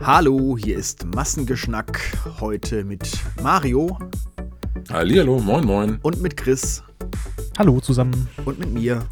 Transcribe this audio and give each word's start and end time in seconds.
Hallo, 0.00 0.56
hier 0.58 0.76
ist 0.78 1.04
Massengeschnack. 1.14 2.00
Heute 2.40 2.84
mit 2.84 3.10
Mario 3.42 3.98
Hallihallo, 4.90 5.38
moin 5.40 5.64
moin. 5.64 5.98
und 6.02 6.22
mit 6.22 6.36
Chris 6.36 6.82
Hallo 7.58 7.80
zusammen. 7.80 8.28
und 8.44 8.58
mit 8.58 8.70
mir. 8.72 9.04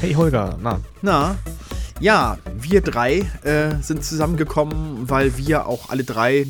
Hey 0.00 0.12
Holger, 0.14 0.58
na, 0.62 0.80
Na, 1.02 1.36
ja, 2.00 2.38
wir 2.56 2.80
drei 2.82 3.20
äh, 3.42 3.74
sind 3.80 4.04
zusammengekommen, 4.04 5.08
weil 5.08 5.36
wir 5.38 5.66
auch 5.66 5.90
alle 5.90 6.04
drei 6.04 6.46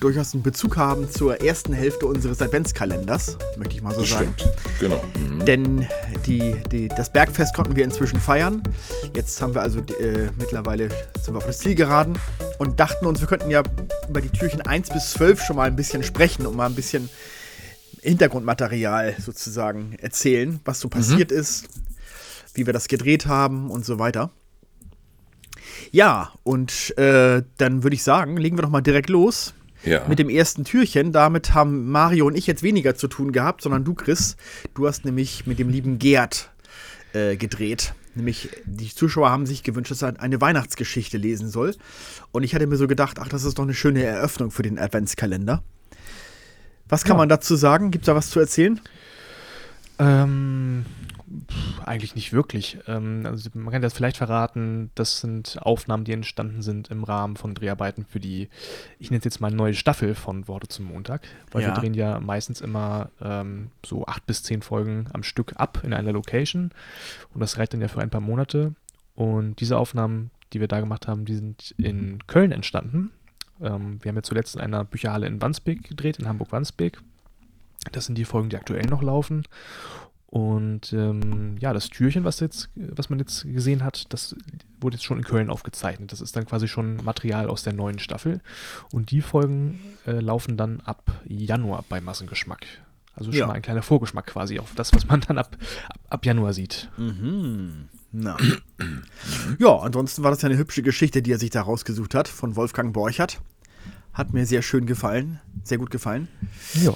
durchaus 0.00 0.34
einen 0.34 0.42
Bezug 0.42 0.76
haben 0.76 1.10
zur 1.10 1.40
ersten 1.42 1.72
Hälfte 1.72 2.06
unseres 2.06 2.40
Adventskalenders, 2.42 3.36
möchte 3.56 3.74
ich 3.76 3.82
mal 3.82 3.94
so 3.94 4.00
Das 4.00 4.10
sagen. 4.10 4.34
stimmt. 4.36 4.54
Genau. 4.80 5.02
Mhm. 5.18 5.44
Denn 5.44 5.86
die, 6.26 6.56
die, 6.72 6.88
das 6.88 7.12
Bergfest 7.12 7.54
konnten 7.54 7.76
wir 7.76 7.84
inzwischen 7.84 8.18
feiern. 8.18 8.62
Jetzt 9.14 9.40
haben 9.40 9.54
wir 9.54 9.62
also 9.62 9.80
äh, 9.80 10.28
mittlerweile 10.38 10.88
sind 11.20 11.34
wir 11.34 11.38
auf 11.38 11.46
das 11.46 11.58
Ziel 11.58 11.74
geraten 11.74 12.14
und 12.60 12.78
dachten 12.78 13.06
uns, 13.06 13.20
wir 13.20 13.26
könnten 13.26 13.48
ja 13.50 13.62
über 14.06 14.20
die 14.20 14.28
Türchen 14.28 14.60
1 14.60 14.90
bis 14.90 15.12
12 15.12 15.42
schon 15.42 15.56
mal 15.56 15.66
ein 15.66 15.76
bisschen 15.76 16.02
sprechen 16.02 16.46
und 16.46 16.54
mal 16.54 16.66
ein 16.66 16.74
bisschen 16.74 17.08
Hintergrundmaterial 18.02 19.14
sozusagen 19.18 19.94
erzählen, 19.98 20.60
was 20.66 20.78
so 20.78 20.90
passiert 20.90 21.32
ist, 21.32 21.68
wie 22.52 22.66
wir 22.66 22.74
das 22.74 22.86
gedreht 22.88 23.24
haben 23.24 23.70
und 23.70 23.86
so 23.86 23.98
weiter. 23.98 24.30
Ja, 25.90 26.32
und 26.42 26.96
äh, 26.98 27.42
dann 27.56 27.82
würde 27.82 27.94
ich 27.94 28.02
sagen, 28.02 28.36
legen 28.36 28.58
wir 28.58 28.62
doch 28.62 28.70
mal 28.70 28.82
direkt 28.82 29.08
los 29.08 29.54
Ja. 29.82 30.06
mit 30.06 30.18
dem 30.18 30.28
ersten 30.28 30.64
Türchen. 30.64 31.12
Damit 31.12 31.54
haben 31.54 31.90
Mario 31.90 32.26
und 32.26 32.36
ich 32.36 32.46
jetzt 32.46 32.62
weniger 32.62 32.94
zu 32.94 33.08
tun 33.08 33.32
gehabt, 33.32 33.62
sondern 33.62 33.84
du, 33.84 33.94
Chris, 33.94 34.36
du 34.74 34.86
hast 34.86 35.06
nämlich 35.06 35.46
mit 35.46 35.58
dem 35.58 35.70
lieben 35.70 35.98
Gerd 35.98 36.50
äh, 37.14 37.36
gedreht. 37.36 37.94
Nämlich, 38.20 38.50
die 38.66 38.94
Zuschauer 38.94 39.30
haben 39.30 39.46
sich 39.46 39.62
gewünscht, 39.62 39.90
dass 39.90 40.02
er 40.02 40.20
eine 40.20 40.42
Weihnachtsgeschichte 40.42 41.16
lesen 41.16 41.48
soll. 41.48 41.74
Und 42.32 42.42
ich 42.42 42.54
hatte 42.54 42.66
mir 42.66 42.76
so 42.76 42.86
gedacht, 42.86 43.18
ach, 43.18 43.28
das 43.28 43.44
ist 43.44 43.58
doch 43.58 43.62
eine 43.64 43.72
schöne 43.72 44.02
Eröffnung 44.02 44.50
für 44.50 44.62
den 44.62 44.78
Adventskalender. 44.78 45.62
Was 46.86 47.04
kann 47.04 47.14
Ja. 47.14 47.18
man 47.18 47.30
dazu 47.30 47.56
sagen? 47.56 47.90
Gibt 47.90 48.04
es 48.04 48.06
da 48.06 48.14
was 48.14 48.28
zu 48.28 48.38
erzählen? 48.38 48.78
ähm, 49.98 50.84
pff, 51.48 51.86
eigentlich 51.86 52.14
nicht 52.14 52.32
wirklich. 52.32 52.78
Ähm, 52.86 53.22
also 53.24 53.48
man 53.54 53.70
kann 53.72 53.82
das 53.82 53.92
vielleicht 53.92 54.16
verraten, 54.16 54.90
das 54.94 55.20
sind 55.20 55.58
Aufnahmen, 55.62 56.04
die 56.04 56.12
entstanden 56.12 56.62
sind 56.62 56.88
im 56.90 57.04
Rahmen 57.04 57.36
von 57.36 57.54
Dreharbeiten 57.54 58.04
für 58.04 58.20
die, 58.20 58.48
ich 58.98 59.10
nenne 59.10 59.18
es 59.18 59.24
jetzt 59.24 59.40
mal 59.40 59.50
neue 59.50 59.74
Staffel 59.74 60.14
von 60.14 60.48
Worte 60.48 60.68
zum 60.68 60.86
Montag, 60.86 61.22
weil 61.52 61.62
Ja. 61.62 61.68
wir 61.68 61.74
drehen 61.74 61.94
ja 61.94 62.20
meistens 62.20 62.60
immer 62.60 63.10
ähm, 63.20 63.70
so 63.84 64.06
acht 64.06 64.26
bis 64.26 64.42
zehn 64.42 64.62
Folgen 64.62 65.06
am 65.12 65.22
Stück 65.22 65.52
ab 65.56 65.82
in 65.84 65.92
einer 65.94 66.12
Location 66.12 66.70
und 67.34 67.40
das 67.40 67.58
reicht 67.58 67.72
dann 67.74 67.80
ja 67.80 67.88
für 67.88 68.00
ein 68.00 68.10
paar 68.10 68.20
Monate 68.20 68.74
und 69.14 69.56
diese 69.60 69.76
Aufnahmen, 69.78 70.30
die 70.52 70.60
wir 70.60 70.68
da 70.68 70.80
gemacht 70.80 71.06
haben, 71.06 71.24
die 71.24 71.36
sind 71.36 71.74
in 71.78 72.26
Köln 72.26 72.50
entstanden. 72.52 73.10
Ähm, 73.60 74.02
wir 74.02 74.08
haben 74.08 74.16
ja 74.16 74.22
zuletzt 74.22 74.56
in 74.56 74.60
einer 74.62 74.84
Bücherhalle 74.84 75.26
in 75.28 75.40
Wandsbek 75.40 75.84
gedreht, 75.84 76.18
in 76.18 76.26
Hamburg-Wandsbek. 76.26 77.00
Das 77.92 78.06
sind 78.06 78.18
die 78.18 78.24
Folgen, 78.24 78.48
die 78.50 78.56
aktuell 78.56 78.84
noch 78.86 79.02
laufen. 79.02 79.44
Und 80.30 80.92
ähm, 80.92 81.56
ja, 81.58 81.72
das 81.72 81.88
Türchen, 81.90 82.22
was 82.22 82.38
jetzt, 82.38 82.70
was 82.76 83.10
man 83.10 83.18
jetzt 83.18 83.42
gesehen 83.42 83.82
hat, 83.82 84.12
das 84.12 84.36
wurde 84.80 84.94
jetzt 84.96 85.04
schon 85.04 85.18
in 85.18 85.24
Köln 85.24 85.50
aufgezeichnet. 85.50 86.12
Das 86.12 86.20
ist 86.20 86.36
dann 86.36 86.46
quasi 86.46 86.68
schon 86.68 86.98
Material 87.04 87.48
aus 87.48 87.64
der 87.64 87.72
neuen 87.72 87.98
Staffel. 87.98 88.40
Und 88.92 89.10
die 89.10 89.22
Folgen 89.22 89.80
äh, 90.06 90.20
laufen 90.20 90.56
dann 90.56 90.80
ab 90.82 91.20
Januar 91.26 91.84
bei 91.88 92.00
Massengeschmack. 92.00 92.64
Also 93.16 93.32
schon 93.32 93.40
Ja. 93.40 93.46
mal 93.48 93.54
ein 93.54 93.62
kleiner 93.62 93.82
Vorgeschmack 93.82 94.26
quasi 94.26 94.60
auf 94.60 94.72
das, 94.76 94.92
was 94.94 95.06
man 95.08 95.20
dann 95.20 95.36
ab, 95.36 95.56
ab, 95.88 95.98
ab 96.08 96.24
Januar 96.24 96.52
sieht. 96.52 96.88
Mhm. 96.96 97.88
Na. 98.12 98.36
ja, 99.58 99.76
ansonsten 99.78 100.22
war 100.22 100.30
das 100.30 100.42
ja 100.42 100.48
eine 100.48 100.58
hübsche 100.58 100.82
Geschichte, 100.82 101.22
die 101.22 101.32
er 101.32 101.38
sich 101.38 101.50
da 101.50 101.62
rausgesucht 101.62 102.14
hat, 102.14 102.28
von 102.28 102.54
Wolfgang 102.54 102.92
Borchert. 102.92 103.40
Hat 104.12 104.32
mir 104.32 104.46
sehr 104.46 104.62
schön 104.62 104.86
gefallen, 104.86 105.40
sehr 105.64 105.78
gut 105.78 105.90
gefallen. 105.90 106.28
Ja. 106.74 106.94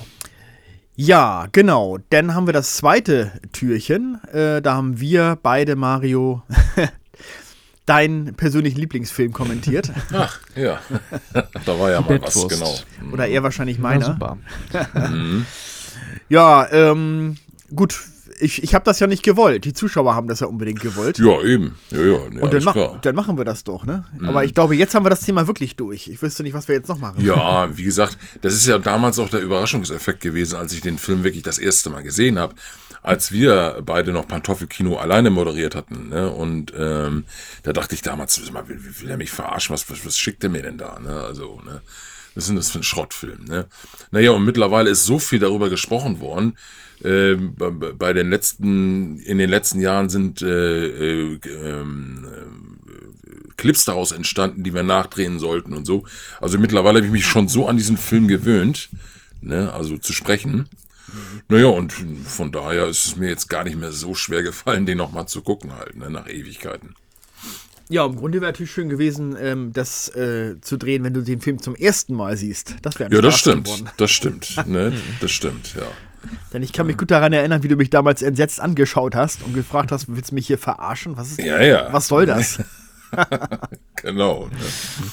Ja, 0.97 1.47
genau. 1.53 1.99
Dann 2.11 2.35
haben 2.35 2.47
wir 2.47 2.53
das 2.53 2.77
zweite 2.77 3.33
Türchen. 3.53 4.23
Äh, 4.33 4.63
da 4.63 4.75
haben 4.75 5.01
wir 5.01 5.37
beide, 5.43 5.75
Mario, 5.77 6.43
deinen 7.87 8.35
persönlichen 8.35 8.79
Lieblingsfilm 8.79 9.33
kommentiert. 9.33 9.91
Ach, 10.13 10.41
ja. 10.55 10.79
da 11.67 11.79
war 11.79 11.91
ja 11.91 12.01
mal 12.01 12.21
was, 12.23 12.35
Bettwurst. 12.35 12.49
genau. 12.49 13.13
Oder 13.13 13.27
eher 13.27 13.43
wahrscheinlich 13.43 13.83
War 13.83 13.91
meiner. 13.91 14.07
super. 14.07 14.39
Ja, 16.31 16.67
ähm, 16.73 17.37
gut. 17.75 18.01
Ich, 18.41 18.63
ich 18.63 18.75
habe 18.75 18.85
das 18.85 19.01
ja 19.01 19.07
nicht 19.07 19.23
gewollt. 19.23 19.65
Die 19.65 19.73
Zuschauer 19.73 20.15
haben 20.15 20.29
das 20.29 20.41
ja 20.41 20.47
unbedingt 20.47 20.81
gewollt. 20.81 21.19
Ja, 21.19 21.41
eben. 21.43 21.77
Ja, 21.91 21.99
ja, 21.99 22.07
ja 22.07 22.43
Und 22.43 22.53
dann, 22.53 22.65
mach. 22.65 22.75
Mhm. 22.75 23.01
dann 23.03 23.15
machen 23.15 23.39
wir 23.39 23.45
das 23.45 23.65
doch, 23.65 23.85
ne? 23.85 24.05
Aber 24.25 24.45
ich 24.45 24.55
glaube, 24.55 24.75
jetzt 24.77 24.95
haben 24.95 25.05
wir 25.05 25.11
das 25.11 25.21
Thema 25.21 25.47
wirklich 25.47 25.77
durch. 25.77 26.09
Ich 26.09 26.21
wüsste 26.23 26.43
nicht, 26.43 26.55
was 26.55 26.69
wir 26.69 26.75
jetzt 26.75 26.89
noch 26.89 26.99
machen. 26.99 27.25
Ja, 27.25 27.77
wie 27.77 27.85
gesagt, 27.85 28.19
das 28.43 28.55
ist 28.55 28.67
ja 28.67 28.79
damals 28.79 29.19
auch 29.19 29.29
der 29.29 29.41
Überraschungseffekt 29.41 30.21
gewesen, 30.21 30.57
als 30.57 30.73
ich 30.73 30.81
den 30.81 30.99
Film 30.99 31.25
wirklich 31.25 31.43
das 31.43 31.59
erste 31.59 31.91
Mal 31.91 32.03
gesehen 32.03 32.39
habe. 32.39 32.55
Als 33.03 33.33
wir 33.33 33.83
beide 33.85 34.13
noch 34.13 34.27
Pantoffelkino 34.27 34.97
alleine 34.97 35.29
moderiert 35.29 35.75
hatten, 35.75 36.09
ne? 36.09 36.31
Und 36.31 36.73
ähm, 36.77 37.25
da 37.63 37.73
dachte 37.73 37.95
ich 37.95 38.03
damals, 38.03 38.41
mal, 38.51 38.67
will, 38.69 38.81
will 39.01 39.11
er 39.11 39.19
mich 39.19 39.31
verarschen? 39.31 39.75
Was, 39.75 39.91
was, 39.91 40.07
was 40.07 40.17
schickt 40.17 40.43
er 40.43 40.51
mir 40.51 40.63
denn 40.63 40.79
da? 40.79 40.99
Ne? 40.99 41.11
Also, 41.11 41.61
ne? 41.65 41.83
Was 42.35 42.45
ist 42.45 42.49
denn 42.49 42.57
das 42.57 42.71
für 42.71 42.81
ein 42.81 42.85
Schrottfilm? 42.85 43.45
Ne? 43.45 43.67
Naja, 44.11 44.33
und 44.33 44.45
mittlerweile 44.45 44.91
ist 44.91 45.05
so 45.05 45.19
viel 45.19 45.39
darüber 45.39 45.71
gesprochen 45.71 46.21
worden. 46.21 46.57
Ähm, 47.03 47.55
bei, 47.57 48.13
den 48.13 48.31
letzten, 48.31 49.19
in 49.19 49.39
den 49.39 49.51
letzten 49.51 49.81
Jahren 49.81 50.09
sind 50.09 50.43
äh, 50.43 50.87
äh, 50.87 51.39
ähm, 51.47 52.27
Clips 53.57 53.85
daraus 53.85 54.13
entstanden, 54.13 54.63
die 54.63 54.75
wir 54.75 54.83
nachdrehen 54.83 55.39
sollten 55.39 55.75
und 55.75 55.85
so. 55.85 56.05
Also 56.41 56.59
mittlerweile 56.59 56.99
habe 56.99 57.07
ich 57.07 57.13
mich 57.13 57.27
schon 57.27 57.49
so 57.49 57.69
an 57.69 57.77
diesen 57.77 57.97
Film 57.97 58.29
gewöhnt, 58.29 58.89
ne, 59.41 59.73
also 59.73 59.99
zu 59.99 60.13
sprechen. 60.13 60.69
Naja, 61.49 61.67
und 61.67 61.93
von 61.93 62.51
daher 62.51 62.87
ist 62.87 63.07
es 63.07 63.17
mir 63.17 63.29
jetzt 63.29 63.49
gar 63.49 63.65
nicht 63.65 63.79
mehr 63.79 63.93
so 63.93 64.15
schwer 64.15 64.43
gefallen, 64.43 64.87
den 64.87 64.99
nochmal 64.99 65.29
zu 65.29 65.43
gucken 65.43 65.77
halt, 65.77 65.97
ne, 65.97 66.11
nach 66.11 66.29
Ewigkeiten. 66.29 66.95
Ja, 67.89 68.07
im 68.07 68.17
Grunde 68.17 68.41
wäre 68.41 68.51
natürlich 68.51 68.73
schön 68.73 68.89
gewesen, 68.89 69.37
ähm, 69.39 69.73
das 69.73 70.09
äh, 70.17 70.61
zu 70.61 70.77
drehen, 70.77 71.05
wenn 71.05 71.13
du 71.13 71.21
den 71.21 71.41
Film 71.41 71.61
zum 71.61 71.75
ersten 71.75 72.15
Mal 72.15 72.37
siehst. 72.37 72.77
Das 72.83 72.99
wäre 72.99 73.13
Ja, 73.13 73.21
das 73.21 73.39
stimmt, 73.39 73.85
das 73.99 74.11
stimmt, 74.13 74.67
ne, 74.67 74.93
das 75.21 75.31
stimmt, 75.31 75.75
ja. 75.75 75.87
Denn 76.53 76.63
ich 76.63 76.73
kann 76.73 76.87
mich 76.87 76.97
gut 76.97 77.11
daran 77.11 77.35
erinnern, 77.35 77.63
wie 77.63 77.69
du 77.69 77.77
mich 77.77 77.91
damals 77.91 78.23
entsetzt 78.23 78.59
angeschaut 78.59 79.15
hast 79.15 79.43
und 79.43 79.55
gefragt 79.55 79.93
hast, 79.93 80.07
willst 80.09 80.31
du 80.31 80.35
mich 80.35 80.47
hier 80.47 80.57
verarschen? 80.57 81.19
Was 81.19 81.33
ist 81.33 81.41
Ja, 81.41 81.63
ja. 81.63 81.93
Was 81.93 82.09
soll 82.09 82.27
das? 82.27 82.59
Genau. 84.03 84.49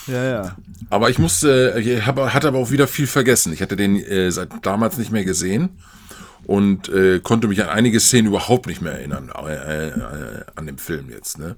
Ne. 0.07 0.13
ja, 0.13 0.23
ja. 0.23 0.55
Aber 0.89 1.09
ich 1.09 1.19
musste, 1.19 1.75
ich 1.79 2.05
hab, 2.05 2.17
hatte 2.33 2.47
aber 2.47 2.57
auch 2.57 2.71
wieder 2.71 2.88
viel 2.88 3.07
vergessen. 3.07 3.53
Ich 3.53 3.61
hatte 3.61 3.75
den 3.75 3.95
äh, 3.95 4.31
seit 4.31 4.49
damals 4.63 4.97
nicht 4.97 5.11
mehr 5.11 5.23
gesehen 5.23 5.69
und 6.45 6.89
äh, 6.89 7.19
konnte 7.19 7.47
mich 7.47 7.61
an 7.63 7.69
einige 7.69 7.99
Szenen 7.99 8.27
überhaupt 8.27 8.67
nicht 8.67 8.81
mehr 8.81 8.93
erinnern 8.93 9.31
äh, 9.47 9.88
äh, 9.89 10.43
an 10.55 10.65
dem 10.65 10.77
Film 10.77 11.09
jetzt. 11.09 11.39
Ne? 11.39 11.55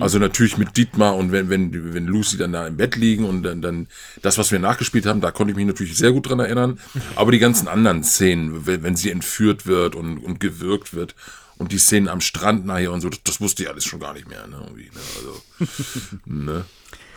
Also 0.00 0.18
natürlich 0.18 0.58
mit 0.58 0.76
Dietmar 0.76 1.16
und 1.16 1.32
wenn, 1.32 1.50
wenn, 1.50 1.94
wenn 1.94 2.06
Lucy 2.06 2.36
dann 2.36 2.52
da 2.52 2.66
im 2.66 2.76
Bett 2.76 2.96
liegen 2.96 3.24
und 3.24 3.42
dann, 3.42 3.62
dann 3.62 3.86
das, 4.22 4.38
was 4.38 4.50
wir 4.50 4.58
nachgespielt 4.58 5.06
haben, 5.06 5.20
da 5.20 5.30
konnte 5.30 5.52
ich 5.52 5.56
mich 5.56 5.66
natürlich 5.66 5.96
sehr 5.96 6.12
gut 6.12 6.28
dran 6.28 6.40
erinnern. 6.40 6.78
Aber 7.16 7.32
die 7.32 7.38
ganzen 7.38 7.68
anderen 7.68 8.02
Szenen, 8.02 8.66
wenn, 8.66 8.82
wenn 8.82 8.96
sie 8.96 9.10
entführt 9.10 9.66
wird 9.66 9.94
und, 9.94 10.18
und 10.18 10.40
gewürgt 10.40 10.94
wird 10.94 11.14
und 11.58 11.72
die 11.72 11.78
Szenen 11.78 12.08
am 12.08 12.20
Strand 12.20 12.66
nachher 12.66 12.92
und 12.92 13.00
so, 13.00 13.08
das, 13.08 13.22
das 13.22 13.40
wusste 13.40 13.62
ich 13.62 13.68
alles 13.68 13.84
schon 13.84 14.00
gar 14.00 14.14
nicht 14.14 14.28
mehr. 14.28 14.46
Ne? 14.46 14.56
Irgendwie, 14.64 14.84
ne? 14.84 15.00
Also, 15.16 16.18
ne? 16.26 16.64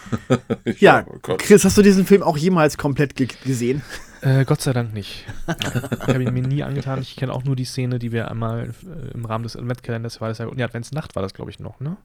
Ja, 0.80 1.06
oh 1.08 1.18
Gott. 1.22 1.40
Chris, 1.40 1.64
hast 1.64 1.78
du 1.78 1.82
diesen 1.82 2.06
Film 2.06 2.24
auch 2.24 2.38
jemals 2.38 2.78
komplett 2.78 3.16
ge 3.16 3.28
gesehen? 3.46 3.82
Äh, 4.22 4.46
Gott 4.46 4.62
sei 4.62 4.74
Dank 4.74 4.94
nicht. 4.94 5.26
ich 5.48 6.08
habe 6.08 6.24
ihn 6.24 6.34
mir 6.34 6.42
nie 6.42 6.64
angetan. 6.64 7.02
Ich 7.02 7.16
kenne 7.16 7.34
auch 7.34 7.44
nur 7.44 7.56
die 7.56 7.66
Szene, 7.66 8.00
die 8.00 8.12
wir 8.12 8.30
einmal 8.30 8.74
äh, 8.84 9.14
im 9.14 9.26
Rahmen 9.26 9.44
des 9.44 9.56
Adventskalenders 9.56 10.22
war 10.22 10.30
das 10.30 10.38
ja. 10.38 10.46
Und 10.46 10.58
die 10.58 10.64
Adventsnacht 10.64 11.16
war 11.16 11.24
das, 11.24 11.34
glaube 11.34 11.52
ich, 11.52 11.60
noch, 11.60 11.80
ne? 11.80 11.98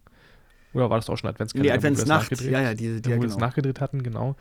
Oder 0.76 0.90
war 0.90 0.98
das 0.98 1.08
auch 1.10 1.16
schon 1.16 1.28
Adventskalender? 1.30 1.70
Nee, 1.72 1.76
Adventsnacht. 1.76 2.30
nachgedreht- 2.32 2.50
Ja, 2.50 2.60
ja, 2.60 2.74
die, 2.74 3.04
wo 3.04 3.10
ja, 3.10 3.16
wir 3.16 3.22
das 3.22 3.34
genau. 3.36 3.46
nachgedreht 3.46 3.80
hatten, 3.80 4.02
genau. 4.02 4.36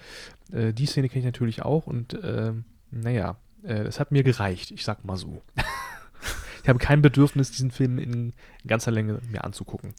Äh, 0.52 0.74
die 0.74 0.86
Szene 0.86 1.10
kenne 1.10 1.20
ich 1.20 1.26
natürlich 1.26 1.62
auch 1.64 1.88
und 1.88 2.18
ähm, 2.24 2.66
naja, 2.92 3.38
äh, 3.64 3.74
es 3.84 4.00
hat 4.00 4.12
mir 4.12 4.24
gereicht, 4.24 4.72
ich 4.72 4.84
sag 4.86 5.04
mal 5.06 5.18
so. 5.18 5.42
ich 6.64 6.70
habe 6.70 6.80
kein 6.80 7.02
Bedürfnis, 7.02 7.52
diesen 7.52 7.72
Film 7.72 7.98
in 8.00 8.34
ganzer 8.68 8.92
Länge 8.92 9.20
mir 9.32 9.44
anzugucken. 9.44 9.94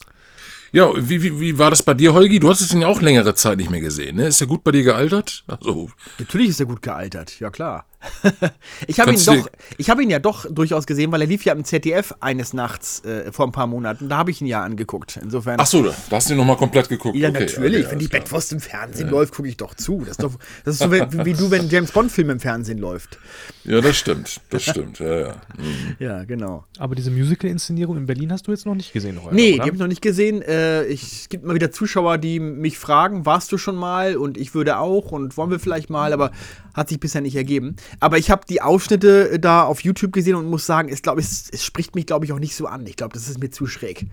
Ja, 0.71 0.91
wie, 0.97 1.23
wie, 1.23 1.39
wie 1.39 1.57
war 1.57 1.69
das 1.69 1.81
bei 1.81 1.93
dir, 1.93 2.13
Holgi? 2.13 2.39
Du 2.39 2.49
hast 2.49 2.73
ihn 2.73 2.81
ja 2.81 2.87
auch 2.87 3.01
längere 3.01 3.33
Zeit 3.35 3.57
nicht 3.57 3.69
mehr 3.69 3.79
gesehen, 3.79 4.17
ne? 4.17 4.27
Ist 4.27 4.41
er 4.41 4.47
gut 4.47 4.63
bei 4.63 4.71
dir 4.71 4.83
gealtert? 4.83 5.45
Also, 5.47 5.89
Natürlich 6.19 6.49
ist 6.49 6.59
er 6.59 6.65
gut 6.65 6.81
gealtert, 6.81 7.39
ja 7.39 7.49
klar. 7.49 7.85
ich 8.87 8.99
habe 8.99 9.11
ihn 9.13 9.25
doch, 9.25 9.49
ich 9.77 9.89
habe 9.89 10.03
ihn 10.03 10.09
ja 10.09 10.19
doch 10.19 10.45
durchaus 10.49 10.85
gesehen, 10.85 11.11
weil 11.11 11.21
er 11.21 11.27
lief 11.27 11.43
ja 11.45 11.53
im 11.53 11.63
ZDF 11.63 12.13
eines 12.19 12.53
Nachts 12.53 13.03
äh, 13.03 13.31
vor 13.31 13.47
ein 13.47 13.51
paar 13.51 13.65
Monaten. 13.65 14.07
Da 14.07 14.17
habe 14.17 14.29
ich 14.29 14.39
ihn 14.39 14.45
ja 14.47 14.63
angeguckt. 14.63 15.17
Insofern. 15.21 15.59
Ach 15.59 15.65
so, 15.65 15.83
da 15.83 15.93
hast 16.11 16.29
du 16.29 16.35
nochmal 16.35 16.57
komplett 16.57 16.89
geguckt. 16.89 17.17
Ja, 17.17 17.29
Okay, 17.29 17.39
natürlich. 17.39 17.85
okay, 17.85 17.91
wenn 17.91 17.99
die. 17.99 18.07
Bettwurst 18.07 18.53
im 18.53 18.59
Fernsehen 18.59 19.09
läuft, 19.09 19.33
gucke 19.33 19.49
ich 19.49 19.57
doch 19.57 19.73
zu. 19.73 19.99
Das 20.01 20.11
ist, 20.11 20.23
doch, 20.23 20.33
das 20.63 20.75
ist 20.75 20.79
so 20.79 20.91
wie, 20.91 21.25
wie 21.25 21.33
du, 21.33 21.49
wenn 21.51 21.61
ein 21.63 21.69
James 21.69 21.91
Bond-Film 21.91 22.29
im 22.29 22.39
Fernsehen 22.39 22.77
läuft. 22.77 23.17
Ja, 23.63 23.81
das 23.81 23.97
stimmt. 23.97 24.41
Das 24.49 24.63
stimmt. 24.63 24.99
Ja, 24.99 25.19
ja. 25.19 25.35
Mhm. 25.57 25.95
Ja, 25.99 26.23
genau. 26.23 26.65
Aber 26.77 26.95
diese 26.95 27.11
Musical-Inszenierung 27.11 27.97
in 27.97 28.05
Berlin 28.05 28.31
hast 28.31 28.47
du 28.47 28.51
jetzt 28.51 28.56
noch 28.65 28.75
nicht 28.75 28.93
gesehen, 28.93 29.21
Holger, 29.21 29.35
Nee, 29.35 29.51
die 29.51 29.53
oder? 29.55 29.63
habe 29.65 29.73
ich 29.75 29.79
noch 29.79 29.87
nicht 29.87 30.01
gesehen. 30.01 30.41
Äh, 30.41 30.85
ich, 30.85 31.03
es 31.03 31.29
gibt 31.29 31.45
mal 31.45 31.55
wieder 31.55 31.71
Zuschauer, 31.71 32.17
die 32.17 32.39
mich 32.39 32.77
fragen, 32.77 33.25
warst 33.25 33.51
du 33.51 33.57
schon 33.57 33.75
mal? 33.75 34.17
Und 34.17 34.37
ich 34.37 34.53
würde 34.53 34.77
auch 34.79 35.11
und 35.11 35.37
wollen 35.37 35.51
wir 35.51 35.59
vielleicht 35.59 35.89
mal, 35.89 36.13
aber 36.13 36.31
hat 36.73 36.89
sich 36.89 36.99
bisher 36.99 37.21
nicht 37.21 37.35
ergeben. 37.35 37.75
Aber 37.99 38.17
ich 38.17 38.29
habe 38.31 38.43
die 38.49 38.61
Ausschnitte 38.61 39.31
äh, 39.31 39.39
da 39.39 39.63
auf 39.63 39.81
YouTube 39.81 40.13
gesehen 40.13 40.35
und 40.35 40.45
muss 40.47 40.65
sagen, 40.65 40.89
es, 40.89 41.01
glaub, 41.01 41.17
es, 41.17 41.49
es 41.49 41.63
spricht 41.63 41.95
mich, 41.95 42.05
glaube 42.05 42.25
ich, 42.25 42.31
auch 42.33 42.39
nicht 42.39 42.55
so 42.55 42.67
an. 42.67 42.85
Ich 42.87 42.95
glaube, 42.95 43.13
das 43.13 43.27
ist 43.27 43.39
mir 43.39 43.49
zu 43.49 43.67
schräg. 43.67 44.05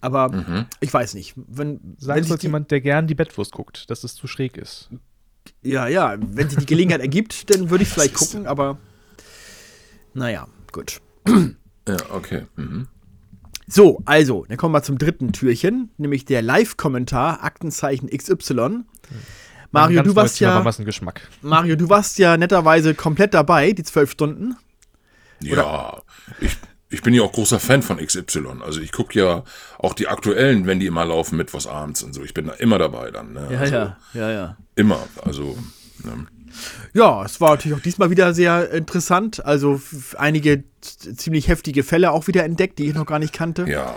Aber 0.00 0.66
ich 0.80 0.94
weiß 0.94 1.14
nicht. 1.14 1.34
Wenn, 1.36 1.80
Sagst 1.98 2.28
du 2.28 2.32
als 2.34 2.40
die, 2.40 2.46
jemand, 2.46 2.70
der 2.70 2.80
gern 2.80 3.08
die 3.08 3.16
Bettwurst 3.16 3.50
guckt, 3.52 3.90
dass 3.90 4.04
es 4.04 4.14
zu 4.14 4.26
schräg 4.28 4.56
ist? 4.56 4.90
ja, 5.62 5.88
ja, 5.88 6.16
wenn 6.20 6.48
sich 6.48 6.58
die 6.60 6.66
Gelegenheit 6.66 7.00
ergibt, 7.00 7.50
dann 7.50 7.70
würde 7.70 7.82
ich 7.82 7.88
vielleicht 7.92 8.14
gucken, 8.14 8.46
aber 8.46 8.78
naja, 10.14 10.46
gut. 10.72 11.00
Ja, 11.26 11.96
okay. 12.12 12.44
Mhm. 12.56 12.86
So, 13.68 14.02
also, 14.06 14.46
dann 14.48 14.56
kommen 14.56 14.74
wir 14.74 14.82
zum 14.82 14.98
dritten 14.98 15.32
Türchen, 15.32 15.90
nämlich 15.98 16.24
der 16.24 16.40
Live-Kommentar 16.40 17.44
Aktenzeichen 17.44 18.08
XY. 18.08 18.84
Mario, 19.70 20.02
du 20.02 20.16
warst 20.16 20.40
ja. 20.40 20.64
Mario, 21.42 21.76
du 21.76 21.88
warst 21.90 22.18
ja 22.18 22.38
netterweise 22.38 22.94
komplett 22.94 23.34
dabei, 23.34 23.72
die 23.72 23.82
zwölf 23.82 24.10
Stunden. 24.10 24.56
Ja, 25.40 26.00
ich, 26.40 26.56
ich 26.88 27.02
bin 27.02 27.12
ja 27.12 27.22
auch 27.22 27.32
großer 27.32 27.60
Fan 27.60 27.82
von 27.82 27.98
XY. 27.98 28.46
Also 28.64 28.80
ich 28.80 28.92
gucke 28.92 29.18
ja 29.18 29.44
auch 29.78 29.92
die 29.92 30.08
aktuellen, 30.08 30.66
wenn 30.66 30.80
die 30.80 30.86
immer 30.86 31.04
laufen, 31.04 31.36
mittwochs 31.36 31.66
abends 31.66 32.02
und 32.02 32.14
so. 32.14 32.22
Ich 32.22 32.32
bin 32.32 32.46
da 32.46 32.54
immer 32.54 32.78
dabei 32.78 33.10
dann. 33.10 33.34
Ne? 33.34 33.58
also, 33.58 33.74
ja, 34.14 34.30
ja. 34.30 34.56
Immer. 34.74 35.06
Also, 35.22 35.58
ne? 36.02 36.26
Ja, 36.94 37.24
es 37.24 37.40
war 37.40 37.50
natürlich 37.50 37.76
auch 37.76 37.82
diesmal 37.82 38.10
wieder 38.10 38.34
sehr 38.34 38.70
interessant. 38.70 39.44
Also 39.44 39.80
einige 40.16 40.64
ziemlich 40.80 41.48
heftige 41.48 41.82
Fälle 41.82 42.12
auch 42.12 42.26
wieder 42.26 42.44
entdeckt, 42.44 42.78
die 42.78 42.88
ich 42.88 42.94
noch 42.94 43.06
gar 43.06 43.18
nicht 43.18 43.32
kannte. 43.32 43.66
ja, 43.68 43.94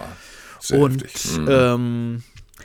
sehr 0.59 0.79
Und. 0.79 1.03
Mhm. 1.37 1.47
ähm, 1.49 2.23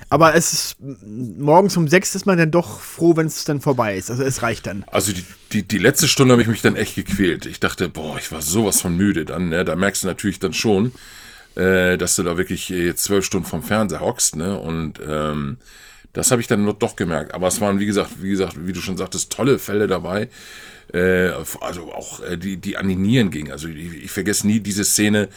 aber 0.08 0.34
es 0.34 0.52
ist 0.52 0.76
morgens 0.80 1.76
um 1.76 1.88
sechs 1.88 2.14
ist 2.14 2.26
man 2.26 2.38
dann 2.38 2.50
doch 2.50 2.80
froh, 2.80 3.16
wenn 3.16 3.26
es 3.26 3.44
dann 3.44 3.60
vorbei 3.60 3.96
ist. 3.96 4.10
Also 4.10 4.22
es 4.22 4.42
reicht 4.42 4.66
dann. 4.66 4.84
Also 4.88 5.12
die, 5.12 5.24
die, 5.52 5.62
die 5.62 5.78
letzte 5.78 6.06
Stunde 6.06 6.32
habe 6.32 6.42
ich 6.42 6.48
mich 6.48 6.62
dann 6.62 6.76
echt 6.76 6.94
gequält. 6.94 7.46
Ich 7.46 7.60
dachte, 7.60 7.88
boah, 7.88 8.18
ich 8.18 8.30
war 8.30 8.42
sowas 8.42 8.80
von 8.80 8.96
müde 8.96 9.24
dann. 9.24 9.48
Ne? 9.48 9.64
Da 9.64 9.74
merkst 9.74 10.02
du 10.02 10.06
natürlich 10.06 10.38
dann 10.38 10.52
schon, 10.52 10.92
äh, 11.54 11.96
dass 11.96 12.16
du 12.16 12.22
da 12.22 12.36
wirklich 12.36 12.70
äh, 12.70 12.86
jetzt 12.86 13.04
zwölf 13.04 13.24
Stunden 13.24 13.46
vom 13.46 13.62
Fernseher 13.62 14.00
hockst. 14.00 14.36
Ne? 14.36 14.58
Und 14.58 15.00
ähm, 15.06 15.56
das 16.16 16.30
habe 16.30 16.40
ich 16.40 16.46
dann 16.48 16.64
doch 16.78 16.96
gemerkt. 16.96 17.34
Aber 17.34 17.46
es 17.46 17.60
waren, 17.60 17.78
wie 17.78 17.86
gesagt, 17.86 18.10
wie 18.22 18.30
gesagt, 18.30 18.54
wie 18.66 18.72
du 18.72 18.80
schon 18.80 18.96
sagtest, 18.96 19.30
tolle 19.30 19.58
Fälle 19.58 19.86
dabei. 19.86 20.28
Äh, 20.94 21.30
also 21.60 21.92
auch 21.92 22.20
äh, 22.22 22.36
die, 22.38 22.56
die 22.56 22.76
an 22.78 22.88
die 22.88 22.96
Nieren 22.96 23.30
gingen. 23.30 23.52
Also 23.52 23.68
ich, 23.68 23.92
ich 24.04 24.10
vergesse 24.10 24.46
nie 24.46 24.60
diese 24.60 24.84
Szene, 24.84 25.28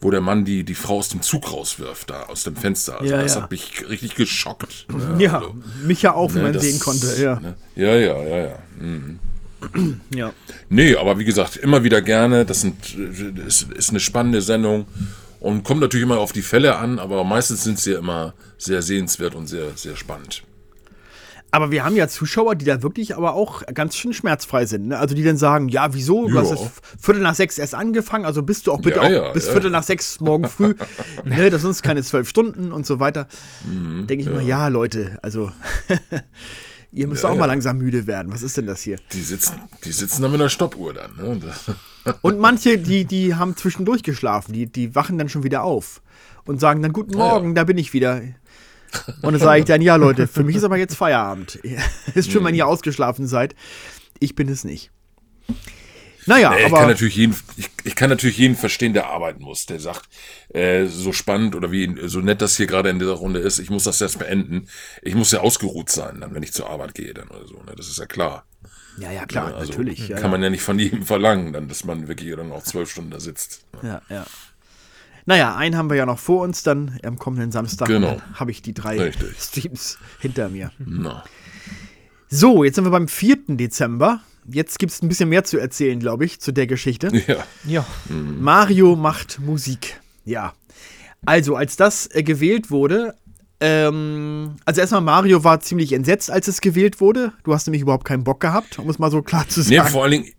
wo 0.00 0.10
der 0.12 0.20
Mann 0.20 0.44
die, 0.44 0.62
die 0.62 0.76
Frau 0.76 0.98
aus 0.98 1.08
dem 1.08 1.22
Zug 1.22 1.52
rauswirft, 1.52 2.10
da 2.10 2.22
aus 2.24 2.44
dem 2.44 2.54
Fenster. 2.54 3.00
Also 3.00 3.12
Ja, 3.12 3.20
das 3.22 3.34
ja. 3.34 3.42
hat 3.42 3.50
mich 3.50 3.88
richtig 3.88 4.14
geschockt. 4.14 4.86
Ne? 4.92 5.16
Ja, 5.24 5.38
Also, 5.38 5.54
mich 5.84 6.02
ja 6.02 6.14
auch, 6.14 6.32
ne, 6.32 6.42
man 6.42 6.52
das- 6.52 6.62
sehen 6.62 6.78
konnte. 6.78 7.20
Ja. 7.20 7.40
Ne? 7.40 7.54
Ja, 7.74 7.96
ja, 7.96 8.22
ja, 8.22 8.38
ja. 8.46 8.58
Mhm. 8.78 9.18
ja. 10.14 10.32
Nee, 10.68 10.94
aber 10.94 11.18
wie 11.18 11.24
gesagt, 11.24 11.56
immer 11.56 11.82
wieder 11.82 12.00
gerne. 12.00 12.44
Das 12.44 12.60
sind, 12.60 12.76
ist, 13.44 13.72
ist 13.72 13.90
eine 13.90 13.98
spannende 13.98 14.40
Sendung 14.40 14.86
und 15.40 15.62
kommt 15.64 15.80
natürlich 15.80 16.04
immer 16.04 16.18
auf 16.18 16.32
die 16.32 16.42
Fälle 16.42 16.76
an, 16.76 16.98
aber 16.98 17.24
meistens 17.24 17.64
sind 17.64 17.78
sie 17.78 17.92
ja 17.92 17.98
immer 17.98 18.34
sehr 18.58 18.82
sehenswert 18.82 19.34
und 19.34 19.46
sehr, 19.46 19.76
sehr 19.76 19.96
spannend. 19.96 20.42
Aber 21.50 21.70
wir 21.70 21.82
haben 21.82 21.96
ja 21.96 22.08
Zuschauer, 22.08 22.56
die 22.56 22.66
da 22.66 22.82
wirklich 22.82 23.16
aber 23.16 23.32
auch 23.32 23.62
ganz 23.72 23.96
schön 23.96 24.12
schmerzfrei 24.12 24.66
sind. 24.66 24.88
Ne? 24.88 24.98
Also 24.98 25.14
die 25.14 25.24
dann 25.24 25.38
sagen, 25.38 25.70
ja, 25.70 25.94
wieso? 25.94 26.28
Du 26.28 26.34
Ja. 26.34 26.42
hast 26.42 26.50
es 26.52 26.60
Viertel 27.00 27.22
nach 27.22 27.34
sechs 27.34 27.56
erst 27.56 27.74
angefangen, 27.74 28.26
also 28.26 28.42
bist 28.42 28.66
du 28.66 28.72
auch 28.72 28.82
bitte 28.82 28.98
Ja, 28.98 29.02
auch 29.06 29.10
ja, 29.10 29.32
bis. 29.32 29.48
Viertel 29.48 29.70
nach 29.70 29.82
sechs 29.82 30.20
morgen 30.20 30.46
früh. 30.46 30.74
ne, 31.24 31.48
das 31.48 31.62
sind 31.62 31.82
keine 31.82 32.02
zwölf 32.02 32.28
Stunden 32.28 32.70
und 32.70 32.84
so 32.84 33.00
weiter. 33.00 33.28
Mhm, 33.64 34.06
Denke 34.06 34.24
ich 34.24 34.30
mal, 34.30 34.42
ja, 34.42 34.68
Leute, 34.68 35.18
also 35.22 35.50
ihr 36.92 37.06
müsst 37.06 37.22
Ja, 37.22 37.30
auch 37.30 37.34
mal 37.34 37.40
ja. 37.42 37.46
langsam 37.46 37.78
müde 37.78 38.06
werden. 38.06 38.32
Was 38.32 38.42
ist 38.42 38.56
denn 38.56 38.66
das 38.66 38.82
hier? 38.82 38.98
Die 39.12 39.22
sitzen, 39.22 39.54
die 39.84 39.92
sitzen 39.92 40.22
dann 40.22 40.30
mit 40.32 40.40
einer 40.40 40.50
Stoppuhr 40.50 40.94
dann. 40.94 41.16
Ne? 41.16 41.40
Und 42.22 42.38
manche, 42.38 42.78
die, 42.78 43.04
die 43.04 43.34
haben 43.34 43.56
zwischendurch 43.56 44.02
geschlafen, 44.02 44.52
die, 44.52 44.66
die 44.66 44.94
wachen 44.94 45.18
dann 45.18 45.28
schon 45.28 45.42
wieder 45.42 45.62
auf 45.62 46.00
und 46.46 46.58
sagen 46.60 46.80
dann, 46.80 46.94
guten 46.94 47.14
Ah, 47.16 47.18
ja. 47.18 47.28
Morgen, 47.32 47.54
da 47.54 47.64
bin 47.64 47.76
ich 47.76 47.92
wieder. 47.92 48.22
Und 49.20 49.32
dann 49.34 49.38
sage 49.38 49.60
ich 49.60 49.66
dann, 49.66 49.82
ja 49.82 49.96
Leute, 49.96 50.26
für 50.26 50.42
mich 50.42 50.56
ist 50.56 50.64
aber 50.64 50.78
jetzt 50.78 50.94
Feierabend. 50.94 51.56
ist 52.14 52.30
schön, 52.32 52.42
wenn 52.44 52.54
ihr 52.54 52.66
ausgeschlafen 52.66 53.26
seid. 53.26 53.54
Ich 54.18 54.34
bin 54.34 54.48
es 54.48 54.64
nicht. 54.64 54.90
Naja, 56.28 56.50
Nee, 56.50 56.58
ich, 56.60 56.66
aber 56.66 56.76
kann 56.78 56.88
natürlich 56.88 57.16
jeden, 57.16 57.36
ich, 57.56 57.70
ich 57.84 57.94
kann 57.96 58.10
natürlich 58.10 58.36
jeden 58.38 58.54
verstehen, 58.54 58.92
der 58.92 59.06
arbeiten 59.08 59.42
muss, 59.42 59.64
der 59.66 59.80
sagt, 59.80 60.08
äh, 60.50 60.84
so 60.86 61.12
spannend 61.12 61.56
oder 61.56 61.72
wie 61.72 61.92
so 62.06 62.20
nett 62.20 62.42
das 62.42 62.56
hier 62.56 62.66
gerade 62.66 62.90
in 62.90 62.98
dieser 62.98 63.12
Runde 63.14 63.40
ist, 63.40 63.58
ich 63.58 63.70
muss 63.70 63.84
das 63.84 63.98
jetzt 64.00 64.18
beenden. 64.18 64.68
Ich 65.02 65.14
muss 65.14 65.32
ja 65.32 65.40
ausgeruht 65.40 65.90
sein, 65.90 66.20
dann, 66.20 66.34
wenn 66.34 66.42
ich 66.42 66.52
zur 66.52 66.68
Arbeit 66.68 66.94
gehe 66.94 67.14
dann 67.14 67.28
oder 67.28 67.46
so. 67.48 67.54
Ne? 67.62 67.72
Das 67.76 67.88
ist 67.88 67.98
ja 67.98 68.06
klar. 68.06 68.44
ja, 68.98 69.10
ja, 69.10 69.24
klar, 69.26 69.54
Also 69.54 69.70
natürlich. 69.72 70.08
Ja, 70.08 70.18
kann 70.18 70.30
man 70.30 70.42
ja 70.42 70.50
nicht 70.50 70.62
von 70.62 70.78
jedem 70.78 71.02
verlangen, 71.06 71.52
dann, 71.54 71.66
dass 71.66 71.84
man 71.84 72.08
wirklich 72.08 72.34
dann 72.36 72.52
auch 72.52 72.62
zwölf 72.62 72.90
Stunden 72.90 73.10
da 73.10 73.20
sitzt. 73.20 73.64
ja, 73.82 74.02
ja. 74.10 74.26
Naja, 75.24 75.56
einen 75.56 75.76
haben 75.76 75.90
wir 75.90 75.96
ja 75.96 76.06
noch 76.06 76.18
vor 76.18 76.42
uns, 76.42 76.62
dann 76.62 76.98
am 77.04 77.18
kommenden 77.18 77.52
Samstag 77.52 77.86
Genau. 77.88 78.18
habe 78.34 78.50
ich 78.50 78.62
die 78.62 78.72
drei 78.72 78.98
Richtig. 78.98 79.36
Streams 79.38 79.98
hinter 80.20 80.48
mir. 80.48 80.72
Na. 80.78 81.22
So, 82.30 82.64
jetzt 82.64 82.76
sind 82.76 82.84
wir 82.84 82.90
beim 82.90 83.08
4. 83.08 83.36
Dezember. 83.48 84.22
Jetzt 84.50 84.78
gibt 84.78 84.92
es 84.92 85.02
ein 85.02 85.08
bisschen 85.08 85.28
mehr 85.28 85.44
zu 85.44 85.58
erzählen, 85.58 85.98
glaube 86.00 86.24
ich, 86.24 86.40
zu 86.40 86.52
der 86.52 86.66
Geschichte. 86.66 87.10
Ja. 87.26 87.44
Ja. 87.66 87.86
Mario 88.08 88.96
macht 88.96 89.38
Musik. 89.40 90.00
Ja. 90.24 90.54
Also, 91.26 91.56
als 91.56 91.76
das 91.76 92.08
äh, 92.14 92.22
gewählt 92.22 92.70
wurde, 92.70 93.14
ähm, 93.60 94.56
also 94.64 94.80
erstmal 94.80 95.00
Mario 95.00 95.42
war 95.44 95.60
ziemlich 95.60 95.92
entsetzt, 95.92 96.30
als 96.30 96.48
es 96.48 96.60
gewählt 96.60 97.00
wurde. 97.00 97.32
Du 97.44 97.52
hast 97.52 97.66
nämlich 97.66 97.82
überhaupt 97.82 98.04
keinen 98.04 98.24
Bock 98.24 98.40
gehabt, 98.40 98.78
um 98.78 98.88
es 98.88 98.98
mal 98.98 99.10
so 99.10 99.20
klar 99.22 99.48
zu 99.48 99.60
Nee, 99.60 99.76
sagen. 99.76 99.88
vor 99.90 100.04
allen 100.04 100.12
Dingen, 100.12 100.32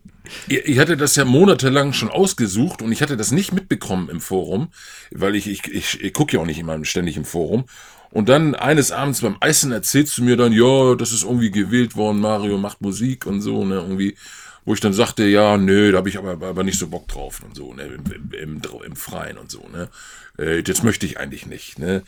ich, 0.48 0.64
ich 0.64 0.78
hatte 0.78 0.96
das 0.96 1.16
ja 1.16 1.24
monatelang 1.24 1.92
schon 1.92 2.08
ausgesucht 2.08 2.82
und 2.82 2.92
ich 2.92 3.02
hatte 3.02 3.16
das 3.16 3.30
nicht 3.30 3.52
mitbekommen 3.52 4.08
im 4.08 4.20
Forum, 4.20 4.68
weil 5.10 5.34
ich, 5.34 5.46
ich, 5.48 5.64
ich, 5.70 6.00
ich 6.02 6.12
gucke 6.14 6.34
ja 6.36 6.40
auch 6.42 6.46
nicht 6.46 6.58
immer 6.58 6.82
ständig 6.84 7.16
im 7.16 7.24
Forum. 7.24 7.64
Und 8.12 8.28
dann 8.28 8.54
eines 8.54 8.90
Abends 8.90 9.20
beim 9.20 9.36
Eisen 9.40 9.70
erzählst 9.70 10.18
du 10.18 10.24
mir 10.24 10.36
dann, 10.36 10.52
ja, 10.52 10.94
das 10.96 11.12
ist 11.12 11.22
irgendwie 11.22 11.50
gewählt 11.50 11.94
worden, 11.94 12.20
Mario 12.20 12.58
macht 12.58 12.80
Musik 12.80 13.26
und 13.26 13.40
so, 13.40 13.64
ne, 13.64 13.76
irgendwie, 13.76 14.16
wo 14.64 14.74
ich 14.74 14.80
dann 14.80 14.92
sagte, 14.92 15.24
ja, 15.24 15.56
nö, 15.56 15.92
da 15.92 15.98
habe 15.98 16.08
ich 16.08 16.18
aber, 16.18 16.32
aber 16.44 16.64
nicht 16.64 16.78
so 16.78 16.88
Bock 16.88 17.06
drauf 17.06 17.40
und 17.44 17.54
so, 17.54 17.72
ne, 17.72 17.84
im, 17.84 18.32
im, 18.32 18.62
im, 18.84 18.96
Freien 18.96 19.38
und 19.38 19.50
so, 19.50 19.64
ne. 19.72 19.88
Äh, 20.38 20.62
das 20.64 20.82
möchte 20.82 21.06
ich 21.06 21.18
eigentlich 21.20 21.46
nicht, 21.46 21.78
ne. 21.78 22.02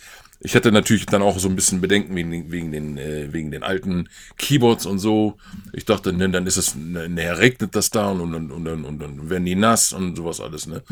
Ich 0.45 0.57
hatte 0.57 0.73
natürlich 0.73 1.07
dann 1.07 1.23
auch 1.23 1.39
so 1.39 1.49
ein 1.49 1.55
bisschen 1.55 1.81
Bedenken 1.81 2.17
wegen, 2.17 2.51
wegen, 2.51 2.73
den, 2.73 2.99
äh, 2.99 3.33
wegen 3.33 3.53
den 3.53 3.63
alten 3.63 4.09
Keyboards 4.39 4.87
und 4.87 4.99
so. 4.99 5.37
Ich 5.73 5.85
dachte, 5.85 6.13
ne, 6.13 6.29
dann 6.31 6.49
ist 6.49 6.57
es, 6.57 6.75
ne, 6.75 7.09
ne, 7.09 7.39
regnet 7.39 7.77
das 7.77 7.91
da 7.91 8.11
und, 8.11 8.35
und, 8.35 8.51
und, 8.51 8.67
und, 8.67 8.85
und 8.85 8.99
dann 8.99 9.31
werden 9.31 9.45
die 9.45 9.55
nass 9.55 9.93
und 9.93 10.17
sowas 10.17 10.41
alles, 10.41 10.67
ne. 10.67 10.83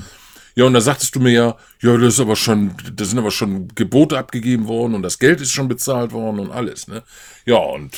Ja, 0.61 0.67
und 0.67 0.75
da 0.75 0.83
sagtest 0.83 1.15
du 1.15 1.21
mir 1.21 1.31
ja, 1.31 1.57
ja, 1.81 1.97
das 1.97 2.13
ist 2.13 2.21
aber 2.21 2.37
schon, 2.37 2.73
da 2.95 3.07
sind 3.07 3.19
aber 3.19 3.31
schon 3.31 3.69
Gebote 3.75 4.19
abgegeben 4.19 4.69
worden 4.69 4.95
und 4.95 5.01
das 5.01 5.19
Geld 5.19 5.41
ist 5.41 5.53
schon 5.53 5.69
bezahlt 5.69 6.13
worden 6.13 6.39
und 6.39 6.51
alles, 6.51 6.87
ne. 6.87 7.03
Ja, 7.47 7.57
und 7.57 7.97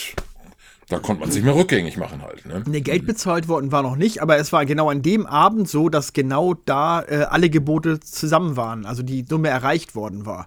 da 0.89 1.01
konnte 1.01 1.23
man 1.23 1.31
es 1.31 1.35
nicht 1.35 1.43
mehr 1.43 1.57
rückgängig 1.57 1.97
machen 1.97 2.23
halt, 2.23 2.47
ne. 2.47 2.63
Ne, 2.65 2.81
Geld 2.81 3.05
bezahlt 3.05 3.49
worden 3.49 3.73
war 3.73 3.83
noch 3.83 3.97
nicht, 3.97 4.23
aber 4.23 4.37
es 4.37 4.53
war 4.53 4.65
genau 4.65 4.91
an 4.91 5.03
dem 5.03 5.27
Abend 5.27 5.69
so, 5.69 5.89
dass 5.89 6.13
genau 6.13 6.55
da 6.55 7.03
äh, 7.03 7.27
alle 7.29 7.51
Gebote 7.51 7.99
zusammen 7.99 8.57
waren, 8.57 8.87
also 8.87 9.03
die 9.03 9.25
Summe 9.29 9.49
erreicht 9.49 9.97
worden 9.97 10.25
war. 10.25 10.47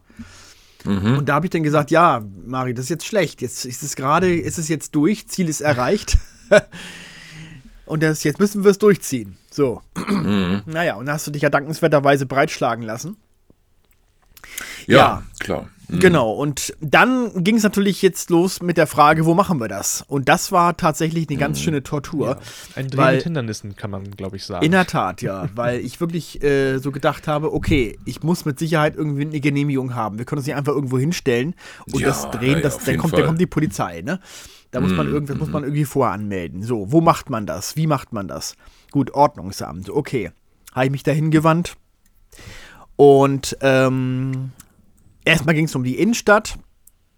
Mhm. 0.86 1.18
Und 1.18 1.28
da 1.28 1.34
habe 1.34 1.48
ich 1.48 1.50
dann 1.50 1.64
gesagt, 1.64 1.92
ja, 1.92 2.24
Mari, 2.46 2.74
das 2.74 2.86
ist 2.86 2.92
jetzt 2.92 3.06
schlecht. 3.08 3.42
Jetzt 3.42 3.66
ist 3.66 3.84
es 3.84 3.98
gerade, 3.98 4.34
ist 4.34 4.58
es 4.58 4.70
jetzt 4.70 4.96
durch, 4.96 5.28
Ziel 5.28 5.50
ist 5.50 5.60
erreicht. 5.60 6.18
und 7.86 8.04
das, 8.04 8.24
jetzt 8.24 8.40
müssen 8.40 8.64
wir 8.64 8.72
es 8.72 8.78
durchziehen. 8.78 9.38
So. 9.52 9.82
Mhm. 10.08 10.62
Naja, 10.66 10.96
und 10.96 11.06
da 11.06 11.14
hast 11.14 11.28
du 11.28 11.32
dich 11.32 11.42
ja 11.42 11.50
dankenswerterweise 11.50 12.26
breitschlagen 12.26 12.84
lassen. 12.84 13.18
Ja, 14.88 14.98
Ja. 14.98 15.24
klar. 15.40 15.70
Mhm. 15.88 16.00
Genau, 16.00 16.32
und 16.32 16.74
dann 16.82 17.44
ging 17.44 17.58
es 17.58 17.64
natürlich 17.64 18.02
jetzt 18.02 18.32
los 18.32 18.60
mit 18.60 18.76
der 18.78 18.88
Frage, 18.88 19.26
wo 19.28 19.36
machen 19.36 19.60
wir 19.60 19.68
das? 19.68 20.04
Und 20.08 20.28
das 20.30 20.52
war 20.52 20.76
tatsächlich 20.78 21.28
eine 21.30 21.36
Mhm. 21.36 21.40
ganz 21.40 21.62
schöne 21.62 21.84
Tortur. 21.84 22.40
Ein 22.76 22.88
Dreh 22.90 23.14
mit 23.14 23.24
Hindernissen, 23.24 23.76
kann 23.76 23.92
man, 23.92 24.10
glaube 24.12 24.36
ich, 24.38 24.46
sagen. 24.46 24.66
In 24.66 24.72
der 24.72 24.88
Tat, 24.88 25.22
ja, 25.22 25.48
weil 25.56 25.80
ich 25.82 26.00
wirklich 26.00 26.42
äh, 26.44 26.80
so 26.80 26.92
gedacht 26.92 27.28
habe, 27.28 27.54
okay, 27.54 28.00
ich 28.06 28.24
muss 28.24 28.46
mit 28.46 28.58
Sicherheit 28.58 28.96
irgendwie 28.96 29.28
eine 29.28 29.40
Genehmigung 29.40 29.94
haben. 29.94 30.18
Wir 30.18 30.26
können 30.26 30.40
uns 30.40 30.48
nicht 30.48 30.56
einfach 30.56 30.74
irgendwo 30.74 30.98
hinstellen 30.98 31.54
und 31.92 32.00
Ja, 32.00 32.08
das 32.08 32.32
drehen, 32.32 32.56
ja, 32.56 32.62
das, 32.62 32.80
dann, 32.84 32.98
kommt, 32.98 33.14
dann 33.14 33.26
kommt 33.28 33.40
die 33.42 33.46
Polizei, 33.48 34.02
ne? 34.02 34.20
Da 34.76 34.82
muss 34.82 34.92
man 34.92 35.08
irgendwas 35.08 35.38
muss 35.38 35.50
man 35.52 35.64
irgendwie 35.64 35.86
voranmelden. 35.86 36.62
So, 36.62 36.92
wo 36.92 37.00
macht 37.00 37.30
man 37.30 37.46
das? 37.46 37.78
Wie 37.78 37.88
macht 37.88 38.12
man 38.12 38.28
das? 38.28 38.58
Gut, 38.92 39.14
Ordnungsamt, 39.14 39.90
okay. 39.90 40.32
Habe 40.74 40.88
ich 40.88 40.92
mich 40.92 41.04
dahin 41.04 41.32
gewandt 41.32 41.78
und 42.98 43.56
ähm, 43.62 44.52
erstmal 45.24 45.56
ging 45.56 45.64
es 45.64 45.76
um 45.76 45.86
die 45.86 45.98
Innenstadt. 45.98 46.58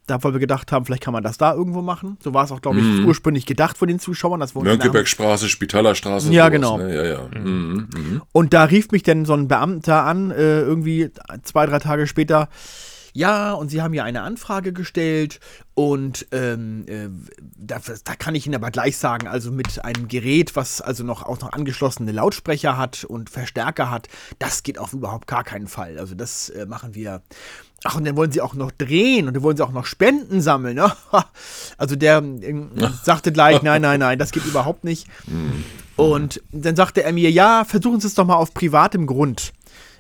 Da, 0.06 0.24
weil 0.24 0.34
wir 0.34 0.40
gedacht 0.40 0.72
haben, 0.72 0.86
vielleicht 0.86 1.02
kann 1.02 1.14
man 1.14 1.24
das 1.24 1.40
da 1.40 1.52
irgendwo 1.52 1.82
machen. 1.82 2.18
So 2.24 2.32
war 2.36 2.46
es 2.46 2.52
auch, 2.52 2.62
glaube 2.62 2.80
ich, 2.80 3.06
ursprünglich 3.06 3.48
gedacht 3.48 3.76
von 3.76 3.88
den 3.88 3.98
Zuschauern. 4.00 4.40
Das 4.40 4.54
Mönckebergstraße, 4.54 5.50
Spitalerstraße. 5.50 6.32
Ja, 6.32 6.44
sowas, 6.44 6.52
genau. 6.54 6.78
Ne? 6.78 6.96
Ja, 6.96 7.06
ja. 7.06 7.40
Mhm. 7.42 7.90
Mhm. 7.92 8.22
Und 8.34 8.54
da 8.54 8.66
rief 8.66 8.92
mich 8.92 9.02
dann 9.02 9.26
so 9.26 9.34
ein 9.34 9.48
Beamter 9.48 10.04
an, 10.04 10.30
äh, 10.30 10.62
irgendwie 10.62 11.10
zwei, 11.42 11.66
drei 11.66 11.80
Tage 11.80 12.06
später. 12.06 12.50
Ja, 13.18 13.54
und 13.54 13.70
Sie 13.70 13.82
haben 13.82 13.96
ja 13.96 14.04
eine 14.04 14.22
Anfrage 14.22 14.74
gestellt 14.74 15.40
und 15.74 16.28
ähm, 16.32 16.86
äh, 16.88 17.10
da, 17.58 17.82
da 18.04 18.14
kann 18.14 18.36
ich 18.36 18.46
Ihnen 18.46 18.54
aber 18.54 18.70
gleich 18.70 18.96
sagen, 18.98 19.26
also 19.28 19.52
mit 19.52 19.84
einem 19.84 20.08
Gerät, 20.08 20.56
was 20.56 20.82
also 20.82 21.04
noch 21.04 21.24
auch 21.24 21.40
noch 21.40 21.52
angeschlossene 21.52 22.12
Lautsprecher 22.12 22.78
hat 22.78 23.06
und 23.06 23.32
Verstärker 23.32 23.90
hat, 23.90 24.08
das 24.38 24.62
geht 24.62 24.78
auf 24.78 24.94
überhaupt 24.94 25.26
gar 25.26 25.44
keinen 25.44 25.66
Fall. 25.66 25.98
Also 25.98 26.14
das 26.14 26.50
äh, 26.50 26.68
machen 26.68 26.94
wir. 26.94 27.24
Ach, 27.84 27.96
und 27.96 28.06
dann 28.06 28.16
wollen 28.16 28.32
sie 28.32 28.42
auch 28.42 28.54
noch 28.54 28.70
drehen 28.70 29.28
und 29.28 29.34
dann 29.34 29.42
wollen 29.42 29.58
sie 29.58 29.66
auch 29.66 29.72
noch 29.72 29.88
Spenden 29.88 30.40
sammeln. 30.40 30.76
Ne? 30.76 30.92
Also 31.80 31.96
der 31.96 32.20
äh, 32.20 32.54
sagte 33.04 33.32
gleich, 33.32 33.64
nein, 33.64 33.82
nein, 33.82 34.00
nein, 34.00 34.20
das 34.20 34.32
geht 34.32 34.46
überhaupt 34.46 34.84
nicht. 34.84 35.08
Und 35.96 36.44
dann 36.52 36.76
sagte 36.76 37.02
er 37.02 37.12
mir, 37.12 37.32
ja, 37.32 37.66
versuchen 37.66 38.00
Sie 38.00 38.06
es 38.06 38.14
doch 38.14 38.24
mal 38.24 38.36
auf 38.36 38.54
privatem 38.54 39.08
Grund. 39.08 39.52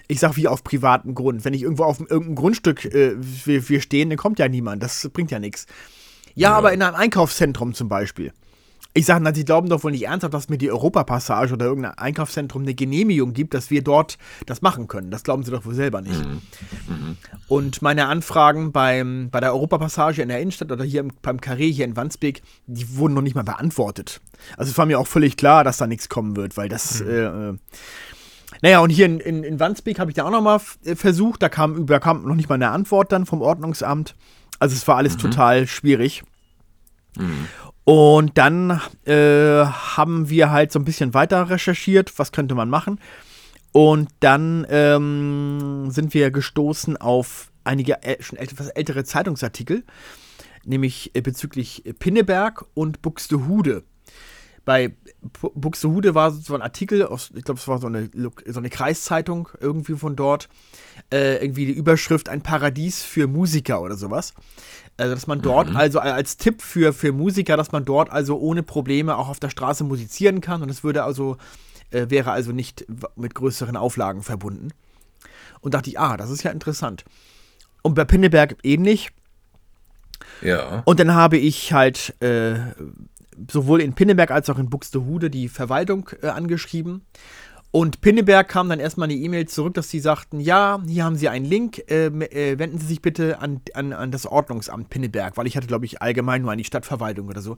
Ich 0.07 0.19
sag, 0.19 0.37
wie 0.37 0.47
auf 0.47 0.63
privatem 0.63 1.15
Grund. 1.15 1.43
Wenn 1.43 1.53
ich 1.53 1.63
irgendwo 1.63 1.83
auf 1.83 1.99
irgendeinem 1.99 2.35
Grundstück 2.35 2.85
äh, 2.85 3.15
wir, 3.17 3.67
wir 3.67 3.81
stehen, 3.81 4.09
dann 4.09 4.17
kommt 4.17 4.39
ja 4.39 4.47
niemand. 4.47 4.81
Das 4.83 5.09
bringt 5.09 5.31
ja 5.31 5.39
nichts. 5.39 5.65
Ja, 6.35 6.53
aber 6.53 6.71
in 6.71 6.81
einem 6.81 6.95
Einkaufszentrum 6.95 7.73
zum 7.73 7.89
Beispiel. 7.89 8.31
Ich 8.97 9.05
sage, 9.05 9.23
na, 9.23 9.31
Sie 9.31 9.45
glauben 9.45 9.69
doch 9.69 9.83
wohl 9.83 9.91
nicht 9.91 10.07
ernsthaft, 10.07 10.33
dass 10.33 10.49
mir 10.49 10.57
die 10.57 10.71
Europapassage 10.71 11.53
oder 11.53 11.67
irgendein 11.67 11.99
Einkaufszentrum 11.99 12.63
eine 12.63 12.73
Genehmigung 12.73 13.33
gibt, 13.33 13.53
dass 13.53 13.69
wir 13.69 13.83
dort 13.83 14.17
das 14.47 14.63
machen 14.63 14.87
können. 14.87 15.11
Das 15.11 15.21
glauben 15.21 15.43
Sie 15.43 15.51
doch 15.51 15.65
wohl 15.65 15.75
selber 15.75 16.01
nicht. 16.01 16.19
Und 17.47 17.83
meine 17.83 18.07
Anfragen 18.07 18.71
beim, 18.71 19.29
bei 19.29 19.39
der 19.39 19.53
Europapassage 19.53 20.23
in 20.23 20.29
der 20.29 20.39
Innenstadt 20.41 20.71
oder 20.71 20.83
hier 20.83 21.01
im, 21.01 21.11
beim 21.21 21.37
Carré 21.37 21.71
hier 21.71 21.85
in 21.85 21.95
Wandsbek, 21.95 22.41
die 22.65 22.97
wurden 22.97 23.13
noch 23.13 23.21
nicht 23.21 23.35
mal 23.35 23.43
beantwortet. 23.43 24.19
Also 24.57 24.71
es 24.71 24.77
war 24.79 24.87
mir 24.87 24.99
auch 24.99 25.07
völlig 25.07 25.37
klar, 25.37 25.63
dass 25.63 25.77
da 25.77 25.85
nichts 25.85 26.09
kommen 26.09 26.35
wird, 26.35 26.57
weil 26.57 26.67
das. 26.67 27.01
Äh, 27.01 27.25
äh, 27.25 27.53
naja, 28.61 28.79
und 28.79 28.89
hier 28.89 29.05
in, 29.05 29.19
in, 29.19 29.43
in 29.43 29.59
Wandsbek 29.59 29.99
habe 29.99 30.11
ich 30.11 30.15
da 30.15 30.25
auch 30.25 30.31
nochmal 30.31 30.59
äh, 30.83 30.95
versucht. 30.95 31.41
Da 31.41 31.49
kam, 31.49 31.85
da 31.85 31.99
kam 31.99 32.23
noch 32.23 32.35
nicht 32.35 32.49
mal 32.49 32.55
eine 32.55 32.69
Antwort 32.69 33.11
dann 33.11 33.25
vom 33.25 33.41
Ordnungsamt. 33.41 34.15
Also 34.59 34.75
es 34.75 34.87
war 34.87 34.97
alles 34.97 35.17
total 35.17 35.67
schwierig. 35.67 36.23
Und 37.83 38.37
dann 38.37 38.81
äh, 39.05 39.65
haben 39.65 40.29
wir 40.29 40.51
halt 40.51 40.71
so 40.71 40.79
ein 40.79 40.85
bisschen 40.85 41.13
weiter 41.13 41.49
recherchiert, 41.49 42.17
was 42.19 42.31
könnte 42.31 42.55
man 42.55 42.69
machen. 42.69 42.99
Und 43.71 44.09
dann 44.19 44.65
ähm, 44.69 45.89
sind 45.89 46.13
wir 46.13 46.31
gestoßen 46.31 46.97
auf 46.97 47.51
einige 47.63 48.01
äl 48.03 48.21
schon 48.21 48.39
etwas 48.39 48.69
ältere 48.69 49.03
Zeitungsartikel, 49.03 49.83
nämlich 50.65 51.11
äh, 51.13 51.21
bezüglich 51.21 51.83
Pinneberg 51.99 52.65
und 52.73 53.01
Buxtehude. 53.01 53.83
Bei 54.67 54.93
Bu- 55.39 55.51
Buxtehude 55.55 56.13
war 56.13 56.29
so 56.31 56.53
ein 56.53 56.61
Artikel, 56.61 57.01
aus, 57.03 57.31
ich 57.33 57.45
glaube, 57.45 57.57
es 57.57 57.69
war 57.69 57.79
so 57.79 57.87
eine, 57.87 58.09
so 58.13 58.59
eine 58.59 58.69
Kreiszeitung 58.69 59.47
irgendwie 59.61 59.95
von 59.95 60.17
dort, 60.17 60.49
äh, 61.09 61.37
irgendwie 61.41 61.67
die 61.67 61.71
Überschrift 61.71 62.27
Ein 62.27 62.41
Paradies 62.41 63.01
für 63.01 63.27
Musiker 63.27 63.79
oder 63.81 63.95
sowas. 63.95 64.33
Also, 64.97 65.15
dass 65.15 65.25
man 65.25 65.41
dort, 65.41 65.73
also 65.73 65.99
als 65.99 66.35
Tipp 66.35 66.61
für, 66.61 66.91
für 66.91 67.13
Musiker, 67.13 67.55
dass 67.55 67.71
man 67.71 67.85
dort 67.85 68.11
also 68.11 68.37
ohne 68.37 68.61
Probleme 68.61 69.15
auch 69.15 69.29
auf 69.29 69.39
der 69.39 69.49
Straße 69.49 69.85
musizieren 69.85 70.41
kann 70.41 70.61
und 70.61 70.69
es 70.69 70.83
würde 70.83 71.03
also, 71.03 71.37
äh, 71.91 72.09
wäre 72.09 72.31
also 72.31 72.51
nicht 72.51 72.85
mit 73.15 73.35
größeren 73.35 73.77
Auflagen 73.77 74.21
verbunden. 74.21 74.71
Und 75.61 75.75
dachte 75.75 75.89
ich, 75.89 75.97
ah, 75.97 76.17
das 76.17 76.29
ist 76.29 76.43
ja 76.43 76.51
interessant. 76.51 77.05
Und 77.83 77.93
bei 77.93 78.03
Pinneberg 78.03 78.57
ähnlich. 78.63 79.11
Ja. 80.41 80.81
Und 80.83 80.99
dann 80.99 81.13
habe 81.13 81.37
ich 81.37 81.71
halt 81.71 82.21
äh, 82.21 82.57
sowohl 83.49 83.81
in 83.81 83.93
Pinneberg 83.93 84.31
als 84.31 84.49
auch 84.49 84.59
in 84.59 84.69
Buxtehude 84.69 85.29
die 85.29 85.49
Verwaltung 85.49 86.09
äh, 86.21 86.27
angeschrieben. 86.27 87.01
Und 87.71 88.01
Pinneberg 88.01 88.47
kam 88.47 88.69
dann 88.69 88.79
erstmal 88.79 89.09
eine 89.09 89.17
E-Mail 89.17 89.47
zurück, 89.47 89.73
dass 89.73 89.89
sie 89.89 89.99
sagten, 89.99 90.39
ja, 90.39 90.81
hier 90.87 91.03
haben 91.03 91.17
Sie 91.17 91.27
einen 91.27 91.45
Link, 91.45 91.83
äh, 91.91 92.05
äh, 92.07 92.57
wenden 92.57 92.79
Sie 92.79 92.87
sich 92.87 93.01
bitte 93.01 93.39
an, 93.39 93.61
an, 93.73 93.91
an 93.91 94.09
das 94.09 94.25
Ordnungsamt 94.25 94.89
Pinneberg, 94.89 95.35
weil 95.35 95.47
ich 95.47 95.57
hatte, 95.57 95.67
glaube 95.67 95.85
ich, 95.85 96.01
allgemein 96.01 96.41
nur 96.41 96.51
an 96.51 96.57
die 96.57 96.63
Stadtverwaltung 96.63 97.27
oder 97.27 97.41
so. 97.41 97.57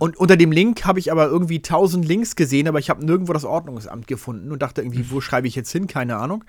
Und 0.00 0.16
unter 0.18 0.36
dem 0.36 0.52
Link 0.52 0.84
habe 0.84 0.98
ich 0.98 1.10
aber 1.10 1.26
irgendwie 1.26 1.62
tausend 1.62 2.04
Links 2.04 2.36
gesehen, 2.36 2.68
aber 2.68 2.78
ich 2.78 2.90
habe 2.90 3.04
nirgendwo 3.06 3.32
das 3.32 3.44
Ordnungsamt 3.44 4.06
gefunden 4.06 4.52
und 4.52 4.60
dachte 4.60 4.82
irgendwie, 4.82 5.10
wo 5.10 5.20
schreibe 5.20 5.46
ich 5.48 5.54
jetzt 5.54 5.70
hin? 5.70 5.86
Keine 5.86 6.16
Ahnung. 6.16 6.44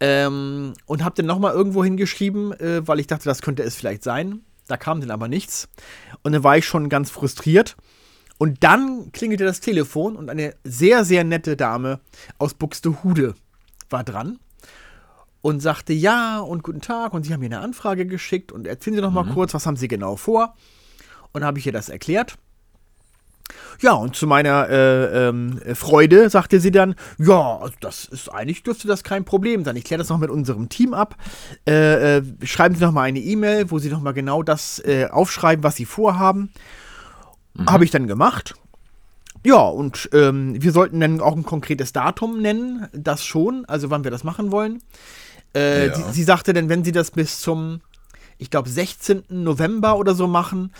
Ähm, 0.00 0.74
und 0.86 1.02
habe 1.02 1.14
dann 1.16 1.26
nochmal 1.26 1.54
irgendwo 1.54 1.82
hingeschrieben, 1.82 2.52
äh, 2.52 2.86
weil 2.86 3.00
ich 3.00 3.06
dachte, 3.06 3.24
das 3.24 3.42
könnte 3.42 3.62
es 3.62 3.74
vielleicht 3.74 4.04
sein. 4.04 4.42
Da 4.66 4.76
kam 4.76 5.00
dann 5.00 5.10
aber 5.10 5.28
nichts. 5.28 5.68
Und 6.22 6.32
dann 6.32 6.44
war 6.44 6.56
ich 6.56 6.66
schon 6.66 6.88
ganz 6.88 7.10
frustriert. 7.10 7.76
Und 8.38 8.64
dann 8.64 9.12
klingelte 9.12 9.44
das 9.44 9.60
Telefon 9.60 10.16
und 10.16 10.28
eine 10.28 10.54
sehr, 10.64 11.04
sehr 11.04 11.24
nette 11.24 11.56
Dame 11.56 12.00
aus 12.38 12.54
Buxtehude 12.54 13.34
war 13.90 14.02
dran 14.02 14.38
und 15.40 15.60
sagte, 15.60 15.92
ja 15.92 16.40
und 16.40 16.62
guten 16.62 16.80
Tag 16.80 17.12
und 17.12 17.24
Sie 17.24 17.32
haben 17.32 17.40
mir 17.40 17.46
eine 17.46 17.60
Anfrage 17.60 18.06
geschickt 18.06 18.50
und 18.50 18.66
erzählen 18.66 18.96
Sie 18.96 19.02
doch 19.02 19.12
mal 19.12 19.26
kurz, 19.26 19.54
was 19.54 19.66
haben 19.66 19.76
Sie 19.76 19.88
genau 19.88 20.16
vor? 20.16 20.56
Und 21.32 21.40
dann 21.40 21.44
habe 21.44 21.58
ich 21.58 21.66
ihr 21.66 21.72
das 21.72 21.88
erklärt. 21.88 22.38
Ja, 23.80 23.92
und 23.92 24.16
zu 24.16 24.26
meiner 24.26 24.68
äh, 24.68 25.28
ähm, 25.28 25.60
Freude 25.74 26.30
sagte 26.30 26.60
sie 26.60 26.70
dann, 26.70 26.94
ja, 27.18 27.60
das 27.80 28.04
ist 28.06 28.28
eigentlich 28.28 28.62
dürfte 28.62 28.88
das 28.88 29.04
kein 29.04 29.24
Problem 29.24 29.64
sein. 29.64 29.76
Ich 29.76 29.84
kläre 29.84 29.98
das 29.98 30.08
noch 30.08 30.18
mit 30.18 30.30
unserem 30.30 30.68
Team 30.68 30.94
ab. 30.94 31.16
Äh, 31.68 32.18
äh, 32.18 32.22
schreiben 32.44 32.74
Sie 32.74 32.82
noch 32.82 32.92
mal 32.92 33.02
eine 33.02 33.18
E-Mail, 33.20 33.70
wo 33.70 33.78
Sie 33.78 33.90
noch 33.90 34.00
mal 34.00 34.12
genau 34.12 34.42
das 34.42 34.78
äh, 34.84 35.06
aufschreiben, 35.06 35.62
was 35.62 35.76
Sie 35.76 35.84
vorhaben. 35.84 36.50
Habe 37.66 37.84
ich 37.84 37.90
dann 37.90 38.06
gemacht. 38.08 38.54
Ja, 39.44 39.56
und 39.60 40.08
ähm, 40.12 40.60
wir 40.60 40.72
sollten 40.72 40.98
dann 41.00 41.20
auch 41.20 41.36
ein 41.36 41.44
konkretes 41.44 41.92
Datum 41.92 42.40
nennen, 42.40 42.88
das 42.92 43.24
schon, 43.24 43.64
also 43.66 43.90
wann 43.90 44.02
wir 44.02 44.10
das 44.10 44.24
machen 44.24 44.50
wollen. 44.50 44.82
Äh, 45.54 45.88
Ja. 45.88 45.94
sie, 45.94 46.02
sie 46.12 46.22
sagte 46.24 46.52
dann, 46.52 46.68
wenn 46.68 46.82
Sie 46.82 46.92
das 46.92 47.10
bis 47.10 47.40
zum, 47.40 47.80
ich 48.38 48.50
glaube, 48.50 48.68
16. 48.68 49.24
November 49.28 49.96
oder 49.96 50.14
so 50.14 50.26
machen, 50.26 50.72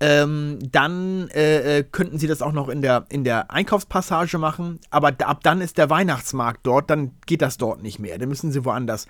ähm, 0.00 0.58
dann 0.70 1.28
äh, 1.30 1.78
äh, 1.78 1.84
könnten 1.84 2.18
Sie 2.18 2.26
das 2.26 2.42
auch 2.42 2.52
noch 2.52 2.68
in 2.68 2.82
der, 2.82 3.06
in 3.08 3.24
der 3.24 3.50
Einkaufspassage 3.50 4.38
machen. 4.38 4.80
Aber 4.90 5.12
ab 5.18 5.40
dann 5.42 5.60
ist 5.60 5.78
der 5.78 5.90
Weihnachtsmarkt 5.90 6.60
dort, 6.66 6.90
dann 6.90 7.12
geht 7.26 7.42
das 7.42 7.56
dort 7.56 7.82
nicht 7.82 7.98
mehr. 7.98 8.18
Dann 8.18 8.28
müssen 8.28 8.52
Sie 8.52 8.64
woanders. 8.64 9.06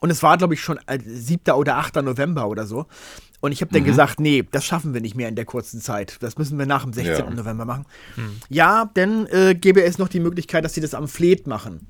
Und 0.00 0.10
es 0.10 0.22
war, 0.22 0.36
glaube 0.36 0.54
ich, 0.54 0.60
schon 0.60 0.78
äh, 0.86 0.98
7. 1.04 1.52
oder 1.54 1.76
8. 1.76 1.96
November 1.96 2.48
oder 2.48 2.66
so. 2.66 2.86
Und 3.40 3.52
ich 3.52 3.60
habe 3.60 3.72
dann 3.72 3.84
gesagt, 3.84 4.18
nee, 4.18 4.44
das 4.50 4.64
schaffen 4.64 4.94
wir 4.94 5.00
nicht 5.00 5.14
mehr 5.14 5.28
in 5.28 5.36
der 5.36 5.44
kurzen 5.44 5.80
Zeit. 5.80 6.18
Das 6.20 6.38
müssen 6.38 6.58
wir 6.58 6.66
nach 6.66 6.82
dem 6.82 6.92
16. 6.92 7.26
Ja. 7.26 7.30
November 7.30 7.64
machen. 7.64 7.84
Ja, 8.48 8.90
dann 8.94 9.26
äh, 9.26 9.54
gäbe 9.54 9.82
es 9.84 9.98
noch 9.98 10.08
die 10.08 10.20
Möglichkeit, 10.20 10.64
dass 10.64 10.74
sie 10.74 10.80
das 10.80 10.94
am 10.94 11.06
Fleet 11.06 11.46
machen. 11.46 11.86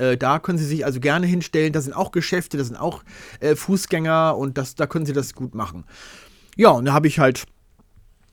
Äh, 0.00 0.16
da 0.16 0.38
können 0.38 0.58
sie 0.58 0.64
sich 0.64 0.84
also 0.84 0.98
gerne 0.98 1.26
hinstellen. 1.26 1.72
Da 1.72 1.80
sind 1.80 1.92
auch 1.92 2.10
Geschäfte, 2.10 2.56
da 2.56 2.64
sind 2.64 2.76
auch 2.76 3.04
äh, 3.40 3.54
Fußgänger 3.54 4.36
und 4.36 4.56
das, 4.56 4.74
da 4.74 4.86
können 4.86 5.06
sie 5.06 5.12
das 5.12 5.34
gut 5.34 5.54
machen. 5.54 5.84
Ja, 6.56 6.70
und 6.70 6.86
da 6.86 6.92
habe 6.92 7.06
ich 7.06 7.18
halt 7.18 7.44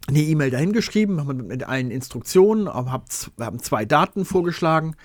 eine 0.08 0.20
E-Mail 0.20 0.50
dahin 0.50 0.72
geschrieben, 0.72 1.48
mit, 1.48 1.64
allen 1.64 1.92
Instruktionen, 1.92 2.70
hab, 2.70 3.06
haben 3.40 3.60
zwei 3.60 3.84
Daten 3.84 4.24
vorgeschlagen 4.24 4.96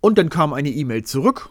und 0.00 0.18
dann 0.18 0.28
kam 0.28 0.52
eine 0.52 0.68
E-Mail 0.68 1.04
zurück 1.04 1.50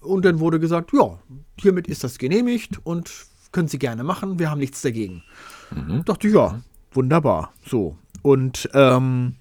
und 0.00 0.24
dann 0.24 0.38
wurde 0.38 0.60
gesagt, 0.60 0.92
ja, 0.92 1.18
hiermit 1.58 1.88
ist 1.88 2.04
das 2.04 2.18
genehmigt 2.18 2.78
und 2.84 3.10
können 3.50 3.66
Sie 3.66 3.78
gerne 3.78 4.04
machen, 4.04 4.38
wir 4.38 4.50
haben 4.50 4.60
nichts 4.60 4.82
dagegen. 4.82 5.24
Dachte 6.04 6.28
ich, 6.28 6.34
ja, 6.34 6.60
wunderbar. 6.92 7.52
So. 7.66 7.96
Und 8.22 8.68
ähm, 8.74 9.34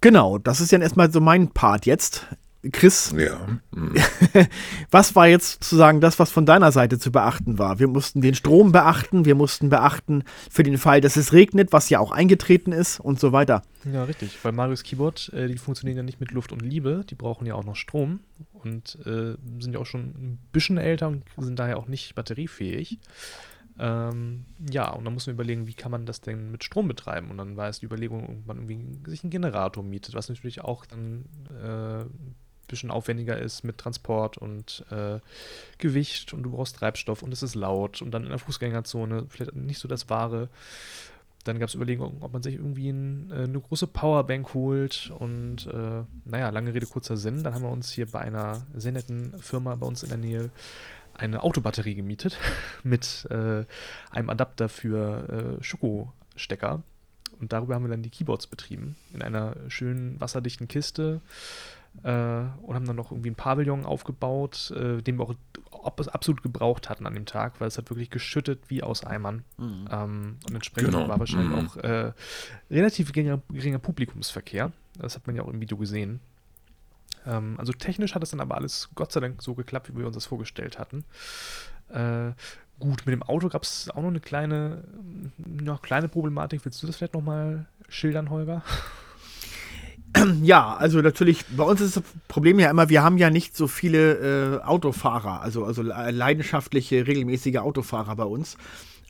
genau, 0.00 0.38
das 0.38 0.60
ist 0.60 0.72
dann 0.72 0.80
erstmal 0.80 1.12
so 1.12 1.20
mein 1.20 1.48
Part 1.48 1.84
jetzt. 1.84 2.26
Chris, 2.72 3.14
Ja. 3.16 3.46
Mhm. 3.70 3.94
was 4.90 5.14
war 5.14 5.28
jetzt 5.28 5.52
sozusagen 5.64 6.00
das, 6.00 6.18
was 6.18 6.32
von 6.32 6.44
deiner 6.44 6.72
Seite 6.72 6.98
zu 6.98 7.12
beachten 7.12 7.58
war? 7.58 7.78
Wir 7.78 7.86
mussten 7.86 8.20
den 8.20 8.34
Strom 8.34 8.72
beachten, 8.72 9.24
wir 9.24 9.36
mussten 9.36 9.68
beachten 9.68 10.24
für 10.50 10.64
den 10.64 10.76
Fall, 10.76 11.00
dass 11.00 11.16
es 11.16 11.32
regnet, 11.32 11.72
was 11.72 11.88
ja 11.88 12.00
auch 12.00 12.10
eingetreten 12.10 12.72
ist 12.72 12.98
und 12.98 13.20
so 13.20 13.30
weiter. 13.30 13.62
Ja, 13.92 14.02
richtig. 14.04 14.38
Weil 14.42 14.52
Marios 14.52 14.82
Keyboard, 14.82 15.32
äh, 15.32 15.46
die 15.46 15.58
funktionieren 15.58 15.98
ja 15.98 16.02
nicht 16.02 16.18
mit 16.18 16.32
Luft 16.32 16.50
und 16.50 16.60
Liebe, 16.60 17.04
die 17.08 17.14
brauchen 17.14 17.46
ja 17.46 17.54
auch 17.54 17.64
noch 17.64 17.76
Strom 17.76 18.20
und 18.52 18.98
äh, 19.06 19.36
sind 19.60 19.72
ja 19.72 19.78
auch 19.78 19.86
schon 19.86 20.00
ein 20.00 20.38
bisschen 20.50 20.78
älter 20.78 21.08
und 21.08 21.24
sind 21.38 21.58
daher 21.58 21.78
auch 21.78 21.86
nicht 21.86 22.16
batteriefähig. 22.16 22.98
Ähm, 23.78 24.44
ja, 24.68 24.90
und 24.90 25.04
dann 25.04 25.14
muss 25.14 25.28
man 25.28 25.34
überlegen, 25.34 25.68
wie 25.68 25.74
kann 25.74 25.92
man 25.92 26.04
das 26.04 26.20
denn 26.20 26.50
mit 26.50 26.64
Strom 26.64 26.88
betreiben? 26.88 27.30
Und 27.30 27.38
dann 27.38 27.56
war 27.56 27.68
es 27.68 27.78
die 27.78 27.86
Überlegung, 27.86 28.24
ob 28.24 28.46
man 28.46 28.56
irgendwie 28.56 29.08
sich 29.08 29.22
einen 29.22 29.30
Generator 29.30 29.84
mietet, 29.84 30.14
was 30.14 30.28
natürlich 30.28 30.62
auch 30.62 30.84
dann 30.84 31.26
äh, 31.62 32.04
bisschen 32.68 32.90
aufwendiger 32.90 33.38
ist 33.38 33.64
mit 33.64 33.78
Transport 33.78 34.38
und 34.38 34.84
äh, 34.90 35.18
Gewicht 35.78 36.32
und 36.32 36.42
du 36.42 36.50
brauchst 36.50 36.76
Treibstoff 36.76 37.22
und 37.22 37.32
es 37.32 37.42
ist 37.42 37.54
laut 37.54 38.02
und 38.02 38.12
dann 38.12 38.24
in 38.24 38.30
der 38.30 38.38
Fußgängerzone 38.38 39.26
vielleicht 39.28 39.54
nicht 39.54 39.78
so 39.78 39.88
das 39.88 40.08
Wahre. 40.08 40.48
Dann 41.44 41.58
gab 41.58 41.68
es 41.68 41.74
Überlegungen, 41.74 42.22
ob 42.22 42.32
man 42.32 42.42
sich 42.42 42.54
irgendwie 42.54 42.90
ein, 42.90 43.30
äh, 43.30 43.44
eine 43.44 43.60
große 43.60 43.86
Powerbank 43.86 44.54
holt 44.54 45.10
und 45.18 45.66
äh, 45.66 46.04
naja, 46.24 46.50
lange 46.50 46.74
Rede, 46.74 46.86
kurzer 46.86 47.16
Sinn. 47.16 47.42
Dann 47.42 47.54
haben 47.54 47.62
wir 47.62 47.70
uns 47.70 47.90
hier 47.90 48.06
bei 48.06 48.20
einer 48.20 48.66
sehr 48.74 48.92
netten 48.92 49.38
Firma 49.40 49.74
bei 49.74 49.86
uns 49.86 50.02
in 50.02 50.10
der 50.10 50.18
Nähe 50.18 50.50
eine 51.14 51.42
Autobatterie 51.42 51.94
gemietet 51.94 52.38
mit 52.82 53.26
äh, 53.30 53.64
einem 54.10 54.30
Adapter 54.30 54.68
für 54.68 55.58
äh, 55.60 55.62
Schokostecker. 55.62 56.82
Und 57.40 57.52
darüber 57.52 57.74
haben 57.74 57.84
wir 57.84 57.90
dann 57.90 58.02
die 58.02 58.10
Keyboards 58.10 58.46
betrieben. 58.46 58.96
In 59.12 59.22
einer 59.22 59.54
schönen 59.68 60.20
wasserdichten 60.20 60.66
Kiste. 60.68 61.20
Äh, 62.02 62.10
und 62.62 62.74
haben 62.74 62.86
dann 62.86 62.96
noch 62.96 63.10
irgendwie 63.10 63.28
einen 63.28 63.36
Pavillon 63.36 63.84
aufgebaut, 63.84 64.70
äh, 64.70 65.02
den 65.02 65.18
wir 65.18 65.24
auch 65.24 65.34
absolut 65.82 66.42
gebraucht 66.42 66.88
hatten 66.88 67.06
an 67.06 67.14
dem 67.14 67.26
Tag, 67.26 67.60
weil 67.60 67.68
es 67.68 67.76
hat 67.76 67.90
wirklich 67.90 68.10
geschüttet 68.10 68.60
wie 68.68 68.82
aus 68.82 69.04
Eimern. 69.04 69.44
Mhm. 69.56 69.88
Ähm, 69.90 70.36
und 70.46 70.54
entsprechend 70.54 70.92
genau. 70.92 71.08
war 71.08 71.18
wahrscheinlich 71.18 71.50
mhm. 71.50 71.68
auch 71.68 71.76
äh, 71.76 72.12
relativ 72.70 73.12
geringer, 73.12 73.40
geringer 73.50 73.78
Publikumsverkehr. 73.78 74.72
Das 74.98 75.16
hat 75.16 75.26
man 75.26 75.36
ja 75.36 75.42
auch 75.42 75.48
im 75.48 75.60
Video 75.60 75.76
gesehen. 75.76 76.20
Ähm, 77.26 77.56
also 77.58 77.72
technisch 77.72 78.14
hat 78.14 78.22
es 78.22 78.30
dann 78.30 78.40
aber 78.40 78.56
alles 78.56 78.90
Gott 78.94 79.12
sei 79.12 79.20
Dank 79.20 79.42
so 79.42 79.54
geklappt, 79.54 79.90
wie 79.92 79.98
wir 79.98 80.06
uns 80.06 80.14
das 80.14 80.26
vorgestellt 80.26 80.78
hatten. 80.78 81.04
Äh, 81.88 82.32
gut, 82.78 83.06
mit 83.06 83.12
dem 83.12 83.22
Auto 83.22 83.48
gab 83.48 83.62
es 83.64 83.90
auch 83.90 84.02
noch 84.02 84.08
eine 84.08 84.20
kleine, 84.20 84.84
noch 85.36 85.82
kleine 85.82 86.08
Problematik. 86.08 86.64
Willst 86.64 86.82
du 86.82 86.86
das 86.86 86.96
vielleicht 86.96 87.14
nochmal 87.14 87.66
schildern, 87.88 88.30
Holger? 88.30 88.62
Ja, 90.42 90.74
also 90.76 91.00
natürlich, 91.00 91.44
bei 91.56 91.64
uns 91.64 91.80
ist 91.80 91.96
das 91.96 92.02
Problem 92.28 92.58
ja 92.58 92.70
immer, 92.70 92.88
wir 92.88 93.02
haben 93.02 93.18
ja 93.18 93.30
nicht 93.30 93.56
so 93.56 93.66
viele 93.66 94.60
äh, 94.60 94.64
Autofahrer, 94.64 95.42
also, 95.42 95.64
also 95.64 95.82
leidenschaftliche, 95.82 97.06
regelmäßige 97.06 97.56
Autofahrer 97.56 98.16
bei 98.16 98.24
uns. 98.24 98.56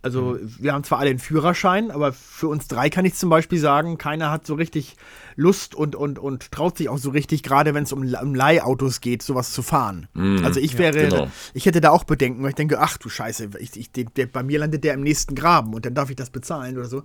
Also 0.00 0.38
mhm. 0.40 0.54
wir 0.60 0.72
haben 0.72 0.84
zwar 0.84 1.00
alle 1.00 1.10
einen 1.10 1.18
Führerschein, 1.18 1.90
aber 1.90 2.12
für 2.12 2.46
uns 2.46 2.68
drei 2.68 2.88
kann 2.88 3.04
ich 3.04 3.14
zum 3.14 3.30
Beispiel 3.30 3.58
sagen, 3.58 3.98
keiner 3.98 4.30
hat 4.30 4.46
so 4.46 4.54
richtig 4.54 4.96
Lust 5.34 5.74
und, 5.74 5.96
und, 5.96 6.20
und 6.20 6.52
traut 6.52 6.78
sich 6.78 6.88
auch 6.88 6.98
so 6.98 7.10
richtig, 7.10 7.42
gerade 7.42 7.74
wenn 7.74 7.82
es 7.82 7.92
um, 7.92 8.02
um 8.02 8.34
Leihautos 8.34 9.00
geht, 9.00 9.22
sowas 9.22 9.52
zu 9.52 9.62
fahren. 9.62 10.06
Mhm. 10.14 10.44
Also 10.44 10.60
ich 10.60 10.78
wäre, 10.78 11.02
ja, 11.02 11.08
genau. 11.08 11.28
ich 11.52 11.66
hätte 11.66 11.80
da 11.80 11.90
auch 11.90 12.04
Bedenken, 12.04 12.42
weil 12.42 12.50
ich 12.50 12.56
denke, 12.56 12.78
ach 12.78 12.96
du 12.96 13.08
Scheiße, 13.08 13.50
ich, 13.58 13.76
ich, 13.76 13.90
der, 13.90 14.26
bei 14.26 14.44
mir 14.44 14.60
landet 14.60 14.84
der 14.84 14.94
im 14.94 15.02
nächsten 15.02 15.34
Graben 15.34 15.74
und 15.74 15.84
dann 15.84 15.94
darf 15.94 16.10
ich 16.10 16.16
das 16.16 16.30
bezahlen 16.30 16.78
oder 16.78 16.88
so. 16.88 17.02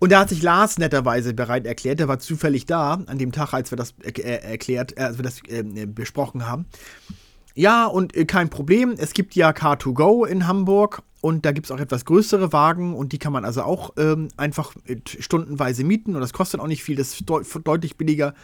Und 0.00 0.10
da 0.12 0.20
hat 0.20 0.30
sich 0.30 0.42
Lars 0.42 0.78
netterweise 0.78 1.34
bereit 1.34 1.66
erklärt, 1.66 2.00
der 2.00 2.08
war 2.08 2.18
zufällig 2.18 2.64
da 2.64 2.94
an 3.06 3.18
dem 3.18 3.32
Tag, 3.32 3.52
als 3.52 3.70
wir 3.70 3.76
das 3.76 3.94
äh, 4.02 4.22
erklärt, 4.22 4.96
äh, 4.96 5.02
als 5.02 5.18
wir 5.18 5.22
das 5.22 5.40
äh, 5.46 5.62
besprochen 5.86 6.48
haben. 6.48 6.66
Ja, 7.54 7.84
und 7.84 8.16
äh, 8.16 8.24
kein 8.24 8.48
Problem. 8.48 8.94
Es 8.96 9.12
gibt 9.12 9.36
ja 9.36 9.50
Car2Go 9.50 10.26
in 10.26 10.46
Hamburg 10.46 11.02
und 11.20 11.44
da 11.44 11.52
gibt 11.52 11.66
es 11.66 11.70
auch 11.70 11.78
etwas 11.78 12.06
größere 12.06 12.50
Wagen 12.50 12.94
und 12.94 13.12
die 13.12 13.18
kann 13.18 13.34
man 13.34 13.44
also 13.44 13.62
auch 13.62 13.92
ähm, 13.98 14.28
einfach 14.38 14.74
stundenweise 15.04 15.84
mieten 15.84 16.14
und 16.14 16.22
das 16.22 16.32
kostet 16.32 16.60
auch 16.60 16.66
nicht 16.66 16.82
viel. 16.82 16.96
Das 16.96 17.12
ist 17.12 17.28
deut 17.28 17.46
deutlich 17.64 17.98
billiger 17.98 18.34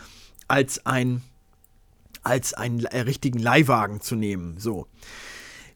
als 0.48 0.84
ein 0.84 1.22
als 2.22 2.52
einen 2.52 2.84
äh, 2.84 3.00
richtigen 3.00 3.38
Leihwagen 3.38 4.02
zu 4.02 4.14
nehmen. 4.14 4.58
So. 4.58 4.88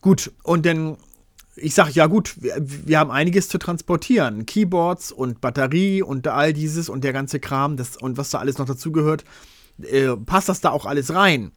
Gut, 0.03 0.33
und 0.43 0.67
dann 0.67 0.99
ich 1.61 1.75
sage, 1.75 1.93
ja 1.93 2.07
gut, 2.07 2.35
wir, 2.43 2.55
wir, 2.59 2.99
haben 2.99 3.11
einiges 3.11 3.49
zu 3.49 3.59
transportieren. 3.59 4.47
Keyboards 4.47 5.13
und 5.13 5.41
Batterie 5.41 6.03
und 6.03 6.27
all 6.29 6.53
dieses 6.53 6.89
und 6.89 7.05
der 7.05 7.13
ganze 7.13 7.41
Kram 7.41 7.77
das, 7.77 7.97
und 7.97 8.17
was 8.17 8.31
da 8.31 8.39
alles 8.39 8.59
noch 8.59 8.67
dazugehört. 8.67 9.25
Äh, 9.83 10.17
passt 10.17 10.49
das 10.49 10.61
da 10.61 10.71
auch 10.71 10.87
alles 10.87 11.15
rein? 11.15 11.53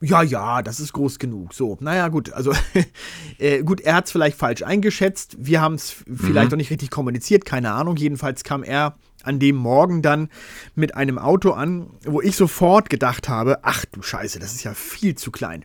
Ja, 0.00 0.22
ja, 0.22 0.62
das 0.62 0.80
ist 0.80 0.92
groß 0.92 1.18
genug. 1.18 1.54
So, 1.54 1.78
naja, 1.80 2.08
gut. 2.08 2.32
Also, 2.32 2.52
äh, 3.38 3.62
gut, 3.62 3.80
er 3.80 3.94
hat 3.94 4.06
es 4.06 4.12
vielleicht 4.12 4.36
falsch 4.36 4.62
eingeschätzt. 4.62 5.36
Wir 5.38 5.60
haben 5.60 5.74
es 5.74 5.90
vielleicht 5.90 6.46
mhm. 6.46 6.50
noch 6.50 6.56
nicht 6.58 6.70
richtig 6.70 6.90
kommuniziert, 6.90 7.44
keine 7.44 7.72
Ahnung. 7.72 7.96
Jedenfalls 7.96 8.44
kam 8.44 8.62
er 8.62 8.96
an 9.22 9.38
dem 9.38 9.56
Morgen 9.56 10.02
dann 10.02 10.28
mit 10.74 10.94
einem 10.94 11.18
Auto 11.18 11.52
an, 11.52 11.86
wo 12.04 12.20
ich 12.20 12.36
sofort 12.36 12.90
gedacht 12.90 13.28
habe: 13.28 13.60
Ach 13.62 13.84
du 13.86 14.02
Scheiße, 14.02 14.38
das 14.38 14.54
ist 14.54 14.64
ja 14.64 14.74
viel 14.74 15.14
zu 15.14 15.30
klein. 15.30 15.64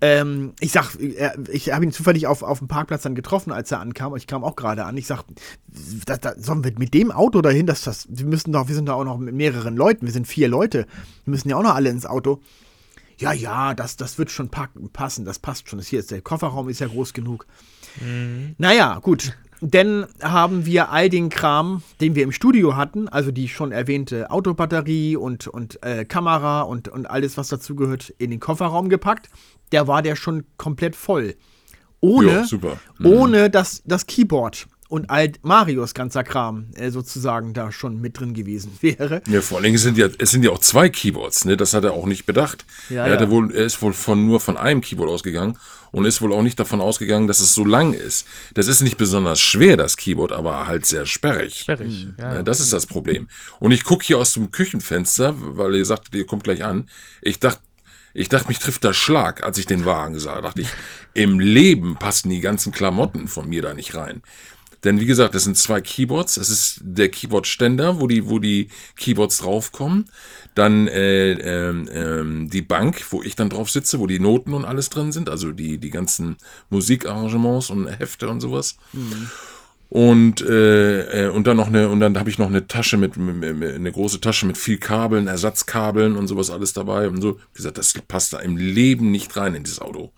Ähm, 0.00 0.52
ich 0.60 0.72
sag, 0.72 0.94
äh, 0.96 1.30
ich 1.50 1.72
habe 1.72 1.84
ihn 1.84 1.92
zufällig 1.92 2.26
auf, 2.26 2.42
auf 2.42 2.58
dem 2.58 2.68
Parkplatz 2.68 3.02
dann 3.02 3.14
getroffen, 3.14 3.52
als 3.52 3.72
er 3.72 3.80
ankam. 3.80 4.14
Ich 4.16 4.26
kam 4.26 4.44
auch 4.44 4.54
gerade 4.54 4.84
an. 4.84 4.96
Ich 4.96 5.06
sag, 5.06 5.24
da, 6.06 6.16
da, 6.16 6.34
sollen 6.38 6.62
wir 6.62 6.72
mit 6.78 6.94
dem 6.94 7.10
Auto 7.10 7.42
dahin? 7.42 7.66
Das, 7.66 7.82
das, 7.82 8.06
wir 8.08 8.26
müssen 8.26 8.52
doch, 8.52 8.68
wir 8.68 8.74
sind 8.74 8.86
da 8.86 8.94
auch 8.94 9.04
noch 9.04 9.18
mit 9.18 9.34
mehreren 9.34 9.76
Leuten. 9.76 10.06
Wir 10.06 10.12
sind 10.12 10.28
vier 10.28 10.48
Leute. 10.48 10.86
Wir 11.24 11.32
müssen 11.32 11.48
ja 11.48 11.56
auch 11.56 11.62
noch 11.62 11.74
alle 11.74 11.90
ins 11.90 12.06
Auto 12.06 12.40
ja, 13.18 13.32
ja, 13.32 13.74
das, 13.74 13.96
das 13.96 14.16
wird 14.18 14.30
schon 14.30 14.48
passen, 14.48 15.24
das 15.24 15.38
passt 15.38 15.68
schon. 15.68 15.78
Das 15.78 15.88
hier 15.88 15.98
ist 15.98 16.10
der 16.10 16.22
Kofferraum 16.22 16.68
ist 16.68 16.78
ja 16.78 16.86
groß 16.86 17.12
genug. 17.12 17.46
Mhm. 18.00 18.54
Naja, 18.58 18.98
gut. 19.00 19.36
Dann 19.60 20.06
haben 20.22 20.66
wir 20.66 20.90
all 20.90 21.08
den 21.08 21.30
Kram, 21.30 21.82
den 22.00 22.14
wir 22.14 22.22
im 22.22 22.32
Studio 22.32 22.76
hatten, 22.76 23.08
also 23.08 23.30
die 23.32 23.48
schon 23.48 23.72
erwähnte 23.72 24.30
Autobatterie 24.30 25.16
und, 25.16 25.48
und 25.48 25.82
äh, 25.82 26.04
Kamera 26.04 26.62
und, 26.62 26.88
und 26.88 27.10
alles, 27.10 27.36
was 27.36 27.48
dazugehört, 27.48 28.10
in 28.18 28.30
den 28.30 28.40
Kofferraum 28.40 28.88
gepackt. 28.88 29.28
Der 29.72 29.88
war 29.88 30.02
der 30.02 30.16
schon 30.16 30.44
komplett 30.56 30.94
voll. 30.94 31.34
Ohne, 32.00 32.46
jo, 32.48 32.58
mhm. 32.98 33.06
ohne 33.06 33.50
das, 33.50 33.82
das 33.84 34.06
Keyboard 34.06 34.68
und 34.88 35.10
alt 35.10 35.44
Marios 35.44 35.94
ganzer 35.94 36.24
Kram 36.24 36.70
äh, 36.74 36.90
sozusagen 36.90 37.52
da 37.52 37.70
schon 37.70 38.00
mit 38.00 38.18
drin 38.18 38.34
gewesen 38.34 38.72
wäre. 38.80 39.22
Ja, 39.28 39.40
vor 39.40 39.58
allen 39.58 39.64
Dingen 39.64 39.78
sind 39.78 39.98
ja, 39.98 40.08
es 40.18 40.30
sind 40.30 40.44
ja 40.44 40.50
auch 40.50 40.58
zwei 40.58 40.88
Keyboards, 40.88 41.44
ne? 41.44 41.56
Das 41.56 41.74
hat 41.74 41.84
er 41.84 41.92
auch 41.92 42.06
nicht 42.06 42.26
bedacht. 42.26 42.64
Ja, 42.88 43.06
er, 43.06 43.12
hatte 43.14 43.30
wohl, 43.30 43.54
er 43.54 43.64
ist 43.64 43.80
wohl 43.82 43.92
von 43.92 44.26
nur 44.26 44.40
von 44.40 44.56
einem 44.56 44.80
Keyboard 44.80 45.10
ausgegangen 45.10 45.58
und 45.90 46.04
ist 46.04 46.22
wohl 46.22 46.32
auch 46.32 46.42
nicht 46.42 46.58
davon 46.58 46.80
ausgegangen, 46.80 47.26
dass 47.26 47.40
es 47.40 47.54
so 47.54 47.64
lang 47.64 47.92
ist. 47.92 48.26
Das 48.54 48.66
ist 48.66 48.80
nicht 48.80 48.96
besonders 48.96 49.40
schwer, 49.40 49.76
das 49.76 49.96
Keyboard, 49.96 50.32
aber 50.32 50.66
halt 50.66 50.86
sehr 50.86 51.06
sperrig. 51.06 51.60
Sperrig, 51.60 52.06
mhm. 52.06 52.14
ja. 52.18 52.42
Das 52.42 52.60
ist 52.60 52.72
das 52.72 52.86
Problem. 52.86 53.28
Und 53.60 53.72
ich 53.72 53.84
gucke 53.84 54.04
hier 54.04 54.18
aus 54.18 54.32
dem 54.32 54.50
Küchenfenster, 54.50 55.34
weil 55.38 55.76
ihr 55.76 55.84
sagt, 55.84 56.14
ihr 56.14 56.26
kommt 56.26 56.44
gleich 56.44 56.64
an. 56.64 56.88
Ich 57.22 57.40
dachte, 57.40 57.60
ich 58.14 58.28
dachte, 58.28 58.48
mich 58.48 58.58
trifft 58.58 58.84
der 58.84 58.94
Schlag, 58.94 59.44
als 59.44 59.58
ich 59.58 59.66
den 59.66 59.84
Wagen 59.84 60.18
sah. 60.18 60.36
Da 60.36 60.40
dachte 60.40 60.62
ich, 60.62 60.68
im 61.14 61.38
Leben 61.38 61.96
passen 61.96 62.30
die 62.30 62.40
ganzen 62.40 62.72
Klamotten 62.72 63.28
von 63.28 63.48
mir 63.48 63.62
da 63.62 63.74
nicht 63.74 63.94
rein. 63.94 64.22
Denn 64.84 65.00
wie 65.00 65.06
gesagt, 65.06 65.34
das 65.34 65.44
sind 65.44 65.56
zwei 65.56 65.80
Keyboards. 65.80 66.36
Es 66.36 66.50
ist 66.50 66.80
der 66.82 67.08
Keyboard-Ständer, 67.08 68.00
wo 68.00 68.06
die, 68.06 68.28
wo 68.28 68.38
die 68.38 68.68
Keyboards 68.96 69.38
draufkommen. 69.38 70.06
Dann 70.54 70.86
äh, 70.86 71.32
äh, 71.32 72.48
die 72.48 72.62
Bank, 72.62 73.04
wo 73.10 73.22
ich 73.22 73.34
dann 73.34 73.50
drauf 73.50 73.70
sitze, 73.70 73.98
wo 73.98 74.06
die 74.06 74.20
Noten 74.20 74.54
und 74.54 74.64
alles 74.64 74.90
drin 74.90 75.10
sind. 75.10 75.28
Also 75.28 75.52
die, 75.52 75.78
die 75.78 75.90
ganzen 75.90 76.36
Musikarrangements 76.70 77.70
und 77.70 77.88
Hefte 77.88 78.28
und 78.28 78.40
sowas. 78.40 78.76
Mhm. 78.92 79.30
Und, 79.90 80.42
äh, 80.42 81.26
äh 81.26 81.28
und 81.30 81.46
dann 81.46 81.56
noch 81.56 81.68
eine, 81.68 81.88
und 81.88 82.00
dann 82.00 82.18
habe 82.18 82.28
ich 82.30 82.38
noch 82.38 82.48
eine 82.48 82.66
Tasche 82.66 82.98
mit, 82.98 83.16
mit, 83.16 83.56
mit, 83.56 83.74
eine 83.74 83.90
große 83.90 84.20
Tasche 84.20 84.46
mit 84.46 84.58
viel 84.58 84.78
Kabeln, 84.78 85.26
Ersatzkabeln 85.26 86.16
und 86.16 86.28
sowas 86.28 86.50
alles 86.50 86.72
dabei. 86.72 87.08
Und 87.08 87.20
so, 87.20 87.38
wie 87.54 87.56
gesagt, 87.56 87.78
das 87.78 87.94
passt 88.06 88.32
da 88.32 88.38
im 88.38 88.56
Leben 88.56 89.10
nicht 89.10 89.36
rein 89.36 89.54
in 89.54 89.64
dieses 89.64 89.80
Auto. 89.80 90.12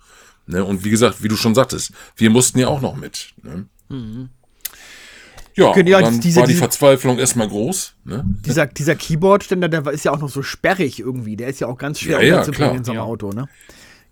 Ne? 0.45 0.63
Und 0.63 0.83
wie 0.83 0.89
gesagt, 0.89 1.23
wie 1.23 1.29
du 1.29 1.37
schon 1.37 1.55
sagtest, 1.55 1.93
wir 2.15 2.29
mussten 2.29 2.59
ja 2.59 2.67
auch 2.67 2.81
noch 2.81 2.95
mit. 2.95 3.33
Ne? 3.41 3.65
Mhm. 3.89 4.29
Ja, 5.55 5.75
ja 5.77 6.01
dann 6.01 6.19
diese, 6.19 6.39
war 6.39 6.47
die 6.47 6.53
Verzweiflung 6.53 7.19
erstmal 7.19 7.47
groß. 7.47 7.95
Ne? 8.05 8.23
Dieser, 8.45 8.67
dieser 8.67 8.95
Keyboard-Ständer, 8.95 9.69
der 9.69 9.85
ist 9.87 10.05
ja 10.05 10.11
auch 10.11 10.19
noch 10.19 10.29
so 10.29 10.41
sperrig 10.43 10.99
irgendwie. 10.99 11.35
Der 11.35 11.47
ist 11.47 11.59
ja 11.59 11.67
auch 11.67 11.77
ganz 11.77 11.99
schwer 11.99 12.23
ja, 12.23 12.35
ja, 12.35 12.43
in 12.43 12.83
so 12.83 12.91
einem 12.91 12.99
ja. 12.99 13.03
Auto, 13.03 13.31
ne? 13.31 13.47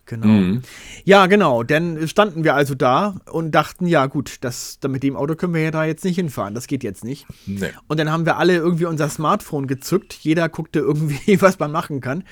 Genau. 0.09 0.25
Mhm. 0.25 0.61
Ja, 1.05 1.27
genau. 1.27 1.61
Dann 1.61 2.07
standen 2.07 2.43
wir 2.43 2.55
also 2.55 2.73
da 2.73 3.15
und 3.31 3.51
dachten, 3.51 3.85
ja 3.85 4.07
gut, 4.07 4.37
das, 4.41 4.79
mit 4.87 5.03
dem 5.03 5.15
Auto 5.15 5.35
können 5.35 5.53
wir 5.53 5.61
ja 5.61 5.69
da 5.69 5.85
jetzt 5.85 6.03
nicht 6.03 6.15
hinfahren. 6.15 6.55
Das 6.55 6.65
geht 6.65 6.83
jetzt 6.83 7.03
nicht. 7.03 7.27
Nee. 7.45 7.69
Und 7.87 7.99
dann 7.99 8.11
haben 8.11 8.25
wir 8.25 8.37
alle 8.37 8.55
irgendwie 8.55 8.85
unser 8.85 9.07
Smartphone 9.07 9.67
gezückt. 9.67 10.13
Jeder 10.13 10.49
guckte 10.49 10.79
irgendwie, 10.79 11.39
was 11.41 11.59
man 11.59 11.71
machen 11.71 12.01
kann. 12.01 12.23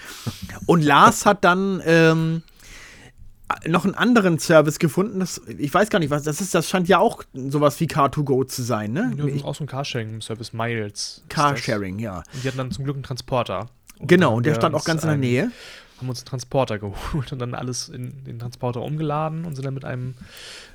Und 0.65 0.83
Lars 0.83 1.27
hat 1.27 1.43
dann 1.43 1.81
ähm, 1.85 2.41
noch 3.65 3.85
einen 3.85 3.95
anderen 3.95 4.39
Service 4.39 4.79
gefunden. 4.79 5.19
Das, 5.19 5.41
ich 5.47 5.73
weiß 5.73 5.89
gar 5.89 5.99
nicht, 5.99 6.09
was 6.09 6.23
das 6.23 6.41
ist. 6.41 6.53
Das 6.53 6.69
scheint 6.69 6.87
ja 6.87 6.99
auch 6.99 7.23
sowas 7.33 7.79
wie 7.79 7.85
Car2Go 7.85 8.47
zu 8.47 8.61
sein, 8.61 8.91
ne? 8.91 9.13
Ja, 9.17 9.25
das 9.25 9.43
auch 9.43 9.55
so 9.55 9.63
ein 9.63 9.67
Carsharing-Service, 9.67 10.53
Miles. 10.53 11.23
Carsharing, 11.29 11.99
ja. 11.99 12.17
Und 12.33 12.43
die 12.43 12.47
hatten 12.47 12.57
dann 12.57 12.71
zum 12.71 12.83
Glück 12.83 12.95
einen 12.95 13.03
Transporter. 13.03 13.69
Und 13.99 14.07
genau, 14.07 14.35
und 14.35 14.45
der 14.45 14.55
stand 14.55 14.75
auch 14.75 14.85
ganz 14.85 15.03
in 15.03 15.09
der 15.09 15.17
Nähe. 15.17 15.51
Haben 15.97 16.09
uns 16.09 16.19
einen 16.19 16.27
Transporter 16.27 16.77
geholt 16.79 17.31
und 17.31 17.39
dann 17.39 17.55
alles 17.55 17.89
in 17.89 18.23
den 18.25 18.37
Transporter 18.39 18.81
umgeladen 18.81 19.45
und 19.45 19.55
sind 19.55 19.65
dann 19.65 19.73
mit 19.73 19.85
einem 19.85 20.15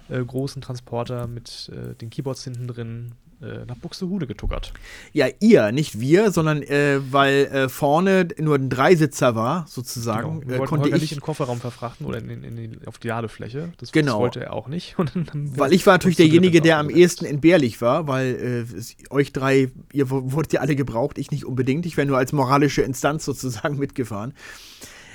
äh, 0.09 0.25
großen 0.25 0.63
Transporter 0.63 1.27
mit 1.27 1.71
äh, 1.73 1.95
den 1.95 2.11
Keyboards 2.11 2.45
hinten 2.45 2.67
drin 2.67 3.13
äh, 3.43 3.65
nach 3.67 3.77
Buxtehude 3.77 4.27
getuckert. 4.27 4.73
Ja, 5.13 5.27
ihr, 5.41 5.73
nicht 5.73 5.99
wir, 6.01 6.31
sondern 6.31 6.63
äh, 6.63 7.01
weil 7.11 7.47
äh, 7.47 7.69
vorne 7.69 8.29
nur 8.39 8.55
ein 8.57 8.71
Dreisitzer 8.71 9.35
war, 9.35 9.67
sozusagen, 9.69 10.41
Genau. 10.41 10.49
Wir 10.49 10.57
äh, 10.57 10.59
wollten 10.61 10.69
konnte 10.71 10.85
Holger 10.85 10.97
ich. 10.97 11.03
nicht 11.03 11.13
in 11.13 11.19
den 11.19 11.23
Kofferraum 11.23 11.61
verfrachten 11.61 12.07
oder 12.07 12.19
in, 12.19 12.31
in, 12.31 12.45
in 12.45 12.57
die, 12.57 12.87
auf 12.87 12.99
die 12.99 13.09
Ladefläche. 13.09 13.73
Das, 13.79 13.93
Genau. 13.93 14.13
das 14.13 14.21
wollte 14.21 14.41
er 14.45 14.53
auch 14.53 14.69
nicht. 14.69 14.97
Weil 15.35 15.73
ich 15.73 15.87
war 15.87 15.95
natürlich 15.95 16.17
derjenige, 16.17 16.61
der 16.61 16.79
am 16.79 16.89
ehesten 16.91 17.25
entbehrlich 17.25 17.81
war, 17.83 18.07
weil 18.07 18.35
äh, 18.73 18.77
es- 18.79 18.97
euch 19.11 19.33
drei, 19.33 19.71
ihr 19.93 20.09
wurdet 20.11 20.53
ja 20.53 20.61
alle 20.61 20.77
gebraucht, 20.77 21.19
ich 21.19 21.31
nicht 21.31 21.45
unbedingt. 21.45 21.85
Ich 21.87 21.97
wäre 21.97 22.07
nur 22.07 22.19
als 22.19 22.33
moralische 22.33 22.83
Instanz 22.83 23.25
sozusagen 23.27 23.79
mitgefahren. 23.79 24.35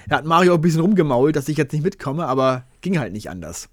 Da 0.09 0.17
hat 0.17 0.25
Mario 0.25 0.53
auch 0.53 0.57
ein 0.57 0.61
bisschen 0.61 0.81
rumgemault, 0.81 1.35
dass 1.35 1.49
ich 1.49 1.57
jetzt 1.57 1.73
nicht 1.73 1.83
mitkomme, 1.83 2.25
aber 2.27 2.63
ging 2.81 2.97
halt 2.97 3.11
nicht 3.11 3.29
anders. 3.29 3.67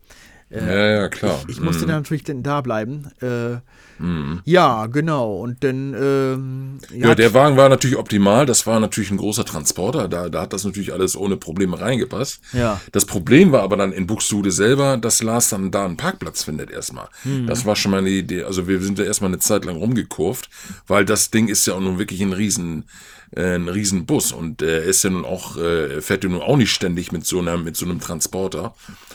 Ja, 0.55 0.87
ja, 0.87 1.09
klar. 1.09 1.41
Ich 1.49 1.61
musste 1.61 1.85
Mhm. 1.85 1.89
dann 1.89 1.97
natürlich 2.03 2.25
dann 2.25 2.43
da 2.43 2.61
bleiben. 2.61 3.11
Äh, 3.21 3.57
Mhm. 3.99 4.41
ja, 4.45 4.87
genau. 4.87 5.37
Und 5.37 5.63
dann. 5.63 5.95
Ähm, 5.95 6.79
Ja, 6.93 7.15
der 7.15 7.33
Wagen 7.33 7.57
war 7.57 7.69
natürlich 7.69 7.97
optimal. 7.97 8.45
Das 8.45 8.67
war 8.67 8.81
natürlich 8.81 9.11
ein 9.13 9.17
großer 9.19 9.45
Transporter. 9.45 10.09
Da, 10.09 10.29
da 10.29 10.43
hat 10.43 10.53
das 10.53 10.65
natürlich 10.65 10.93
alles 10.93 11.17
ohne 11.17 11.37
Probleme 11.37 11.81
reingepasst. 11.81 12.41
Ja. 12.53 12.81
Das 12.91 13.05
Problem 13.05 13.53
war 13.53 13.63
aber 13.63 13.77
dann 13.77 13.93
in 13.93 14.07
Buxtehude 14.09 14.51
selber, 14.51 14.97
dass 14.97 15.23
Lars 15.23 15.49
dann 15.51 15.71
da 15.71 15.85
einen 15.85 15.97
Parkplatz 15.97 16.43
findet 16.43 16.71
erstmal. 16.73 17.07
Hm. 17.23 17.47
Das 17.47 17.67
war 17.67 17.77
schon 17.77 17.93
mal 17.93 17.99
eine 17.99 18.11
Idee. 18.11 18.43
Also 18.43 18.67
wir 18.67 18.81
sind 18.81 18.99
da 18.99 19.05
erstmal 19.05 19.31
eine 19.31 19.39
Zeit 19.39 19.65
lang 19.65 19.77
rumgekurvt, 19.77 20.49
weil 20.89 21.05
das 21.05 21.31
Ding 21.31 21.47
ist 21.49 21.65
ja 21.67 21.75
auch 21.75 21.81
nun 21.81 21.99
wirklich 22.01 22.21
ein 22.21 22.33
riesen, 22.33 22.85
äh, 23.37 23.55
ein 23.55 23.69
riesen 23.69 24.07
Bus 24.07 24.33
und 24.33 24.61
äh, 24.61 24.79
er 24.81 24.85
ist 24.85 25.05
ja 25.05 25.11
nun 25.11 25.25
auch, 25.25 25.57
äh, 25.57 26.01
fährt 26.01 26.25
ja 26.25 26.31
nun 26.31 26.43
auch 26.43 26.57
nicht 26.57 26.73
ständig 26.73 27.13
mit 27.13 27.25
so 27.27 27.39
einem, 27.39 27.63
mit 27.63 27.77
so 27.77 27.85
einem 27.87 28.01
Transporter 28.01 28.75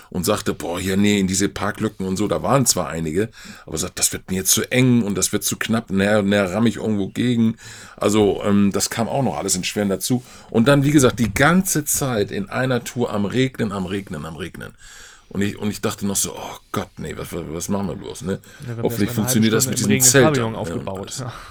und 0.09 0.25
sagte, 0.25 0.53
boah, 0.53 0.79
hier, 0.79 0.97
nee, 0.97 1.19
in 1.19 1.27
diese 1.27 1.49
Parklücken 1.49 2.05
und 2.05 2.17
so, 2.17 2.27
da 2.27 2.41
waren 2.41 2.65
zwar 2.65 2.89
einige, 2.89 3.29
aber 3.65 3.77
sagt, 3.77 3.99
das 3.99 4.11
wird 4.11 4.29
mir 4.29 4.37
jetzt 4.37 4.51
zu 4.51 4.69
eng 4.71 5.03
und 5.03 5.15
das 5.15 5.31
wird 5.31 5.43
zu 5.43 5.57
knapp, 5.57 5.89
näher, 5.89 6.21
näher 6.21 6.51
ramm 6.51 6.67
ich 6.67 6.77
irgendwo 6.77 7.09
gegen. 7.09 7.57
Also, 7.97 8.41
ähm, 8.43 8.71
das 8.71 8.89
kam 8.89 9.07
auch 9.07 9.23
noch 9.23 9.37
alles 9.37 9.55
in 9.55 9.63
Schweren 9.63 9.89
dazu. 9.89 10.23
Und 10.49 10.67
dann, 10.67 10.83
wie 10.83 10.91
gesagt, 10.91 11.19
die 11.19 11.33
ganze 11.33 11.85
Zeit 11.85 12.31
in 12.31 12.49
einer 12.49 12.83
Tour 12.83 13.13
am 13.13 13.25
Regnen, 13.25 13.71
am 13.71 13.85
Regnen, 13.85 14.25
am 14.25 14.35
Regnen. 14.35 14.73
Und 15.29 15.41
ich, 15.41 15.59
und 15.59 15.69
ich 15.69 15.81
dachte 15.81 16.07
noch 16.07 16.15
so, 16.15 16.33
oh 16.33 16.57
Gott, 16.71 16.89
nee, 16.97 17.13
was, 17.15 17.27
was, 17.31 17.69
machen 17.69 17.87
wir 17.87 17.95
bloß, 17.95 18.23
ne? 18.23 18.39
Ja, 18.67 18.81
Hoffentlich 18.81 19.11
funktioniert 19.11 19.53
das 19.53 19.67
mit 19.67 19.77
diesem 19.77 20.01
Zelt. 20.01 20.39
Aufgebaut. 20.39 21.19
Ja. 21.19 21.31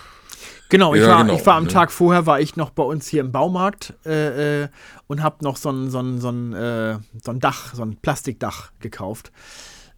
Genau, 0.69 0.95
ich, 0.95 1.01
Ja, 1.01 1.09
war, 1.09 1.25
genau, 1.25 1.35
ich 1.35 1.47
war 1.47 1.55
am 1.57 1.65
ne? 1.65 1.71
Tag 1.71 1.91
vorher, 1.91 2.27
war 2.27 2.41
ich 2.41 2.57
noch 2.57 2.71
bei 2.71 2.83
uns 2.83 3.09
hier 3.09 3.23
im 3.23 3.33
Baumarkt 3.33 3.95
äh, 4.05 4.65
äh, 4.65 4.69
und 5.07 5.23
habe 5.23 5.43
noch 5.43 5.57
so 5.57 5.71
ein, 5.71 5.91
so, 5.91 6.01
ein, 6.01 6.21
so, 6.21 6.29
ein, 6.31 6.53
äh, 6.53 6.99
so 7.23 7.31
ein 7.31 7.41
Dach, 7.41 7.75
so 7.75 7.83
ein 7.83 7.97
Plastikdach 7.97 8.73
gekauft. 8.81 9.33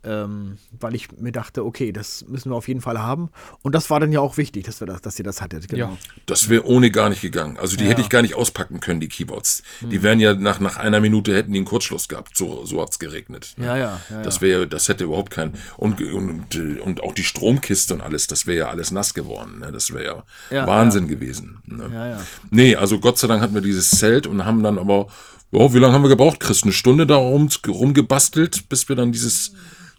Ähm, 0.02 0.56
weil 0.78 0.94
ich 0.94 1.12
mir 1.18 1.30
dachte, 1.32 1.62
okay, 1.64 1.92
das 1.92 2.24
müssen 2.26 2.50
wir 2.50 2.56
auf 2.56 2.68
jeden 2.68 2.80
Fall 2.80 2.98
haben. 2.98 3.28
Und 3.60 3.74
das 3.74 3.90
war 3.90 4.00
dann 4.00 4.12
ja 4.12 4.20
auch 4.20 4.38
wichtig, 4.38 4.64
dass, 4.64 4.80
wir 4.80 4.86
das, 4.86 5.02
dass 5.02 5.18
ihr 5.18 5.24
das 5.26 5.42
hattet. 5.42 5.68
Genau. 5.68 5.90
Ja. 5.90 5.96
Das 6.24 6.48
wäre 6.48 6.64
ohne 6.64 6.90
gar 6.90 7.10
nicht 7.10 7.20
gegangen. 7.20 7.58
Also 7.58 7.76
die 7.76 7.84
Ja. 7.84 7.90
hätte 7.90 8.00
ich 8.00 8.08
gar 8.08 8.22
nicht 8.22 8.34
auspacken 8.34 8.80
können, 8.80 9.00
die 9.00 9.08
Keyboards. 9.08 9.62
Die 9.82 10.02
wären 10.02 10.18
ja 10.18 10.32
nach, 10.34 10.58
nach 10.58 10.78
einer 10.78 11.00
Minute 11.00 11.34
hätten 11.36 11.52
die 11.52 11.58
einen 11.58 11.66
Kurzschluss 11.66 12.08
gehabt. 12.08 12.34
So, 12.34 12.64
so 12.64 12.80
hat's 12.80 12.98
geregnet. 12.98 13.52
ne? 13.58 13.66
Ja, 13.66 13.76
ja, 13.76 14.00
ja, 14.08 14.22
Das 14.22 14.40
wäre, 14.40 14.66
das 14.66 14.88
hätte 14.88 15.04
überhaupt 15.04 15.30
keinen. 15.32 15.52
Und, 15.76 16.00
und, 16.00 16.56
und 16.80 17.02
auch 17.02 17.12
die 17.12 17.24
Stromkiste 17.24 17.92
und 17.92 18.00
alles, 18.00 18.26
das 18.26 18.46
wäre 18.46 18.56
ja 18.58 18.68
alles 18.70 18.90
nass 18.92 19.12
geworden. 19.12 19.58
Ne? 19.58 19.70
Das 19.70 19.92
wäre 19.92 20.04
ja, 20.04 20.24
Ja, 20.56 20.66
Wahnsinn 20.66 21.08
gewesen. 21.08 21.58
Ne? 21.66 21.90
Ja, 21.92 22.06
ja. 22.08 22.20
Nee, 22.50 22.74
also 22.76 23.00
Gott 23.00 23.18
sei 23.18 23.26
Dank 23.28 23.42
hatten 23.42 23.54
wir 23.54 23.60
dieses 23.60 23.90
Zelt 23.90 24.26
und 24.26 24.46
haben 24.46 24.62
dann 24.62 24.78
aber, 24.78 25.08
oh, 25.52 25.72
wie 25.74 25.78
lange 25.78 25.94
haben 25.94 26.02
wir 26.02 26.08
gebraucht, 26.08 26.40
Chris? 26.40 26.62
Eine 26.62 26.72
Stunde 26.72 27.06
da 27.06 27.16
rum, 27.16 27.48
rumgebastelt, 27.66 28.68
bis 28.68 28.88
wir 28.88 28.96
dann 28.96 29.12
dieses, 29.12 29.52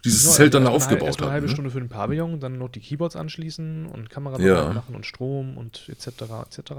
dieses 0.04 0.24
Ja, 0.24 0.30
Zelt 0.32 0.54
dann 0.54 0.64
da 0.64 0.72
erst 0.72 0.84
aufgebaut 0.86 1.06
erst 1.08 1.20
mal 1.20 1.26
eine 1.26 1.32
halbe 1.34 1.46
haben. 1.46 1.50
Ne? 1.50 1.54
Stunde 1.54 1.70
für 1.70 1.78
den 1.80 1.88
Pavillon, 1.88 2.40
dann 2.40 2.58
noch 2.58 2.68
die 2.70 2.80
Keyboards 2.80 3.16
anschließen 3.16 3.86
und 3.86 4.10
Kamera 4.10 4.40
Ja. 4.40 4.72
machen 4.72 4.94
und 4.94 5.06
Strom 5.06 5.56
und 5.56 5.88
etc. 5.88 6.08
etc. 6.50 6.70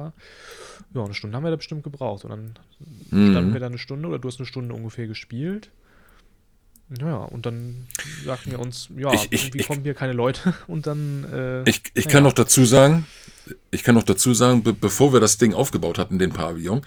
Ja, 0.93 1.03
eine 1.03 1.13
Stunde 1.13 1.35
haben 1.37 1.43
wir 1.43 1.51
da 1.51 1.55
bestimmt 1.57 1.83
gebraucht. 1.83 2.25
Und 2.25 2.31
dann 2.31 2.53
Mhm. 3.11 3.31
standen 3.31 3.53
wir 3.53 3.59
da 3.59 3.67
eine 3.67 3.77
Stunde 3.77 4.07
oder 4.09 4.19
du 4.19 4.27
hast 4.27 4.39
eine 4.39 4.45
Stunde 4.47 4.73
ungefähr 4.75 5.07
gespielt. 5.07 5.69
Ja, 6.99 7.15
und 7.17 7.45
dann 7.45 7.87
sagten 8.25 8.51
wir 8.51 8.59
uns, 8.59 8.89
ja, 8.97 9.11
Ich- 9.13 9.31
ich- 9.31 9.43
irgendwie 9.45 9.59
ich- 9.61 9.67
kommen 9.67 9.81
hier 9.83 9.93
keine 9.93 10.13
Leute 10.13 10.53
und 10.67 10.85
dann. 10.85 11.25
Äh, 11.31 11.69
Ich, 11.69 11.81
ich 11.93 12.05
naja. 12.05 12.09
kann 12.17 12.23
noch 12.23 12.33
dazu 12.33 12.65
sagen, 12.65 13.05
ich 13.71 13.83
kann 13.83 13.95
noch 13.95 14.03
dazu 14.03 14.33
sagen, 14.33 14.63
be 14.63 14.73
bevor 14.73 15.13
wir 15.13 15.19
das 15.19 15.37
Ding 15.37 15.53
aufgebaut 15.53 15.97
hatten, 15.97 16.19
den 16.19 16.31
Pavillon, 16.33 16.81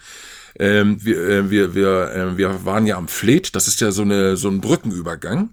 ähm, 0.59 1.03
wir, 1.03 1.17
äh, 1.17 1.49
wir, 1.49 1.75
wir, 1.75 2.11
äh, 2.13 2.37
wir 2.37 2.65
waren 2.65 2.85
ja 2.85 2.97
am 2.97 3.07
Fleet, 3.07 3.55
das 3.55 3.67
ist 3.67 3.81
ja 3.81 3.91
so, 3.91 4.01
eine, 4.01 4.37
so 4.37 4.49
ein 4.49 4.61
Brückenübergang. 4.61 5.49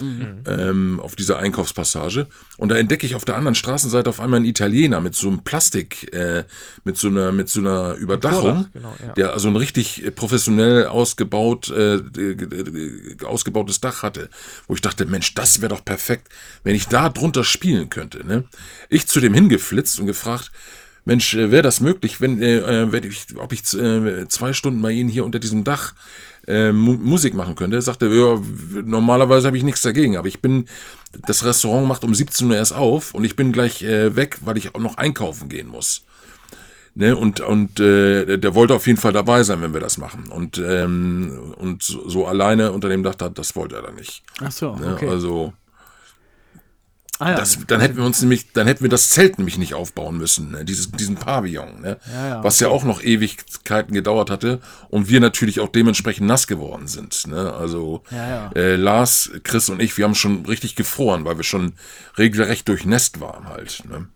Ähm, 0.00 1.00
auf 1.02 1.16
dieser 1.16 1.40
Einkaufspassage. 1.40 2.28
Und 2.56 2.68
da 2.68 2.76
entdecke 2.76 3.04
ich 3.04 3.16
auf 3.16 3.24
der 3.24 3.34
anderen 3.34 3.56
Straßenseite 3.56 4.08
auf 4.08 4.20
einmal 4.20 4.36
einen 4.36 4.46
Italiener 4.46 5.00
mit 5.00 5.16
so 5.16 5.26
einem 5.26 5.42
Plastik, 5.42 6.14
äh, 6.14 6.44
mit 6.84 6.96
so 6.96 7.08
einer, 7.08 7.32
mit 7.32 7.48
so 7.48 7.58
einer 7.58 7.94
Überdachung, 7.94 8.68
genau, 8.72 8.94
ja. 9.04 9.12
der 9.14 9.32
also 9.32 9.48
ein 9.48 9.56
richtig 9.56 10.14
professionell 10.14 10.86
ausgebaut, 10.86 11.70
äh, 11.70 12.00
ausgebautes 13.24 13.80
Dach 13.80 14.04
hatte, 14.04 14.30
wo 14.68 14.74
ich 14.74 14.80
dachte, 14.82 15.04
Mensch, 15.04 15.34
das 15.34 15.62
wäre 15.62 15.70
doch 15.70 15.84
perfekt, 15.84 16.28
wenn 16.62 16.76
ich 16.76 16.86
da 16.86 17.08
drunter 17.08 17.42
spielen 17.42 17.90
könnte. 17.90 18.24
Ne? 18.24 18.44
Ich 18.88 19.08
zu 19.08 19.18
dem 19.18 19.34
hingeflitzt 19.34 19.98
und 19.98 20.06
gefragt, 20.06 20.52
Mensch, 21.08 21.34
äh, 21.34 21.50
wäre 21.50 21.62
das 21.62 21.80
möglich, 21.80 22.20
wenn, 22.20 22.40
äh, 22.42 22.58
äh, 22.58 22.92
wenn 22.92 23.02
ich, 23.04 23.24
ob 23.38 23.52
ich 23.54 23.62
äh, 23.74 24.28
zwei 24.28 24.52
Stunden 24.52 24.82
bei 24.82 24.90
Ihnen 24.92 25.08
hier 25.08 25.24
unter 25.24 25.38
diesem 25.38 25.64
Dach 25.64 25.94
äh, 26.46 26.70
Mu 26.70 26.92
Musik 26.92 27.32
machen 27.34 27.54
könnte? 27.54 27.76
Er 27.78 27.82
sagte, 27.82 28.06
ja, 28.08 28.38
normalerweise 28.84 29.46
habe 29.46 29.56
ich 29.56 29.64
nichts 29.64 29.80
dagegen, 29.82 30.18
aber 30.18 30.28
ich 30.28 30.40
bin, 30.40 30.66
das 31.26 31.44
Restaurant 31.46 31.88
macht 31.88 32.04
um 32.04 32.14
17 32.14 32.48
Uhr 32.50 32.56
erst 32.56 32.74
auf 32.74 33.14
und 33.14 33.24
ich 33.24 33.36
bin 33.36 33.52
gleich 33.52 33.82
äh, 33.82 34.14
weg, 34.16 34.38
weil 34.44 34.58
ich 34.58 34.74
auch 34.74 34.80
noch 34.80 34.98
einkaufen 34.98 35.48
gehen 35.48 35.68
muss. 35.68 36.02
Ne, 36.94 37.16
und 37.16 37.40
und 37.40 37.78
äh, 37.80 38.38
der 38.38 38.54
wollte 38.56 38.74
auf 38.74 38.86
jeden 38.88 38.98
Fall 38.98 39.12
dabei 39.12 39.44
sein, 39.44 39.62
wenn 39.62 39.72
wir 39.72 39.80
das 39.80 39.98
machen. 39.98 40.24
Und, 40.30 40.58
ähm, 40.58 41.54
und 41.56 41.82
so, 41.84 42.26
alleine 42.26 42.72
unter 42.72 42.88
dem 42.88 43.02
Dach, 43.04 43.14
das- 43.14 43.34
das 43.34 43.56
wollte 43.56 43.76
er 43.76 43.82
dann 43.82 43.94
nicht. 43.94 44.22
Ach 44.42 44.50
so, 44.50 44.74
Ne? 44.74 44.94
okay. 44.94 45.08
Also 45.08 45.52
ah, 47.18 47.30
ja. 47.30 47.36
das, 47.36 47.58
dann 47.66 47.80
hätten 47.80 47.96
wir 47.96 48.04
uns 48.04 48.20
nämlich, 48.20 48.52
dann 48.52 48.66
hätten 48.66 48.82
wir 48.82 48.90
das 48.90 49.10
Zelt 49.10 49.38
nämlich 49.38 49.58
nicht 49.58 49.74
aufbauen 49.74 50.16
müssen, 50.16 50.50
ne? 50.50 50.64
Dieses, 50.64 50.90
diesen 50.92 51.16
Pavillon, 51.16 51.80
ne? 51.80 51.98
Ja, 52.12 52.28
ja, 52.28 52.44
was 52.44 52.60
ja 52.60 52.68
auch 52.68 52.84
noch 52.84 53.02
Ewigkeiten 53.02 53.94
gedauert 53.94 54.30
hatte 54.30 54.60
und 54.88 55.08
wir 55.08 55.20
natürlich 55.20 55.60
auch 55.60 55.68
dementsprechend 55.68 56.26
nass 56.26 56.46
geworden 56.46 56.88
sind. 56.88 57.26
Ne? 57.26 57.52
Also 57.52 58.02
Ja, 58.10 58.28
ja. 58.28 58.52
Äh, 58.54 58.76
Lars, 58.76 59.30
Chris 59.42 59.68
und 59.68 59.80
ich, 59.80 59.96
wir 59.96 60.04
haben 60.04 60.14
schon 60.14 60.46
richtig 60.46 60.76
gefroren, 60.76 61.24
weil 61.24 61.36
wir 61.36 61.44
schon 61.44 61.74
regelrecht 62.16 62.68
durchnässt 62.68 63.20
waren 63.20 63.48
halt. 63.48 63.82
Ne? 63.88 64.08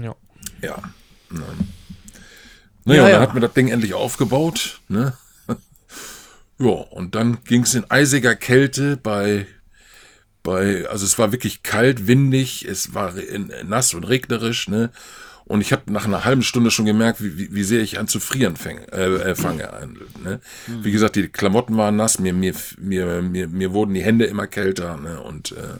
ja. 0.00 0.14
Ja. 0.62 0.82
Ne. 1.30 1.42
Naja, 2.84 3.00
Ja, 3.00 3.02
und 3.02 3.08
ja. 3.08 3.14
dann 3.14 3.22
hat 3.22 3.34
man 3.34 3.42
das 3.42 3.52
Ding 3.52 3.68
endlich 3.68 3.94
aufgebaut. 3.94 4.80
Ne? 4.88 5.12
ja, 6.58 6.68
und 6.68 7.14
dann 7.14 7.42
ging 7.44 7.62
es 7.62 7.74
in 7.74 7.90
eisiger 7.90 8.34
Kälte 8.34 8.96
bei, 8.96 9.46
bei, 10.46 10.88
also 10.88 11.04
es 11.04 11.18
war 11.18 11.32
wirklich 11.32 11.64
kalt, 11.64 12.06
windig, 12.06 12.64
es 12.64 12.94
war 12.94 13.12
nass 13.64 13.94
und 13.94 14.04
regnerisch, 14.04 14.68
ne? 14.68 14.90
Und 15.44 15.60
ich 15.60 15.72
habe 15.72 15.92
nach 15.92 16.06
einer 16.06 16.24
halben 16.24 16.42
Stunde 16.42 16.70
schon 16.70 16.86
gemerkt, 16.86 17.22
wie, 17.22 17.36
wie, 17.36 17.54
wie 17.54 17.62
sehr 17.64 17.80
ich 17.80 17.98
an 17.98 18.08
zu 18.08 18.20
frieren 18.20 18.56
fäng, 18.56 18.78
äh, 18.90 19.06
äh, 19.06 19.34
fange. 19.36 19.68
Ne? 20.24 20.40
Wie 20.66 20.90
gesagt, 20.90 21.14
die 21.14 21.28
Klamotten 21.28 21.76
waren 21.76 21.94
nass, 21.94 22.18
mir, 22.18 22.32
mir, 22.32 22.52
mir, 22.78 23.22
mir, 23.22 23.46
mir 23.46 23.72
wurden 23.72 23.94
die 23.94 24.02
Hände 24.02 24.24
immer 24.24 24.48
kälter. 24.48 24.96
Ne? 24.96 25.20
Und 25.20 25.52
äh, 25.52 25.78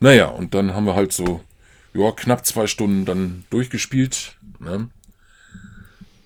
naja, 0.00 0.26
und 0.26 0.52
dann 0.52 0.74
haben 0.74 0.84
wir 0.84 0.96
halt 0.96 1.14
so 1.14 1.42
ja, 1.94 2.10
knapp 2.12 2.44
zwei 2.44 2.66
Stunden 2.66 3.06
dann 3.06 3.44
durchgespielt. 3.48 4.34
Ne? 4.58 4.90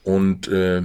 Und 0.02 0.48
äh, 0.48 0.82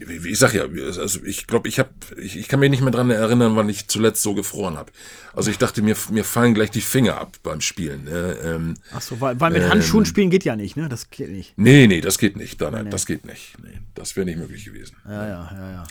ich 0.00 0.38
sag 0.38 0.54
ja, 0.54 0.64
also 0.64 1.20
ich 1.24 1.46
glaube, 1.46 1.68
ich 1.68 1.78
habe, 1.78 1.90
ich, 2.20 2.36
ich 2.36 2.48
kann 2.48 2.60
mich 2.60 2.70
nicht 2.70 2.82
mehr 2.82 2.90
dran 2.90 3.10
erinnern, 3.10 3.56
wann 3.56 3.68
ich 3.68 3.88
zuletzt 3.88 4.22
so 4.22 4.34
gefroren 4.34 4.76
habe. 4.76 4.92
Also 5.34 5.50
ich 5.50 5.58
dachte, 5.58 5.82
mir, 5.82 5.96
mir 6.10 6.24
fallen 6.24 6.54
gleich 6.54 6.70
die 6.70 6.80
Finger 6.80 7.18
ab 7.18 7.36
beim 7.42 7.60
Spielen. 7.60 8.04
Ne? 8.04 8.36
Ähm, 8.44 8.74
Ach 8.92 9.00
so, 9.00 9.20
weil, 9.20 9.38
weil 9.40 9.52
mit 9.52 9.62
ähm, 9.62 9.70
Handschuhen 9.70 10.04
spielen 10.04 10.30
geht 10.30 10.44
ja 10.44 10.56
nicht, 10.56 10.76
ne? 10.76 10.88
Das 10.88 11.10
geht 11.10 11.30
nicht. 11.30 11.54
nee, 11.56 11.86
nee, 11.86 12.00
das 12.00 12.18
geht 12.18 12.36
nicht. 12.36 12.60
Nein, 12.60 12.72
nein, 12.72 12.90
das 12.90 13.06
geht 13.06 13.24
nicht. 13.24 13.54
Nee, 13.62 13.78
das 13.94 14.16
wäre 14.16 14.26
nicht 14.26 14.38
möglich 14.38 14.64
gewesen. 14.64 14.96
Ja, 15.06 15.26
ja, 15.28 15.50
ja, 15.52 15.70
ja. 15.72 15.84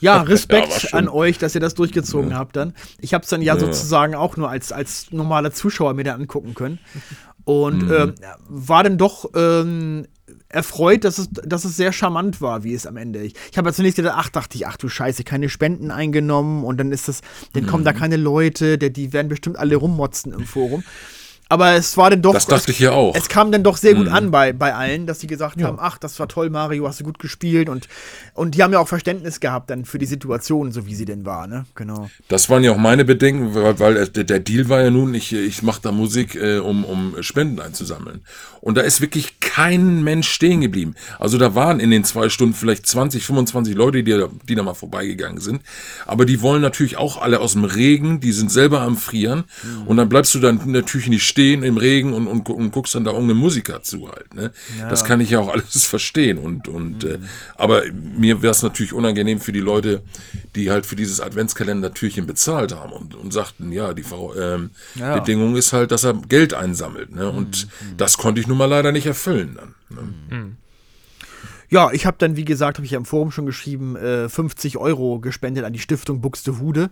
Ja, 0.00 0.22
Respekt 0.22 0.72
schon. 0.72 0.98
an 0.98 1.08
euch, 1.08 1.38
dass 1.38 1.54
ihr 1.54 1.60
das 1.60 1.74
durchgezogen 1.74 2.34
habt 2.36 2.56
dann. 2.56 2.74
Ich 3.00 3.14
habe 3.14 3.24
es 3.24 3.30
dann 3.30 3.42
ja, 3.42 3.54
Ja. 3.54 3.60
sozusagen 3.60 4.14
auch 4.14 4.36
nur 4.36 4.48
als, 4.48 4.72
als 4.72 5.10
normaler 5.10 5.52
Zuschauer 5.52 5.94
mir 5.94 6.04
dann 6.04 6.20
angucken 6.20 6.54
können. 6.54 6.78
Und 7.44 7.84
Mhm. 7.88 7.92
ähm, 7.92 8.14
war 8.48 8.84
dann 8.84 8.98
doch 8.98 9.30
ähm, 9.34 10.06
erfreut, 10.48 11.04
dass 11.04 11.18
es, 11.18 11.28
dass 11.30 11.64
es 11.64 11.76
sehr 11.76 11.92
charmant 11.92 12.40
war, 12.40 12.64
wie 12.64 12.72
es 12.74 12.86
am 12.86 12.96
Ende. 12.96 13.20
Ich, 13.22 13.34
ich 13.50 13.58
habe 13.58 13.68
ja 13.68 13.74
zunächst 13.74 13.96
gedacht, 13.96 14.14
ach, 14.18 14.28
dachte 14.30 14.56
ich, 14.56 14.66
ach 14.66 14.76
du 14.76 14.88
Scheiße, 14.88 15.24
keine 15.24 15.48
Spenden 15.48 15.90
eingenommen 15.90 16.64
und 16.64 16.78
dann 16.78 16.90
ist 16.92 17.08
das, 17.08 17.20
dann 17.52 17.66
kommen 17.66 17.82
Mhm. 17.82 17.86
da 17.86 17.92
keine 17.92 18.16
Leute, 18.16 18.78
der, 18.78 18.90
die 18.90 19.12
werden 19.12 19.28
bestimmt 19.28 19.58
alle 19.58 19.76
rummotzen 19.76 20.32
im 20.32 20.44
Forum. 20.46 20.84
Aber 21.50 21.72
es 21.74 21.96
war 21.96 22.10
dann 22.10 22.20
doch. 22.20 22.34
Das 22.34 22.46
dachte 22.46 22.70
ich 22.72 22.76
hier 22.76 22.92
auch. 22.94 23.14
Es 23.14 23.28
kam 23.28 23.50
dann 23.50 23.62
doch 23.62 23.78
sehr 23.78 23.94
gut 23.94 24.06
Mhm. 24.08 24.12
an 24.12 24.30
bei, 24.30 24.52
bei 24.52 24.74
allen, 24.74 25.06
dass 25.06 25.20
sie 25.20 25.26
gesagt 25.26 25.58
Ja. 25.58 25.68
haben, 25.68 25.78
ach, 25.80 25.96
das 25.96 26.18
war 26.20 26.28
toll, 26.28 26.50
Mario, 26.50 26.86
hast 26.86 27.00
du 27.00 27.04
gut 27.04 27.18
gespielt 27.18 27.70
und, 27.70 27.88
und 28.34 28.54
die 28.54 28.62
haben 28.62 28.72
ja 28.72 28.78
auch 28.80 28.88
Verständnis 28.88 29.40
gehabt 29.40 29.70
dann 29.70 29.86
für 29.86 29.98
die 29.98 30.04
Situation, 30.04 30.72
so 30.72 30.84
wie 30.86 30.94
sie 30.94 31.06
denn 31.06 31.24
war, 31.24 31.46
ne? 31.46 31.64
Genau. 31.74 32.10
Das 32.28 32.50
waren 32.50 32.62
ja 32.64 32.72
auch 32.72 32.76
meine 32.76 33.06
Bedenken, 33.06 33.54
weil, 33.54 33.78
weil 33.78 34.06
der, 34.08 34.24
der 34.24 34.40
Deal 34.40 34.68
war 34.68 34.82
ja 34.82 34.90
nun, 34.90 35.14
ich, 35.14 35.32
ich 35.32 35.62
mache 35.62 35.80
da 35.82 35.90
Musik, 35.90 36.34
äh, 36.34 36.58
um, 36.58 36.84
um 36.84 37.14
Spenden 37.22 37.60
einzusammeln. 37.60 38.20
Und 38.60 38.76
da 38.76 38.82
ist 38.82 39.00
wirklich 39.00 39.40
kein 39.40 40.02
Mensch 40.04 40.28
stehen 40.28 40.60
geblieben. 40.60 40.96
Also 41.18 41.38
da 41.38 41.54
waren 41.54 41.80
in 41.80 41.90
den 41.90 42.04
zwei 42.04 42.28
Stunden 42.28 42.54
vielleicht 42.54 42.86
20, 42.86 43.24
25 43.24 43.74
Leute, 43.74 44.02
die, 44.02 44.10
da- 44.12 44.28
die 44.46 44.54
da 44.54 44.62
mal 44.62 44.74
vorbeigegangen 44.74 45.40
sind. 45.40 45.62
Aber 46.04 46.26
die 46.26 46.42
wollen 46.42 46.60
natürlich 46.60 46.98
auch 46.98 47.22
alle 47.22 47.40
aus 47.40 47.52
dem 47.54 47.64
Regen, 47.64 48.20
die 48.20 48.32
sind 48.32 48.52
selber 48.52 48.82
am 48.82 48.98
Frieren. 48.98 49.44
Und 49.86 49.96
dann 49.96 50.10
bleibst 50.10 50.34
du 50.34 50.40
dann 50.40 50.60
natürlich 50.66 51.08
nicht 51.08 51.22
stehen 51.26 51.37
im 51.38 51.76
Regen 51.76 52.12
und, 52.12 52.26
und, 52.26 52.48
und 52.48 52.70
guckst 52.70 52.94
dann 52.94 53.04
da 53.04 53.12
irgendeinen 53.12 53.40
Musiker 53.40 53.82
zu 53.82 54.08
halt. 54.08 54.34
Ne? 54.34 54.52
Das 54.88 55.04
kann 55.04 55.20
ich 55.20 55.30
ja 55.30 55.40
auch 55.40 55.48
alles 55.52 55.86
verstehen. 55.86 56.38
Und, 56.38 56.68
und 56.68 57.04
äh, 57.04 57.18
aber 57.56 57.82
mir 57.92 58.42
wäre 58.42 58.50
es 58.50 58.62
natürlich 58.62 58.92
unangenehm 58.92 59.40
für 59.40 59.52
die 59.52 59.60
Leute, 59.60 60.02
die 60.54 60.70
halt 60.70 60.86
für 60.86 60.96
dieses 60.96 61.20
Adventskalender-Türchen 61.20 62.26
bezahlt 62.26 62.74
haben 62.74 62.92
und, 62.92 63.14
und 63.14 63.32
sagten, 63.32 63.72
ja, 63.72 63.94
die 63.94 64.02
Frau, 64.02 64.34
ähm, 64.34 64.70
Ja. 64.94 65.18
Bedingung 65.18 65.56
ist 65.56 65.72
halt, 65.72 65.90
dass 65.90 66.04
er 66.04 66.14
Geld 66.14 66.54
einsammelt. 66.54 67.14
Ne? 67.14 67.30
Und 67.30 67.68
das 67.96 68.18
konnte 68.18 68.40
ich 68.40 68.46
nun 68.46 68.58
mal 68.58 68.66
leider 68.66 68.92
nicht 68.92 69.06
erfüllen 69.06 69.56
dann. 69.56 69.74
Ne? 70.30 70.56
Ja, 71.70 71.90
ich 71.92 72.06
habe 72.06 72.16
dann, 72.18 72.36
wie 72.36 72.46
gesagt, 72.46 72.78
habe 72.78 72.86
ich 72.86 72.92
ja 72.92 72.98
im 72.98 73.04
Forum 73.04 73.30
schon 73.30 73.44
geschrieben, 73.44 73.94
äh, 73.96 74.28
50 74.28 74.78
Euro 74.78 75.20
gespendet 75.20 75.64
an 75.64 75.72
die 75.74 75.78
Stiftung 75.78 76.20
Buxtehude, 76.22 76.90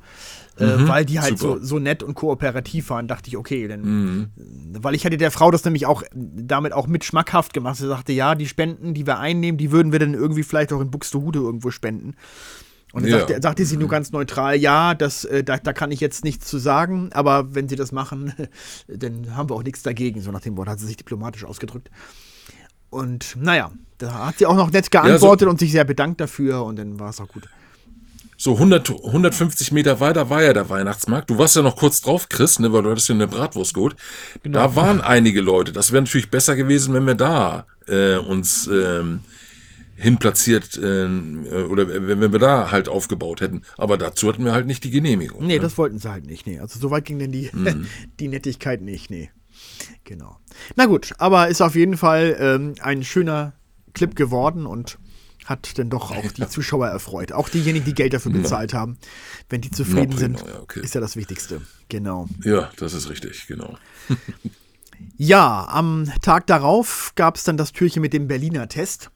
äh, 0.58 0.64
weil 0.86 1.06
die 1.06 1.18
halt 1.20 1.38
so, 1.38 1.54
super. 1.54 1.64
so 1.64 1.78
nett 1.78 2.02
und 2.02 2.14
kooperativ 2.14 2.90
waren. 2.90 3.08
Dachte 3.08 3.28
ich, 3.28 3.36
okay, 3.38 3.68
dann, 3.68 4.30
weil 4.78 4.94
ich 4.94 5.06
hatte 5.06 5.16
der 5.16 5.30
Frau 5.30 5.50
das 5.50 5.64
nämlich 5.64 5.86
auch 5.86 6.02
damit 6.14 6.74
auch 6.74 6.86
mit 6.86 7.04
schmackhaft 7.04 7.54
gemacht. 7.54 7.76
Sie 7.78 7.86
sagte, 7.86 8.12
ja, 8.12 8.34
die 8.34 8.46
Spenden, 8.46 8.92
die 8.92 9.06
wir 9.06 9.18
einnehmen, 9.18 9.56
die 9.56 9.72
würden 9.72 9.92
wir 9.92 9.98
dann 9.98 10.12
irgendwie 10.12 10.42
vielleicht 10.42 10.72
auch 10.72 10.80
in 10.80 10.90
Buxtehude 10.90 11.38
irgendwo 11.38 11.70
spenden. 11.70 12.14
Und 12.92 13.02
dann 13.02 13.10
Ja. 13.12 13.18
sagte, 13.20 13.38
sagte 13.42 13.64
sie 13.64 13.76
nur 13.76 13.88
ganz 13.88 14.12
neutral, 14.12 14.56
ja, 14.56 14.94
das, 14.94 15.24
äh, 15.24 15.42
da, 15.42 15.58
da 15.58 15.72
kann 15.72 15.90
ich 15.90 16.00
jetzt 16.00 16.24
nichts 16.24 16.46
zu 16.46 16.58
sagen, 16.58 17.10
aber 17.12 17.54
wenn 17.54 17.68
sie 17.68 17.76
das 17.76 17.92
machen, 17.92 18.32
dann 18.88 19.34
haben 19.36 19.50
wir 19.50 19.54
auch 19.54 19.62
nichts 19.62 19.82
dagegen. 19.82 20.20
So 20.20 20.30
nach 20.32 20.40
dem 20.40 20.56
Wort 20.56 20.68
hat 20.68 20.80
sie 20.80 20.86
sich 20.86 20.96
diplomatisch 20.96 21.44
ausgedrückt. 21.44 21.90
Und 22.90 23.36
naja, 23.38 23.70
da 23.98 24.26
hat 24.26 24.38
sie 24.38 24.46
auch 24.46 24.56
noch 24.56 24.70
nett 24.70 24.90
geantwortet 24.90 25.48
und 25.48 25.58
sich 25.58 25.72
sehr 25.72 25.84
bedankt 25.84 26.20
dafür 26.20 26.64
und 26.64 26.76
dann 26.76 26.98
war 27.00 27.10
es 27.10 27.20
auch 27.20 27.28
gut. 27.28 27.48
So 28.38 28.52
100, 28.52 28.90
150 28.90 29.72
Meter 29.72 29.98
weiter 29.98 30.28
war 30.28 30.42
ja 30.42 30.52
der 30.52 30.68
Weihnachtsmarkt. 30.68 31.30
Du 31.30 31.38
warst 31.38 31.56
ja 31.56 31.62
noch 31.62 31.76
kurz 31.76 32.02
drauf, 32.02 32.28
Chris, 32.28 32.58
ne, 32.58 32.70
weil 32.70 32.82
du 32.82 32.90
hattest 32.90 33.08
ja 33.08 33.14
eine 33.14 33.26
Bratwurst 33.26 33.72
geholt. 33.72 33.96
Da 34.44 34.76
waren 34.76 35.00
einige 35.00 35.40
Leute. 35.40 35.72
Das 35.72 35.90
wäre 35.90 36.02
natürlich 36.02 36.30
besser 36.30 36.54
gewesen, 36.54 36.92
wenn 36.92 37.06
wir 37.06 37.14
da 37.14 37.66
äh, 37.88 38.16
uns 38.16 38.66
ähm, 38.66 39.20
hinplatziert 39.96 40.76
äh, 40.76 41.06
oder 41.06 41.88
wenn 41.88 42.32
wir 42.32 42.38
da 42.38 42.70
halt 42.70 42.90
aufgebaut 42.90 43.40
hätten. 43.40 43.62
Aber 43.78 43.96
dazu 43.96 44.28
hatten 44.28 44.44
wir 44.44 44.52
halt 44.52 44.66
nicht 44.66 44.84
die 44.84 44.90
Genehmigung. 44.90 45.46
Nee, 45.46 45.54
ne? 45.54 45.60
das 45.60 45.78
wollten 45.78 45.98
sie 45.98 46.10
halt 46.10 46.26
nicht. 46.26 46.46
Nee, 46.46 46.58
also 46.60 46.78
so 46.78 46.90
weit 46.90 47.06
ging 47.06 47.18
denn 47.18 47.32
die, 47.32 47.48
Mhm. 47.54 47.86
die 48.20 48.28
Nettigkeit 48.28 48.82
nicht. 48.82 49.10
Nee. 49.10 49.30
Genau. 50.06 50.38
Na 50.76 50.86
gut, 50.86 51.12
aber 51.18 51.48
ist 51.48 51.60
auf 51.60 51.74
jeden 51.74 51.96
Fall 51.96 52.36
ähm, 52.38 52.74
ein 52.80 53.02
schöner 53.02 53.54
Clip 53.92 54.14
geworden 54.14 54.64
und 54.64 54.98
hat 55.44 55.78
dann 55.78 55.90
doch 55.90 56.10
auch 56.10 56.32
die 56.32 56.48
Zuschauer 56.48 56.88
erfreut. 56.88 57.32
Auch 57.32 57.48
diejenigen, 57.48 57.84
die 57.84 57.94
Geld 57.94 58.14
dafür 58.14 58.32
bezahlt 58.32 58.72
haben. 58.72 58.98
Wenn 59.48 59.60
die 59.60 59.70
zufrieden 59.70 60.12
Na, 60.14 60.18
sind, 60.18 60.36
prima, 60.38 60.50
ja, 60.50 60.60
okay. 60.60 60.80
ist 60.80 60.94
ja 60.94 61.00
das 61.00 61.16
Wichtigste. 61.16 61.60
Genau. 61.88 62.28
Ja, 62.42 62.70
das 62.78 62.94
ist 62.94 63.10
richtig, 63.10 63.46
genau. 63.46 63.76
Ja, 65.18 65.66
am 65.68 66.10
Tag 66.22 66.46
darauf 66.46 67.12
gab 67.16 67.36
es 67.36 67.44
dann 67.44 67.58
das 67.58 67.72
Türchen 67.72 68.00
mit 68.00 68.14
dem 68.14 68.28
Berliner 68.28 68.66
Test. 68.66 69.10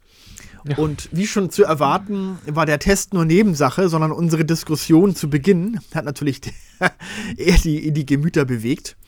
Und 0.76 1.08
wie 1.10 1.26
schon 1.26 1.48
zu 1.48 1.64
erwarten, 1.64 2.38
war 2.44 2.66
der 2.66 2.78
Test 2.78 3.14
nur 3.14 3.24
Nebensache, 3.24 3.88
sondern 3.88 4.12
unsere 4.12 4.44
Diskussion 4.44 5.16
zu 5.16 5.30
Beginn 5.30 5.80
hat 5.94 6.04
natürlich 6.04 6.42
eher 7.36 7.56
die, 7.56 7.92
die 7.92 8.04
Gemüter 8.04 8.44
bewegt, 8.44 8.98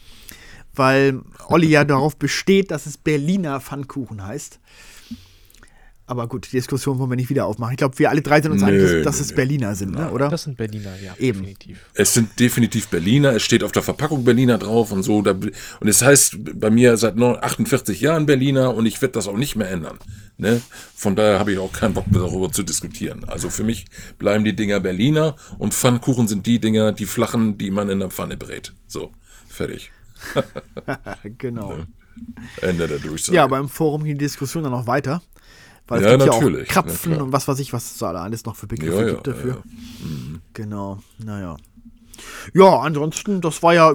weil 0.74 1.20
Olli 1.48 1.68
ja 1.68 1.84
darauf 1.84 2.16
besteht, 2.16 2.70
dass 2.70 2.86
es 2.86 2.96
Berliner 2.96 3.60
Pfannkuchen 3.60 4.24
heißt. 4.26 4.58
Aber 6.04 6.26
gut, 6.26 6.48
die 6.48 6.56
Diskussion 6.56 6.98
wollen 6.98 7.08
wir 7.10 7.16
nicht 7.16 7.30
wieder 7.30 7.46
aufmachen. 7.46 7.72
Ich 7.72 7.78
glaube, 7.78 7.98
wir 7.98 8.10
alle 8.10 8.20
drei 8.20 8.42
sind 8.42 8.50
uns 8.52 8.60
Nö, 8.60 8.68
einig, 8.68 9.04
dass, 9.04 9.16
nö, 9.16 9.22
es 9.22 9.30
nö. 9.30 9.36
Berliner 9.36 9.74
sind, 9.76 9.92
ne? 9.92 10.10
oder? 10.10 10.28
Das 10.28 10.42
sind 10.42 10.56
Berliner, 10.58 10.90
ja, 11.02 11.14
Eben. 11.18 11.38
definitiv. 11.40 11.78
Es 11.94 12.12
sind 12.12 12.38
definitiv 12.38 12.88
Berliner, 12.88 13.32
es 13.34 13.42
steht 13.44 13.62
auf 13.62 13.72
der 13.72 13.82
Verpackung 13.82 14.24
Berliner 14.24 14.58
drauf 14.58 14.90
und 14.92 15.04
so. 15.04 15.18
Und 15.18 15.54
es 15.88 16.02
heißt 16.02 16.38
bei 16.60 16.70
mir 16.70 16.96
seit 16.96 17.16
neun- 17.16 17.38
48 17.40 18.00
Jahren 18.00 18.26
Berliner 18.26 18.74
und 18.74 18.84
ich 18.84 19.00
werde 19.00 19.12
das 19.12 19.28
auch 19.28 19.36
nicht 19.36 19.54
mehr 19.56 19.70
ändern. 19.70 19.96
Ne? 20.38 20.60
Von 20.94 21.14
daher 21.16 21.38
habe 21.38 21.52
ich 21.52 21.58
auch 21.58 21.72
keinen 21.72 21.94
Bock 21.94 22.10
mehr 22.10 22.20
darüber 22.20 22.50
zu 22.50 22.62
diskutieren. 22.64 23.24
Also 23.28 23.48
für 23.48 23.62
mich 23.64 23.86
bleiben 24.18 24.44
die 24.44 24.56
Dinger 24.56 24.80
Berliner 24.80 25.36
und 25.58 25.72
Pfannkuchen 25.72 26.26
sind 26.26 26.44
die 26.46 26.58
Dinger, 26.58 26.92
die 26.92 27.06
flachen, 27.06 27.56
die 27.58 27.70
man 27.70 27.88
in 27.88 28.00
der 28.00 28.10
Pfanne 28.10 28.36
brät. 28.36 28.74
So, 28.88 29.12
fertig. 29.48 29.92
genau. 31.38 31.78
Ende 32.60 32.86
der 32.88 32.98
Durchsage. 32.98 33.36
Ja, 33.36 33.44
aber 33.44 33.58
im 33.58 33.68
Forum 33.68 34.04
ging 34.04 34.14
die 34.18 34.24
Diskussion 34.24 34.62
dann 34.62 34.72
noch 34.72 34.86
weiter. 34.86 35.22
Weil 35.88 36.00
es 36.00 36.04
Ja, 36.06 36.12
gibt 36.16 36.26
ja 36.26 36.32
natürlich. 36.32 36.68
auch 36.70 36.72
Krapfen 36.72 37.12
klar. 37.12 37.24
und 37.24 37.32
was 37.32 37.48
weiß 37.48 37.58
ich, 37.58 37.72
was 37.72 37.92
es 37.92 37.98
da 37.98 38.12
alles 38.12 38.44
noch 38.44 38.54
für 38.56 38.66
Begriffe 38.66 39.00
Ja, 39.00 39.06
ja, 39.06 39.10
gibt 39.14 39.26
dafür. 39.26 39.54
ja, 39.54 40.06
Mhm. 40.06 40.40
Genau, 40.54 41.00
naja. 41.18 41.56
Ja, 42.54 42.78
ansonsten, 42.80 43.40
das 43.40 43.62
war 43.64 43.74
ja 43.74 43.92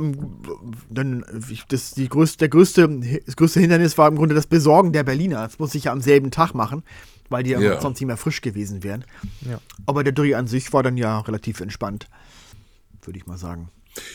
dann, 0.89 1.23
das, 1.69 1.91
die 1.91 2.09
größte, 2.09 2.39
der 2.39 2.49
größte, 2.49 3.21
das 3.25 3.35
größte 3.37 3.59
Hindernis 3.61 3.97
war 3.97 4.07
im 4.09 4.15
Grunde 4.17 4.35
das 4.35 4.47
Besorgen 4.47 4.91
der 4.91 5.03
Berliner. 5.03 5.43
Das 5.43 5.59
muss 5.59 5.75
ich 5.75 5.85
ja 5.85 5.91
am 5.93 6.01
selben 6.01 6.29
Tag 6.29 6.53
machen, 6.53 6.83
weil 7.29 7.43
die 7.43 7.51
ja, 7.51 7.59
Ja. 7.61 7.79
sonst 7.79 7.99
nicht 8.01 8.07
mehr 8.07 8.17
frisch 8.17 8.41
gewesen 8.41 8.83
wären. 8.83 9.05
Ja. 9.49 9.59
Aber 9.85 10.03
der 10.03 10.11
Dreh 10.13 10.35
an 10.35 10.47
sich 10.47 10.73
war 10.73 10.83
dann 10.83 10.97
ja 10.97 11.19
relativ 11.21 11.61
entspannt, 11.61 12.07
würde 13.03 13.17
ich 13.19 13.27
mal 13.27 13.37
sagen. 13.37 13.69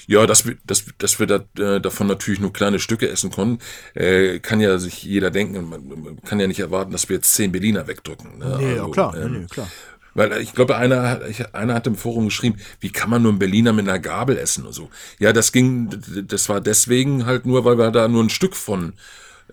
Ja, 0.07 0.27
dass 0.27 0.47
wir, 0.47 0.57
dass, 0.67 0.85
dass 0.99 1.19
wir 1.19 1.27
da, 1.27 1.45
äh, 1.59 1.81
davon 1.81 2.07
natürlich 2.07 2.41
nur 2.41 2.53
kleine 2.53 2.79
Stücke 2.79 3.09
essen 3.09 3.31
konnten, 3.31 3.59
äh, 3.95 4.39
kann 4.41 4.61
ja 4.61 4.79
sich 4.79 5.03
jeder 5.03 5.31
denken. 5.31 5.69
Man, 5.69 5.89
man 5.89 6.23
kann 6.23 6.41
ja 6.41 6.47
nicht 6.47 6.61
erwarten, 6.61 6.93
dass 6.93 7.09
wir 7.09 7.17
jetzt 7.17 7.35
zehn 7.35 7.53
Berliner 7.53 7.87
wegdrücken. 7.87 8.39
Ne? 8.39 8.57
Nee, 8.59 8.77
ja, 8.77 8.89
klar, 8.89 9.17
ähm, 9.17 9.41
nee, 9.43 9.47
klar. 9.47 9.69
Weil 10.15 10.43
ich 10.43 10.53
glaube, 10.53 10.77
einer, 10.77 11.09
hat- 11.09 11.29
ich- 11.29 11.55
einer 11.55 11.73
hat 11.75 11.87
im 11.87 11.97
Forum 11.97 12.27
geschrieben, 12.27 12.57
wie 12.81 12.91
kann 12.91 13.09
man 13.09 13.23
nur 13.23 13.33
einen 13.33 13.39
Berliner 13.39 13.73
mit 13.73 13.89
einer 13.89 13.99
Gabel 13.99 14.37
essen 14.37 14.67
und 14.67 14.75
so. 14.75 14.91
Ja, 15.19 15.33
das 15.33 15.53
ging, 15.53 15.89
das 16.27 16.49
war 16.51 16.61
deswegen 16.61 17.25
halt 17.25 17.47
nur, 17.47 17.65
weil 17.65 17.79
wir 17.79 17.91
da 17.91 18.09
nur 18.09 18.23
ein 18.23 18.29
Stück 18.29 18.55
von, 18.55 18.93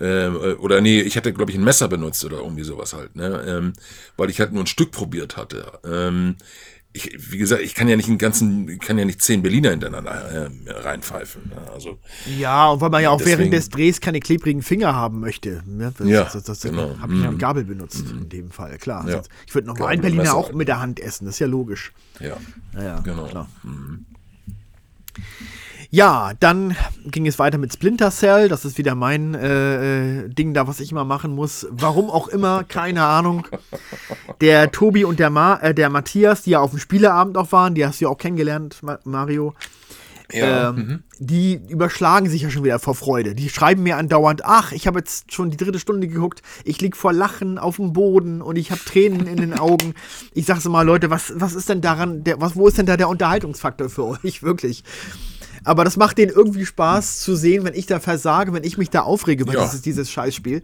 ähm, 0.01 0.35
äh, 0.35 0.53
oder 0.53 0.81
nee, 0.81 1.01
ich 1.01 1.15
hatte, 1.17 1.31
glaube 1.33 1.51
ich, 1.51 1.57
ein 1.57 1.63
Messer 1.63 1.87
benutzt 1.87 2.23
oder 2.25 2.37
irgendwie 2.39 2.63
sowas 2.63 2.93
halt, 2.93 3.15
ne? 3.15 3.43
Ähm, 3.47 3.73
weil 4.17 4.29
ich 4.29 4.39
halt 4.41 4.51
nur 4.53 4.63
ein 4.63 4.67
Stück 4.67 4.91
probiert 4.91 5.37
hatte. 5.37 5.79
Ähm, 5.85 6.35
ich, 6.91 7.31
wie 7.31 7.37
gesagt, 7.37 7.61
ich 7.61 7.75
kann 7.75 7.87
ja 7.87 7.95
nicht 7.95 8.09
einen 8.09 8.17
ganzen, 8.17 8.79
kann 8.79 8.97
ja 8.97 9.05
nicht 9.05 9.21
zehn 9.21 9.43
Berliner 9.43 9.69
hintereinander 9.69 10.11
äh, 10.11 10.71
reinpfeifen. 10.71 11.49
Ne? 11.49 11.71
Also, 11.71 11.99
Ja, 12.39 12.69
und 12.69 12.81
weil 12.81 12.89
man 12.89 13.03
ja 13.03 13.11
auch 13.11 13.19
während 13.19 13.31
Deswegen- 13.41 13.51
des 13.51 13.69
Drehs 13.69 14.01
keine 14.01 14.19
klebrigen 14.19 14.63
Finger 14.63 14.95
haben 14.95 15.19
möchte. 15.19 15.61
Ne? 15.67 15.93
Das, 15.97 16.07
Ja, 16.07 16.23
das, 16.23 16.43
das, 16.43 16.61
genau. 16.61 16.97
habe 16.99 17.13
ich 17.13 17.21
ja 17.21 17.29
Mhm. 17.31 17.37
Gabel 17.37 17.63
benutzt 17.63 18.03
in 18.09 18.27
dem 18.29 18.49
Fall, 18.49 18.77
klar. 18.79 19.05
Ja. 19.07 19.13
Sonst- 19.13 19.29
Ich 19.45 19.53
würde 19.53 19.67
Gabel 19.67 19.79
normalen 19.79 19.99
und 19.99 20.01
Berliner 20.01 20.23
Messer 20.23 20.35
auch 20.35 20.51
mit 20.53 20.67
der 20.67 20.79
Hand 20.81 20.99
essen, 20.99 21.25
das 21.25 21.35
ist 21.35 21.39
ja 21.39 21.47
logisch. 21.47 21.91
ja, 22.19 22.37
Ja, 22.73 22.83
ja, 22.83 22.99
genau. 23.01 23.25
klar. 23.27 23.47
Ja, 25.91 26.33
dann 26.39 26.75
ging 27.05 27.25
es 27.25 27.39
weiter 27.39 27.57
mit 27.57 27.73
Splinter 27.73 28.11
Cell. 28.11 28.47
Das 28.47 28.63
ist 28.63 28.77
wieder 28.77 28.93
mein 28.93 29.33
äh, 29.33 30.25
äh, 30.25 30.29
Ding 30.29 30.53
da, 30.53 30.67
was 30.67 30.79
ich 30.79 30.91
immer 30.91 31.03
machen 31.03 31.33
muss. 31.33 31.65
Warum 31.71 32.11
auch 32.11 32.27
immer, 32.27 32.63
keine 32.63 33.03
Ahnung. 33.03 33.47
Der 34.39 34.71
Tobi 34.71 35.03
und 35.03 35.19
der, 35.19 35.31
Ma 35.31 35.55
äh, 35.55 35.73
der 35.73 35.89
Matthias, 35.89 36.43
die 36.43 36.51
ja 36.51 36.59
auf 36.59 36.71
dem 36.71 36.79
Spieleabend 36.79 37.37
auch 37.37 37.51
waren, 37.51 37.73
die 37.73 37.85
hast 37.85 37.99
du 37.99 38.05
ja 38.05 38.11
auch 38.11 38.19
kennengelernt, 38.19 38.83
Ma 38.83 38.99
Mario. 39.03 39.55
Ja, 40.31 40.69
ähm, 40.69 40.75
mhm. 40.75 41.03
Die 41.17 41.59
überschlagen 41.69 42.29
sich 42.29 42.43
ja 42.43 42.51
schon 42.51 42.63
wieder 42.63 42.77
vor 42.77 42.93
Freude. 42.93 43.33
Die 43.33 43.49
schreiben 43.49 43.81
mir 43.81 43.97
andauernd, 43.97 44.45
ach, 44.45 44.71
ich 44.71 44.85
habe 44.85 44.99
jetzt 44.99 45.33
schon 45.33 45.49
die 45.49 45.57
dritte 45.57 45.79
Stunde 45.79 46.07
geguckt, 46.07 46.43
ich 46.65 46.79
lieg 46.81 46.95
vor 46.95 47.13
Lachen 47.13 47.57
auf 47.57 47.77
dem 47.77 47.93
Boden 47.93 48.43
und 48.43 48.55
ich 48.57 48.69
habe 48.69 48.81
Tränen 48.85 49.25
in 49.25 49.37
den 49.37 49.57
Augen. 49.57 49.95
Ich 50.35 50.45
sag's 50.45 50.65
mal, 50.65 50.83
Leute, 50.83 51.09
was, 51.09 51.33
was 51.35 51.55
ist 51.55 51.67
denn 51.67 51.81
daran, 51.81 52.23
der, 52.23 52.39
was, 52.39 52.55
wo 52.55 52.67
ist 52.67 52.77
denn 52.77 52.85
da 52.85 52.95
der 52.95 53.09
Unterhaltungsfaktor 53.09 53.89
für 53.89 54.05
euch, 54.05 54.43
wirklich? 54.43 54.83
Aber 55.63 55.83
das 55.83 55.97
macht 55.97 56.17
denen 56.17 56.31
irgendwie 56.31 56.65
Spaß 56.65 57.19
zu 57.21 57.35
sehen, 57.35 57.63
wenn 57.63 57.73
ich 57.73 57.85
da 57.85 57.99
versage, 57.99 58.53
wenn 58.53 58.63
ich 58.63 58.77
mich 58.77 58.89
da 58.89 59.01
aufrege 59.01 59.43
über 59.43 59.53
Ja. 59.53 59.63
dieses, 59.65 59.81
dieses 59.81 60.09
Scheißspiel. 60.11 60.61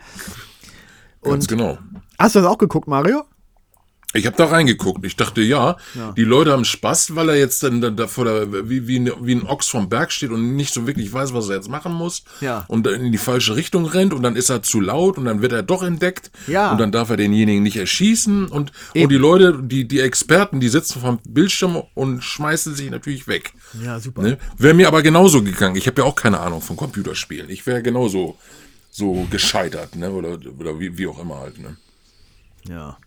ganz 1.22 1.46
Und 1.46 1.48
genau. 1.48 1.78
hast 2.20 2.36
du 2.36 2.40
das 2.40 2.48
auch 2.48 2.58
geguckt, 2.58 2.88
Mario? 2.88 3.24
Ich 4.16 4.26
habe 4.26 4.38
da 4.38 4.46
reingeguckt. 4.46 5.06
Ich 5.06 5.16
dachte, 5.16 5.42
ja, 5.42 5.78
Ja. 5.94 6.12
die 6.14 6.24
Leute 6.24 6.52
haben 6.54 6.66
Spaß, 6.66 7.16
weil 7.16 7.30
er 7.30 7.36
jetzt 7.38 7.62
dann 7.64 7.82
da, 7.82 7.90
da 7.90 8.08
vor 8.08 8.26
der, 8.26 8.70
wie, 8.70 8.88
wie, 8.88 9.00
ein- 9.00 9.12
wie 9.22 9.36
ein 9.36 9.44
Ochs 9.46 9.68
vom 9.68 9.90
Berg 9.90 10.12
steht 10.12 10.32
und 10.32 10.56
nicht 10.56 10.74
so 10.74 10.88
wirklich 10.88 11.12
weiß, 11.12 11.34
was 11.34 11.50
er 11.50 11.58
jetzt 11.58 11.70
machen 11.70 11.94
muss. 11.94 12.24
Ja. 12.42 12.66
Und 12.68 12.88
in 12.88 13.12
die 13.12 13.18
falsche 13.18 13.56
Richtung 13.56 13.86
rennt 13.86 14.14
und 14.14 14.24
dann 14.24 14.36
ist 14.36 14.50
er 14.50 14.64
zu 14.64 14.80
laut 14.82 15.18
und 15.18 15.26
dann 15.26 15.42
wird 15.42 15.52
er 15.52 15.64
doch 15.64 15.84
entdeckt. 15.84 16.32
Ja. 16.48 16.72
Und 16.72 16.78
dann 16.80 16.92
darf 16.92 17.10
er 17.10 17.18
denjenigen 17.18 17.62
nicht 17.64 17.78
erschießen. 17.78 18.48
Und, 18.48 18.72
Eben. 18.94 19.04
und 19.06 19.10
die 19.12 19.18
Leute, 19.18 19.60
die, 19.62 19.88
die 19.88 20.00
Experten, 20.00 20.60
die 20.60 20.70
sitzen 20.70 21.02
vom 21.02 21.20
Bildschirm 21.28 21.82
und 21.94 22.24
schmeißen 22.24 22.74
sich 22.74 22.90
natürlich 22.90 23.28
weg. 23.28 23.54
Ja, 23.84 24.00
super. 24.00 24.22
Ne? 24.22 24.38
Wäre 24.58 24.74
mir 24.74 24.88
aber 24.88 25.02
genauso 25.02 25.44
gegangen. 25.44 25.76
Ich 25.76 25.88
habe 25.88 26.02
ja 26.02 26.08
auch 26.08 26.16
keine 26.16 26.40
Ahnung 26.40 26.62
von 26.62 26.78
Computerspielen. 26.78 27.50
Ich 27.50 27.66
wäre 27.68 27.82
genauso 27.84 28.38
so 28.92 29.28
gescheitert, 29.30 29.96
ne? 29.98 30.10
Oder, 30.12 30.38
oder 30.58 30.80
wie, 30.80 30.98
wie 30.98 31.08
auch 31.08 31.20
immer 31.20 31.40
halt, 31.40 31.60
ne? 31.60 31.76
Ja. 32.70 32.98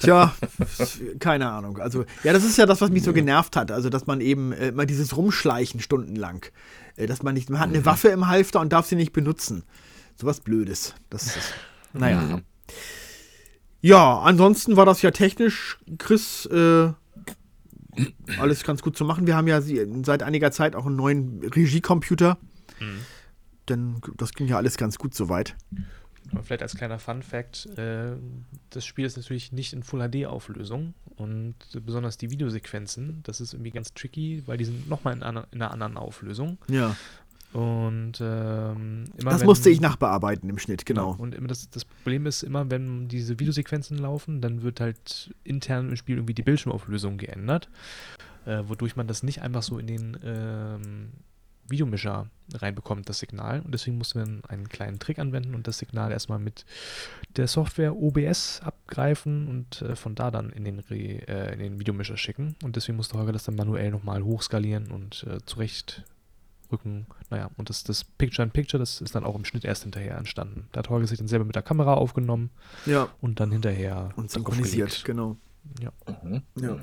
Tja, 0.00 0.34
keine 1.18 1.50
Ahnung. 1.50 1.78
Also, 1.78 2.04
ja, 2.22 2.32
das 2.32 2.44
ist 2.44 2.56
ja 2.56 2.66
das, 2.66 2.80
was 2.80 2.90
mich 2.90 3.02
so 3.02 3.12
genervt 3.12 3.56
hat. 3.56 3.70
Also, 3.70 3.90
dass 3.90 4.06
man 4.06 4.20
eben 4.20 4.52
äh, 4.52 4.68
immer 4.68 4.86
dieses 4.86 5.16
Rumschleichen 5.16 5.80
stundenlang. 5.80 6.46
Äh, 6.96 7.06
dass 7.06 7.22
man 7.22 7.34
nicht, 7.34 7.50
man 7.50 7.60
hat 7.60 7.68
eine 7.68 7.84
Waffe 7.84 8.08
im 8.08 8.28
Halfter 8.28 8.60
und 8.60 8.72
darf 8.72 8.86
sie 8.86 8.96
nicht 8.96 9.12
benutzen. 9.12 9.64
Sowas 10.16 10.40
Blödes. 10.40 10.94
Das 11.10 11.24
ist, 11.24 11.54
naja. 11.92 12.40
Ja, 13.80 14.20
ansonsten 14.20 14.76
war 14.76 14.86
das 14.86 15.02
ja 15.02 15.10
technisch, 15.10 15.78
Chris, 15.98 16.46
äh, 16.46 16.92
alles 18.38 18.64
ganz 18.64 18.82
gut 18.82 18.96
zu 18.96 19.04
machen. 19.04 19.26
Wir 19.26 19.36
haben 19.36 19.46
ja 19.46 19.60
seit 19.60 20.22
einiger 20.22 20.50
Zeit 20.50 20.74
auch 20.74 20.86
einen 20.86 20.96
neuen 20.96 21.40
Regiecomputer. 21.42 22.38
Denn 23.68 24.00
das 24.16 24.32
ging 24.32 24.46
ja 24.46 24.56
alles 24.56 24.76
ganz 24.76 24.98
gut 24.98 25.14
soweit. 25.14 25.56
Vielleicht 26.42 26.62
als 26.62 26.74
kleiner 26.76 26.98
Fun 26.98 27.22
Fact, 27.22 27.66
äh, 27.78 28.12
das 28.70 28.84
Spiel 28.84 29.04
ist 29.04 29.16
natürlich 29.16 29.52
nicht 29.52 29.72
in 29.72 29.82
Full 29.82 30.00
HD 30.08 30.26
Auflösung 30.26 30.94
und 31.16 31.54
besonders 31.84 32.18
die 32.18 32.30
Videosequenzen, 32.30 33.20
das 33.22 33.40
ist 33.40 33.52
irgendwie 33.54 33.70
ganz 33.70 33.94
tricky, 33.94 34.42
weil 34.46 34.56
die 34.58 34.64
sind 34.64 34.88
nochmal 34.88 35.14
in, 35.14 35.22
einer- 35.22 35.46
in 35.52 35.62
einer 35.62 35.70
anderen 35.70 35.96
Auflösung. 35.96 36.58
Ja. 36.68 36.96
Und 37.52 38.14
ähm, 38.20 39.04
immer 39.16 39.30
Das 39.30 39.40
wenn- 39.40 39.46
musste 39.46 39.70
ich 39.70 39.80
nachbearbeiten 39.80 40.50
im 40.50 40.58
Schnitt, 40.58 40.84
genau. 40.86 41.14
Und 41.16 41.36
immer 41.36 41.46
das, 41.46 41.70
das 41.70 41.84
Problem 41.84 42.26
ist 42.26 42.42
immer, 42.42 42.68
wenn 42.68 43.06
diese 43.06 43.38
Videosequenzen 43.38 43.96
laufen, 43.98 44.40
dann 44.40 44.62
wird 44.62 44.80
halt 44.80 45.32
intern 45.44 45.90
im 45.90 45.96
Spiel 45.96 46.16
irgendwie 46.16 46.34
die 46.34 46.42
Bildschirmauflösung 46.42 47.16
geändert, 47.16 47.68
äh, 48.44 48.62
wodurch 48.66 48.96
man 48.96 49.06
das 49.06 49.22
nicht 49.22 49.40
einfach 49.42 49.62
so 49.62 49.78
in 49.78 49.86
den 49.86 50.16
ähm, 50.24 51.10
Videomischer 51.68 52.28
reinbekommt, 52.52 53.08
das 53.08 53.18
Signal. 53.20 53.60
Und 53.60 53.72
deswegen 53.72 53.96
mussten 53.98 54.18
wir 54.42 54.50
einen 54.50 54.68
kleinen 54.68 54.98
Trick 54.98 55.18
anwenden 55.18 55.54
und 55.54 55.66
das 55.66 55.78
Signal 55.78 56.12
erstmal 56.12 56.38
mit 56.38 56.64
der 57.36 57.48
Software 57.48 57.96
OBS 57.96 58.60
abgreifen 58.62 59.48
und 59.48 59.82
äh, 59.82 59.96
von 59.96 60.14
da 60.14 60.30
dann 60.30 60.50
in 60.50 60.64
den, 60.64 60.78
Re, 60.80 60.96
äh, 61.26 61.52
in 61.54 61.58
den 61.58 61.78
Videomischer 61.80 62.16
schicken. 62.16 62.56
Und 62.62 62.76
deswegen 62.76 62.96
musste 62.96 63.18
Holger 63.18 63.32
das 63.32 63.44
dann 63.44 63.56
manuell 63.56 63.90
nochmal 63.90 64.22
hochskalieren 64.22 64.90
und 64.90 65.24
äh, 65.28 65.38
zurechtrücken. 65.46 67.06
Naja, 67.30 67.50
und 67.56 67.70
das, 67.70 67.82
das 67.84 68.04
Picture-in-Picture, 68.04 68.78
das 68.78 69.00
ist 69.00 69.14
dann 69.14 69.24
auch 69.24 69.36
im 69.36 69.44
Schnitt 69.44 69.64
erst 69.64 69.84
hinterher 69.84 70.16
entstanden. 70.18 70.68
Da 70.72 70.80
hat 70.80 70.90
Holger 70.90 71.06
sich 71.06 71.18
dann 71.18 71.28
selber 71.28 71.44
mit 71.46 71.54
der 71.54 71.62
Kamera 71.62 71.94
aufgenommen 71.94 72.50
Ja. 72.84 73.08
und 73.20 73.40
dann 73.40 73.50
hinterher 73.52 74.10
Und 74.16 74.30
synchronisiert, 74.30 75.02
genau. 75.04 75.36
Ja. 75.80 75.92
Ja. 76.60 76.76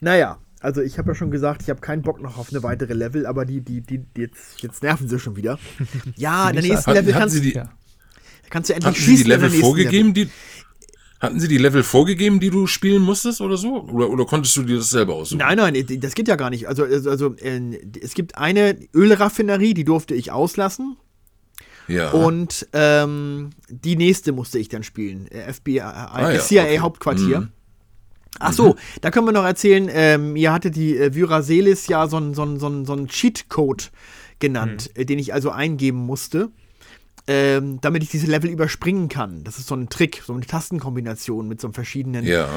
Naja, 0.00 0.38
also 0.64 0.80
ich 0.80 0.98
habe 0.98 1.10
ja 1.10 1.14
schon 1.14 1.30
gesagt, 1.30 1.62
ich 1.62 1.70
habe 1.70 1.80
keinen 1.80 2.02
Bock 2.02 2.20
noch 2.20 2.38
auf 2.38 2.50
eine 2.50 2.62
weitere 2.62 2.94
Level, 2.94 3.26
aber 3.26 3.44
die, 3.44 3.60
die, 3.60 3.80
die, 3.80 3.98
die 3.98 4.20
jetzt, 4.22 4.60
jetzt 4.62 4.82
nerven 4.82 5.08
sie 5.08 5.18
schon 5.18 5.36
wieder. 5.36 5.58
Ja, 6.16 6.48
in 6.48 6.54
der 6.56 6.62
nächsten 6.62 6.86
Hatten, 6.86 6.94
Level 6.98 7.14
hatten, 7.14 7.20
kannst, 7.22 7.34
sie 7.36 7.40
die, 7.42 7.52
Ja. 7.54 7.70
kannst 8.50 8.70
du 8.70 8.74
endlich 8.74 8.86
hatten 8.94 9.00
sie 9.00 9.10
die 9.10 9.16
schießen. 9.18 9.28
Level 9.30 9.50
vorgegeben, 9.50 10.14
die. 10.14 10.28
Hatten 11.20 11.40
sie 11.40 11.48
die 11.48 11.58
Level 11.58 11.82
vorgegeben, 11.82 12.38
die 12.40 12.50
du 12.50 12.66
spielen 12.66 13.00
musstest 13.02 13.40
oder 13.40 13.56
so? 13.56 13.82
Oder, 13.84 14.10
oder 14.10 14.26
konntest 14.26 14.54
du 14.56 14.62
dir 14.62 14.76
das 14.76 14.90
selber 14.90 15.14
aussuchen? 15.14 15.38
Nein, 15.38 15.56
nein, 15.56 15.86
das 16.00 16.14
geht 16.14 16.28
ja 16.28 16.36
gar 16.36 16.50
nicht. 16.50 16.68
Also, 16.68 16.84
also, 16.84 17.08
also 17.08 17.34
äh, 17.36 17.78
es 18.02 18.12
gibt 18.14 18.36
eine 18.36 18.76
Ölraffinerie, 18.94 19.72
die 19.72 19.84
durfte 19.84 20.14
ich 20.14 20.32
auslassen. 20.32 20.96
Ja. 21.88 22.10
Und 22.10 22.66
ähm, 22.72 23.50
die 23.68 23.96
nächste 23.96 24.32
musste 24.32 24.58
ich 24.58 24.68
dann 24.68 24.82
spielen. 24.82 25.26
Äh, 25.28 25.52
FBI, 25.52 25.80
Ah 25.80 26.32
ja, 26.32 26.40
CIA 26.40 26.62
okay. 26.64 26.78
Hauptquartier. 26.80 27.40
Mhm. 27.42 27.48
Ach 28.40 28.52
so, 28.52 28.76
da 29.00 29.10
können 29.10 29.26
wir 29.26 29.32
noch 29.32 29.44
erzählen, 29.44 29.88
ähm, 29.92 30.36
ihr 30.36 30.52
hatte 30.52 30.70
die 30.70 30.96
äh, 30.96 31.14
Vyraselis 31.14 31.86
ja 31.88 32.06
so 32.08 32.16
einen 32.16 32.34
so 32.34 32.42
einen- 32.42 32.58
so 32.58 32.84
so 32.84 33.06
Cheatcode 33.06 33.90
genannt, 34.40 34.90
Mhm. 34.96 35.00
äh, 35.02 35.04
den 35.04 35.18
ich 35.18 35.32
also 35.32 35.50
eingeben 35.50 35.98
musste, 35.98 36.50
ähm, 37.26 37.78
damit 37.80 38.02
ich 38.02 38.10
diese 38.10 38.26
Level 38.26 38.50
überspringen 38.50 39.08
kann. 39.08 39.44
Das 39.44 39.58
ist 39.58 39.66
so 39.68 39.74
ein 39.74 39.88
Trick, 39.88 40.22
so 40.26 40.34
eine 40.34 40.44
Tastenkombination 40.44 41.48
mit 41.48 41.58
so 41.60 41.70
verschiedenen 41.72 42.24
ja. 42.26 42.48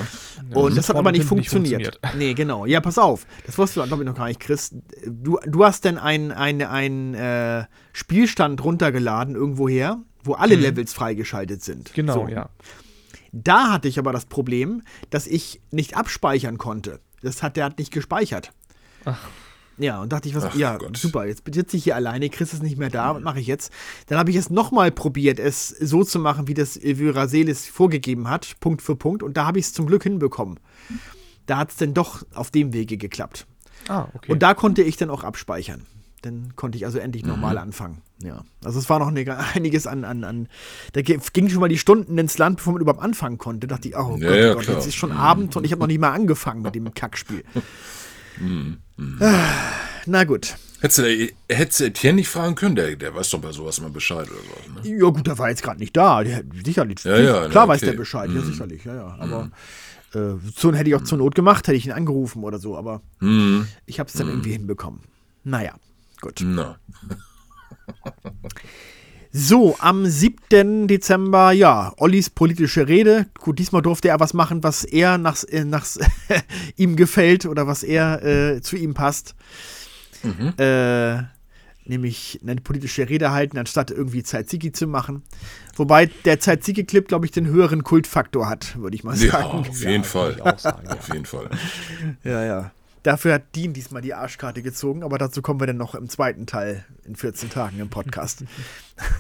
und 0.53 0.75
das 0.75 0.89
hat 0.89 0.95
vorne 0.95 0.99
aber 0.99 1.11
nicht 1.13 1.21
hinten 1.21 1.35
nicht 1.35 1.49
funktioniert. 1.49 1.99
Nee, 2.17 2.33
genau. 2.33 2.65
Ja, 2.65 2.81
pass 2.81 2.97
auf. 2.97 3.25
Das 3.45 3.57
wusstest 3.57 3.77
du, 3.77 3.87
glaube 3.87 4.03
ich, 4.03 4.09
noch 4.09 4.15
gar 4.17 4.27
nicht, 4.27 4.41
Chris. 4.41 4.75
Du, 5.05 5.37
du 5.45 5.63
hast 5.63 5.85
denn 5.85 5.97
einen 5.97 6.31
ein, 6.33 7.13
äh, 7.13 7.63
Spielstand 7.93 8.61
runtergeladen 8.63 9.35
irgendwoher, 9.35 9.99
wo 10.23 10.33
alle 10.33 10.55
Levels 10.55 10.91
freigeschaltet 10.91 11.63
sind. 11.63 11.93
Genau, 11.93 12.25
So. 12.25 12.27
ja. 12.27 12.49
Da 13.31 13.71
hatte 13.71 13.87
ich 13.87 13.99
aber 13.99 14.11
das 14.11 14.25
Problem, 14.25 14.83
dass 15.09 15.27
ich 15.27 15.61
nicht 15.71 15.95
abspeichern 15.97 16.57
konnte. 16.57 16.99
Das 17.21 17.43
hat, 17.43 17.57
der 17.57 17.65
hat 17.65 17.79
nicht 17.79 17.91
gespeichert. 17.91 18.51
Ja, 19.77 20.01
und 20.01 20.11
dachte 20.11 20.27
ich, 20.27 20.35
was, 20.35 20.45
Ach 20.45 20.55
ja, 20.55 20.77
Gott. 20.77 20.97
super, 20.97 21.25
jetzt 21.25 21.43
sitze 21.53 21.77
ich 21.77 21.83
hier 21.83 21.95
alleine, 21.95 22.29
Chris 22.29 22.53
ist 22.53 22.63
nicht 22.63 22.77
mehr 22.77 22.89
da, 22.89 23.15
was 23.15 23.21
mache 23.21 23.39
ich 23.39 23.47
jetzt? 23.47 23.71
Dann 24.07 24.17
habe 24.17 24.31
ich 24.31 24.35
es 24.35 24.49
nochmal 24.49 24.91
probiert, 24.91 25.39
es 25.39 25.69
so 25.69 26.03
zu 26.03 26.19
machen, 26.19 26.47
wie 26.47 26.55
das 26.55 26.79
Vyraselis 26.81 27.67
vorgegeben 27.67 28.27
hat, 28.27 28.59
Punkt 28.59 28.81
für 28.81 28.95
Punkt, 28.95 29.21
und 29.21 29.37
da 29.37 29.45
habe 29.45 29.59
ich 29.59 29.65
es 29.65 29.73
zum 29.73 29.85
Glück 29.85 30.03
hinbekommen. 30.03 30.59
Da 31.45 31.57
hat 31.57 31.69
es 31.69 31.77
dann 31.77 31.93
doch 31.93 32.23
auf 32.33 32.49
dem 32.49 32.73
Wege 32.73 32.97
geklappt. 32.97 33.45
Ah, 33.87 34.07
okay. 34.13 34.31
Und 34.31 34.41
da 34.41 34.53
konnte 34.55 34.81
ich 34.81 34.97
dann 34.97 35.11
auch 35.11 35.23
abspeichern. 35.23 35.83
Dann 36.27 36.55
konnte 36.55 36.77
ich 36.77 36.85
also 36.85 36.99
endlich 36.99 37.23
Mhm. 37.23 37.29
normal 37.29 37.57
anfangen. 37.57 38.01
Ja. 38.23 38.43
Also 38.63 38.79
es 38.79 38.89
war 38.89 38.99
noch 38.99 39.07
eine, 39.07 39.25
einiges 39.55 39.87
an, 39.87 40.03
an, 40.05 40.23
an. 40.23 40.47
Da 40.93 41.01
gingen 41.01 41.49
schon 41.49 41.59
mal 41.61 41.69
die 41.69 41.77
Stunden 41.77 42.17
ins 42.17 42.37
Land, 42.37 42.57
bevor 42.57 42.73
man 42.73 42.81
überhaupt 42.81 43.01
anfangen 43.03 43.37
konnte. 43.37 43.67
Da 43.67 43.75
dachte 43.75 43.87
ich, 43.89 43.95
oh 43.97 44.17
Ja, 44.19 44.27
Gott, 44.29 44.37
ja, 44.39 44.51
oh 44.51 44.53
Gott 44.55 44.63
klar. 44.63 44.75
jetzt 44.77 44.87
ist 44.87 44.95
schon 44.95 45.11
Abend 45.11 45.55
und 45.55 45.63
ich 45.65 45.71
habe 45.71 45.79
noch 45.79 45.87
nicht 45.87 45.99
mal 45.99 46.11
angefangen 46.11 46.61
mit 46.61 46.75
dem 46.75 46.93
Kackspiel. 46.93 47.43
Mhm. 48.39 48.77
Ah, 49.19 49.49
Na 50.05 50.23
gut. 50.23 50.55
Hättest 50.79 50.99
du, 50.99 51.27
hättest 51.49 51.79
du 51.79 51.85
Etienne 51.85 52.17
nicht 52.17 52.29
fragen 52.29 52.53
können? 52.53 52.75
Der, 52.75 52.95
der 52.95 53.15
weiß 53.15 53.31
doch 53.31 53.39
bei 53.41 53.51
sowas 53.51 53.79
immer 53.79 53.89
Bescheid 53.89 54.27
oder 54.29 54.39
sowas. 54.41 54.85
Ne? 54.85 54.95
Ja, 54.99 55.09
gut, 55.09 55.25
der 55.25 55.37
war 55.39 55.49
jetzt 55.49 55.63
gerade 55.63 55.79
nicht 55.79 55.97
da. 55.97 56.23
Der, 56.23 56.43
sicherlich. 56.63 57.03
Ja, 57.03 57.17
ja, 57.17 57.49
klar 57.49 57.65
na, 57.65 57.73
weiß 57.73 57.79
der 57.79 57.89
okay. 57.89 57.97
Bescheid, 57.97 58.29
ja, 58.31 58.41
Mhm. 58.41 58.45
sicherlich, 58.45 58.85
ja, 58.85 58.93
ja. 58.95 59.15
Aber 59.19 59.49
äh, 60.13 60.35
so 60.55 60.71
hätte 60.73 60.87
ich 60.89 60.95
auch 60.95 61.03
zur 61.03 61.17
Not 61.17 61.33
gemacht, 61.33 61.67
hätte 61.67 61.77
ich 61.77 61.87
ihn 61.87 61.93
angerufen 61.93 62.43
oder 62.43 62.59
so, 62.59 62.77
aber 62.77 63.01
Mhm. 63.19 63.67
ich 63.87 63.99
habe 63.99 64.07
es 64.07 64.13
dann 64.13 64.27
irgendwie 64.27 64.51
hinbekommen. 64.51 64.99
Naja, 65.43 65.73
gut. 66.21 66.41
Na. 66.43 66.77
So, 69.32 69.75
am 69.80 70.06
7. 70.06 70.88
Dezember, 70.88 71.51
ja, 71.51 71.93
Ollis 71.97 72.30
politische 72.30 72.88
Rede. 72.88 73.27
Gut, 73.39 73.60
diesmal 73.60 73.82
durfte 73.82 74.08
er 74.10 74.19
was 74.19 74.34
machen, 74.34 74.63
was 74.63 74.84
er 74.84 75.17
nach, 75.17 75.43
äh, 75.43 75.63
nach 75.63 75.86
ihm 76.75 76.95
gefällt 76.95 77.45
oder 77.45 77.67
was 77.67 77.84
er 77.84 78.23
äh, 78.23 78.62
zu 78.62 78.77
ihm 78.77 78.93
passt. 78.93 79.36
Äh, 80.58 81.23
nämlich 81.86 82.39
eine 82.41 82.56
politische 82.62 83.08
Rede 83.08 83.32
halten, 83.32 83.58
anstatt 83.58 83.91
irgendwie 83.91 84.23
Tzatziki 84.23 84.71
zu 84.71 84.88
machen. 84.88 85.23
Wobei 85.75 86.08
der 86.25 86.39
Tzatziki-Clip, 86.39 87.08
glaube 87.08 87.25
ich, 87.25 87.32
den 87.32 87.45
höheren 87.47 87.84
Kultfaktor 87.84 88.49
hat, 88.49 88.77
würde 88.80 88.95
ich 88.95 89.03
mal 89.03 89.15
Ja, 89.17 89.32
sagen. 89.34 89.60
auf 89.60 89.82
jeden 89.84 90.03
Fall. 90.03 90.34
Ich 90.38 90.41
auch 90.41 90.60
sagen, 90.60 90.88
ja. 90.88 90.93
Auf 90.97 91.08
jeden 91.13 91.25
Fall. 91.25 91.49
Ja, 92.23 92.43
ja. 92.43 92.71
Dafür 93.07 93.35
hat 93.35 93.55
Dean 93.55 93.71
diesmal 93.71 94.01
die 94.01 94.13
Arschkarte 94.13 94.61
gezogen, 94.61 95.01
aber 95.01 95.17
dazu 95.17 95.41
kommen 95.41 95.61
wir 95.61 95.67
dann 95.67 95.77
noch 95.77 95.95
im 95.95 96.09
zweiten 96.09 96.45
Teil 96.45 96.83
in 97.05 97.15
14 97.15 97.49
Tagen 97.49 97.79
im 97.79 97.89
Podcast. 97.89 98.43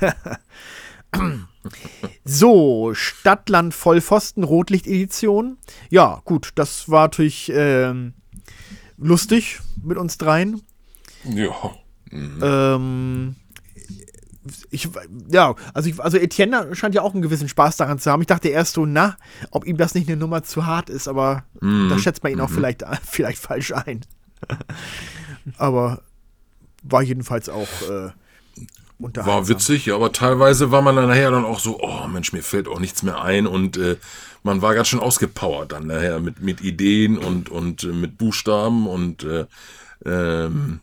so, 2.25 2.93
Stadtland 2.93 3.73
Vollpfosten, 3.73 4.43
Rotlicht-Edition. 4.43 5.57
Ja, 5.89 6.21
gut, 6.25 6.49
das 6.55 6.89
war 6.89 7.03
natürlich 7.03 7.49
ähm, 7.55 8.13
lustig 8.97 9.61
mit 9.81 9.97
uns 9.97 10.17
dreien. 10.17 10.61
Ja. 11.23 11.53
Ähm, 12.11 13.37
ich, 14.71 14.89
ja, 15.31 15.55
also, 15.73 15.89
ich, 15.89 15.99
also 15.99 16.17
Etienne 16.17 16.75
scheint 16.75 16.95
ja 16.95 17.01
auch 17.01 17.13
einen 17.13 17.21
gewissen 17.21 17.49
Spaß 17.49 17.77
daran 17.77 17.99
zu 17.99 18.11
haben. 18.11 18.21
Ich 18.21 18.27
dachte 18.27 18.49
erst 18.49 18.73
so, 18.73 18.85
na, 18.85 19.17
ob 19.51 19.65
ihm 19.65 19.77
das 19.77 19.93
nicht 19.95 20.07
eine 20.07 20.17
Nummer 20.17 20.43
zu 20.43 20.65
hart 20.65 20.89
ist, 20.89 21.07
aber 21.07 21.43
Mhm. 21.61 21.89
da 21.89 21.97
schätzt 21.99 22.23
man 22.23 22.31
ihn 22.31 22.41
auch 22.41 22.49
vielleicht, 22.49 22.83
vielleicht 23.03 23.39
falsch 23.39 23.71
ein. 23.73 24.01
aber 25.57 26.01
war 26.83 27.01
jedenfalls 27.01 27.49
auch 27.49 27.67
äh. 27.89 28.11
War 28.99 29.47
witzig, 29.47 29.85
ja, 29.85 29.93
aber 29.93 30.11
teilweise 30.11 30.71
war 30.71 30.81
man 30.81 30.95
dann 30.95 31.07
nachher 31.07 31.29
dann 31.29 31.45
auch 31.45 31.59
so, 31.59 31.79
oh 31.79 32.07
Mensch, 32.07 32.33
mir 32.33 32.41
fällt 32.41 32.67
auch 32.67 32.79
nichts 32.79 33.03
mehr 33.03 33.21
ein 33.21 33.45
und 33.45 33.77
äh, 33.77 33.97
man 34.41 34.63
war 34.63 34.73
ganz 34.73 34.87
schön 34.87 34.99
ausgepowert 34.99 35.71
dann 35.71 35.85
nachher 35.85 36.19
mit, 36.19 36.41
mit 36.41 36.61
Ideen 36.61 37.19
und, 37.19 37.49
und 37.49 37.83
äh, 37.83 37.87
mit 37.87 38.17
Buchstaben 38.17 38.87
und 38.87 39.23
äh, 39.23 39.45
ähm, 40.03 40.79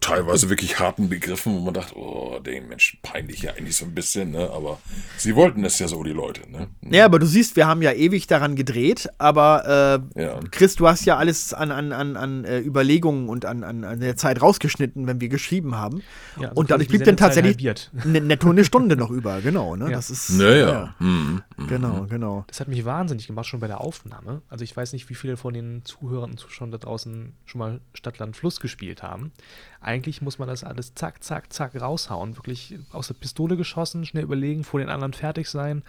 teilweise 0.00 0.50
wirklich 0.50 0.78
harten 0.78 1.08
Begriffen, 1.08 1.54
wo 1.54 1.60
man 1.60 1.74
dachte, 1.74 1.96
oh, 1.96 2.38
den 2.38 2.68
Menschen 2.68 2.98
peinlich 3.02 3.42
ja 3.42 3.52
eigentlich 3.52 3.76
so 3.76 3.86
ein 3.86 3.94
bisschen, 3.94 4.32
ne? 4.32 4.50
Aber 4.50 4.78
sie 5.16 5.34
wollten 5.34 5.64
es 5.64 5.78
ja 5.78 5.88
so, 5.88 6.02
die 6.02 6.12
Leute, 6.12 6.42
ne? 6.50 6.68
Ja, 6.82 7.06
aber 7.06 7.18
du 7.18 7.26
siehst, 7.26 7.56
wir 7.56 7.66
haben 7.66 7.80
ja 7.80 7.92
ewig 7.92 8.26
daran 8.26 8.56
gedreht, 8.56 9.08
aber 9.16 10.02
äh, 10.14 10.22
Ja. 10.22 10.40
Chris, 10.50 10.76
du 10.76 10.86
hast 10.86 11.06
ja 11.06 11.16
alles 11.16 11.54
an, 11.54 11.70
an, 11.70 11.92
an, 11.92 12.16
an 12.16 12.44
äh, 12.44 12.60
Überlegungen 12.60 13.28
und 13.30 13.46
an, 13.46 13.64
an, 13.64 13.84
an 13.84 14.00
der 14.00 14.16
Zeit 14.16 14.42
rausgeschnitten, 14.42 15.06
wenn 15.06 15.20
wir 15.20 15.28
geschrieben 15.28 15.74
haben. 15.76 16.02
Ja, 16.38 16.48
also 16.48 16.60
und 16.60 16.70
dadurch 16.70 16.88
blieb 16.88 17.04
dann 17.04 17.16
tatsächlich 17.16 17.56
ne, 18.04 18.20
netto 18.20 18.50
eine 18.50 18.64
Stunde 18.64 18.96
noch 18.96 19.10
über, 19.10 19.40
genau, 19.40 19.76
ne? 19.76 19.86
Ja. 19.86 19.96
Das 19.96 20.10
ist. 20.10 20.30
Naja. 20.30 20.94
Mhm. 20.98 21.42
Mhm. 21.56 21.66
Genau, 21.68 22.06
genau. 22.08 22.44
Das 22.48 22.60
hat 22.60 22.68
mich 22.68 22.84
wahnsinnig 22.84 23.26
gemacht, 23.26 23.46
schon 23.46 23.60
bei 23.60 23.66
der 23.66 23.80
Aufnahme. 23.80 24.42
Also 24.48 24.62
ich 24.62 24.76
weiß 24.76 24.92
nicht, 24.92 25.08
wie 25.08 25.14
viele 25.14 25.38
von 25.38 25.54
den 25.54 25.84
Zuhörern 25.84 26.32
und 26.32 26.38
Zuschauern 26.38 26.70
da 26.70 26.78
draußen 26.78 27.32
schon 27.46 27.58
mal 27.58 27.80
Stadt, 27.94 28.18
Land, 28.18 28.36
Fluss 28.36 28.60
gespielt 28.60 29.02
haben. 29.02 29.32
Eigentlich 29.80 30.22
muss 30.22 30.38
man 30.38 30.48
das 30.48 30.64
alles 30.64 30.94
zack, 30.94 31.22
zack, 31.22 31.52
zack 31.52 31.80
raushauen. 31.80 32.36
Wirklich 32.36 32.78
aus 32.92 33.08
der 33.08 33.14
Pistole 33.14 33.56
geschossen, 33.56 34.06
schnell 34.06 34.24
überlegen, 34.24 34.64
vor 34.64 34.80
den 34.80 34.88
anderen 34.88 35.12
fertig 35.12 35.48
sein. 35.48 35.82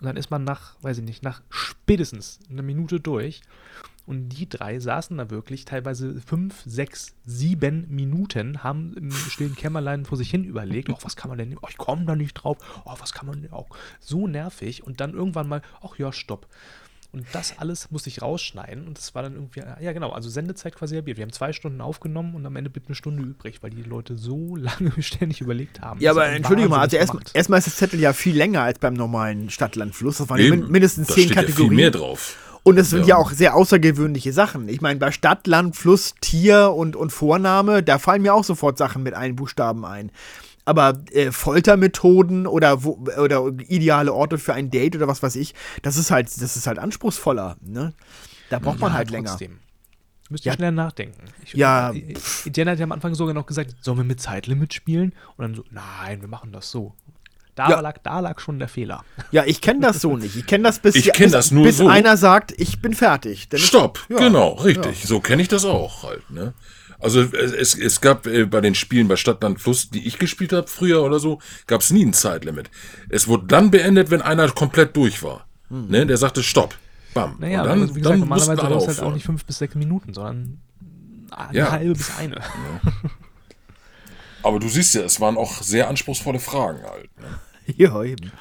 Und 0.00 0.06
dann 0.06 0.16
ist 0.16 0.30
man 0.30 0.44
nach, 0.44 0.76
weiß 0.82 0.98
ich 0.98 1.04
nicht, 1.04 1.22
nach 1.22 1.42
spätestens 1.50 2.40
einer 2.50 2.62
Minute 2.62 3.00
durch. 3.00 3.42
Und 4.06 4.30
die 4.30 4.48
drei 4.48 4.80
saßen 4.80 5.16
da 5.18 5.30
wirklich 5.30 5.66
teilweise 5.66 6.20
fünf, 6.20 6.62
sechs, 6.64 7.14
sieben 7.24 7.86
Minuten, 7.94 8.64
haben 8.64 8.94
im 8.94 9.12
stillen 9.12 9.54
Kämmerlein 9.54 10.04
vor 10.04 10.18
sich 10.18 10.30
hin 10.30 10.42
überlegt, 10.42 10.88
oh, 10.88 10.98
was 11.02 11.16
kann 11.16 11.28
man 11.28 11.38
denn 11.38 11.50
nehmen? 11.50 11.60
Oh, 11.62 11.68
ich 11.70 11.76
komme 11.76 12.06
da 12.06 12.16
nicht 12.16 12.34
drauf. 12.34 12.58
Oh, 12.84 12.94
was 12.98 13.12
kann 13.12 13.26
man 13.26 13.42
denn 13.42 13.52
auch? 13.52 13.68
So 14.00 14.26
nervig. 14.26 14.84
Und 14.84 15.00
dann 15.00 15.12
irgendwann 15.14 15.48
mal, 15.48 15.62
ach 15.82 15.96
ja, 15.96 16.12
stopp. 16.12 16.48
Und 17.12 17.26
das 17.32 17.54
alles 17.58 17.90
musste 17.90 18.08
ich 18.08 18.22
rausschneiden. 18.22 18.86
Und 18.86 18.96
das 18.96 19.14
war 19.16 19.22
dann 19.22 19.34
irgendwie, 19.34 19.62
ja 19.80 19.92
genau, 19.92 20.10
also 20.10 20.28
Sendezeit 20.30 20.76
quasi 20.76 20.94
halbiert. 20.94 21.16
Wir 21.16 21.24
haben 21.24 21.32
zwei 21.32 21.52
Stunden 21.52 21.80
aufgenommen 21.80 22.34
und 22.36 22.46
am 22.46 22.54
Ende 22.54 22.70
blieb 22.70 22.84
eine 22.86 22.94
Stunde 22.94 23.22
übrig, 23.22 23.62
weil 23.62 23.70
die 23.70 23.82
Leute 23.82 24.16
so 24.16 24.54
lange 24.56 24.92
ständig 25.02 25.40
überlegt 25.40 25.80
haben. 25.80 26.00
Ja, 26.00 26.10
Das 26.14 26.18
aber 26.22 26.26
entschuldige 26.32 26.68
mal, 26.68 26.80
also 26.80 26.96
wahnsinnig 26.96 27.24
erst- 27.26 27.34
erstmal 27.36 27.58
ist 27.58 27.66
das 27.66 27.76
Zettel 27.76 27.98
ja 27.98 28.12
viel 28.12 28.36
länger 28.36 28.62
als 28.62 28.78
beim 28.78 28.94
normalen 28.94 29.50
Stadtlandfluss. 29.50 30.18
Das 30.18 30.28
waren 30.28 30.38
ja 30.38 30.46
Eben, 30.46 30.60
min 30.60 30.70
mindestens 30.70 31.08
zehn 31.08 31.24
steht 31.24 31.36
ja 31.36 31.42
Kategorien. 31.42 31.68
viel 31.70 31.76
mehr 31.76 31.90
drauf. 31.90 32.36
Und 32.62 32.76
es 32.78 32.90
sind 32.90 33.00
ja. 33.02 33.06
Ja. 33.08 33.16
auch 33.16 33.30
sehr 33.32 33.54
außergewöhnliche 33.56 34.32
Sachen. 34.34 34.68
Ich 34.68 34.82
meine, 34.82 35.00
bei 35.00 35.10
Stadt, 35.12 35.46
Land, 35.46 35.76
Fluss, 35.76 36.14
Tier 36.20 36.72
und, 36.76 36.94
und 36.94 37.10
Vorname, 37.10 37.82
da 37.82 37.98
fallen 37.98 38.20
mir 38.22 38.34
auch 38.34 38.44
sofort 38.44 38.76
Sachen 38.76 39.02
mit 39.02 39.14
einem 39.14 39.34
Buchstaben 39.34 39.84
ein. 39.86 40.12
Aber 40.64 40.98
äh, 41.12 41.32
Foltermethoden 41.32 42.46
oder, 42.46 42.84
wo, 42.84 43.04
oder 43.18 43.46
ideale 43.68 44.12
Orte 44.12 44.38
für 44.38 44.54
ein 44.54 44.70
Date 44.70 44.94
oder 44.96 45.08
was 45.08 45.22
weiß 45.22 45.36
ich, 45.36 45.54
das 45.82 45.96
ist 45.96 46.10
halt, 46.10 46.26
das 46.40 46.56
ist 46.56 46.66
halt 46.66 46.78
anspruchsvoller. 46.78 47.56
Ne? 47.60 47.92
Da 48.50 48.58
braucht 48.58 48.78
man 48.80 48.92
Ja, 48.92 48.98
halt 48.98 49.10
länger. 49.10 49.30
trotzdem. 49.30 49.58
Müsst 50.28 50.44
Ja. 50.44 50.52
ihr 50.52 50.56
schnell 50.56 50.72
nachdenken. 50.72 51.24
Ich, 51.44 51.54
Ja, 51.54 51.92
Etienne 52.44 52.70
hat 52.72 52.78
ja 52.78 52.84
am 52.84 52.92
Anfang 52.92 53.14
sogar 53.14 53.34
noch 53.34 53.46
gesagt, 53.46 53.74
sollen 53.80 53.96
wir 53.98 54.04
mit 54.04 54.20
Zeitlimit 54.20 54.72
spielen? 54.74 55.12
Und 55.36 55.42
dann 55.42 55.54
so, 55.54 55.64
nein, 55.70 56.20
wir 56.20 56.28
machen 56.28 56.52
das 56.52 56.70
so. 56.70 56.94
Da, 57.56 57.68
Ja. 57.68 57.80
lag, 57.80 57.98
da 58.04 58.20
lag 58.20 58.38
schon 58.38 58.58
der 58.60 58.68
Fehler. 58.68 59.04
Ja, 59.32 59.44
ich 59.44 59.60
kenne 59.60 59.80
das 59.80 60.00
so 60.00 60.16
nicht. 60.16 60.36
Ich 60.36 60.46
kenne 60.46 60.62
das 60.64 60.78
bis, 60.78 60.94
Ich 60.94 61.12
kenn 61.12 61.24
bis, 61.26 61.32
das 61.32 61.50
nur 61.50 61.64
bis 61.64 61.78
so. 61.78 61.88
einer 61.88 62.16
sagt, 62.16 62.52
ich 62.58 62.80
bin 62.80 62.94
fertig. 62.94 63.48
Dann 63.48 63.58
ist- 63.60 63.66
Stopp, 63.66 64.06
Ja. 64.08 64.18
genau, 64.18 64.50
richtig. 64.52 65.04
So 65.04 65.18
kenne 65.20 65.42
ich 65.42 65.48
das 65.48 65.64
auch 65.64 66.04
halt. 66.04 66.30
Ne? 66.30 66.54
Also 67.00 67.22
es, 67.22 67.76
es, 67.76 68.00
gab 68.00 68.26
äh, 68.26 68.44
bei 68.44 68.60
den 68.60 68.74
Spielen 68.74 69.08
bei 69.08 69.16
Stadtland 69.16 69.60
Fluss, 69.60 69.90
die 69.90 70.06
ich 70.06 70.18
gespielt 70.18 70.52
habe 70.52 70.66
früher 70.68 71.02
oder 71.02 71.18
so, 71.18 71.38
gab 71.66 71.80
es 71.80 71.90
nie 71.90 72.04
ein 72.04 72.12
Zeitlimit. 72.12 72.70
Es 73.08 73.26
wurde 73.26 73.46
dann 73.46 73.70
beendet, 73.70 74.10
wenn 74.10 74.20
einer 74.22 74.48
komplett 74.50 74.94
durch 74.96 75.22
war. 75.22 75.46
Ne? 75.70 76.04
Der 76.04 76.16
sagte 76.16 76.42
Stopp. 76.42 76.74
Bam. 77.14 77.36
Naja, 77.38 77.62
Und 77.62 77.68
dann, 77.68 77.80
wie 77.80 78.00
gesagt, 78.00 78.06
dann 78.06 78.20
normalerweise 78.20 78.62
war 78.62 78.76
es 78.76 78.86
halt 78.88 79.00
auch 79.00 79.14
nicht 79.14 79.24
fünf 79.24 79.44
bis 79.44 79.58
sechs 79.58 79.74
Minuten, 79.74 80.14
sondern 80.14 80.60
eine 81.30 81.58
Ja. 81.58 81.70
halbe 81.70 81.92
bis 81.94 82.16
eine. 82.18 82.40
Aber 84.42 84.58
du 84.58 84.68
siehst 84.68 84.94
ja, 84.94 85.02
es 85.02 85.20
waren 85.20 85.36
auch 85.36 85.62
sehr 85.62 85.88
anspruchsvolle 85.88 86.38
Fragen 86.38 86.82
halt. 86.82 87.10
Ne? 87.20 87.26
Ja, 87.76 88.02
eben. 88.02 88.32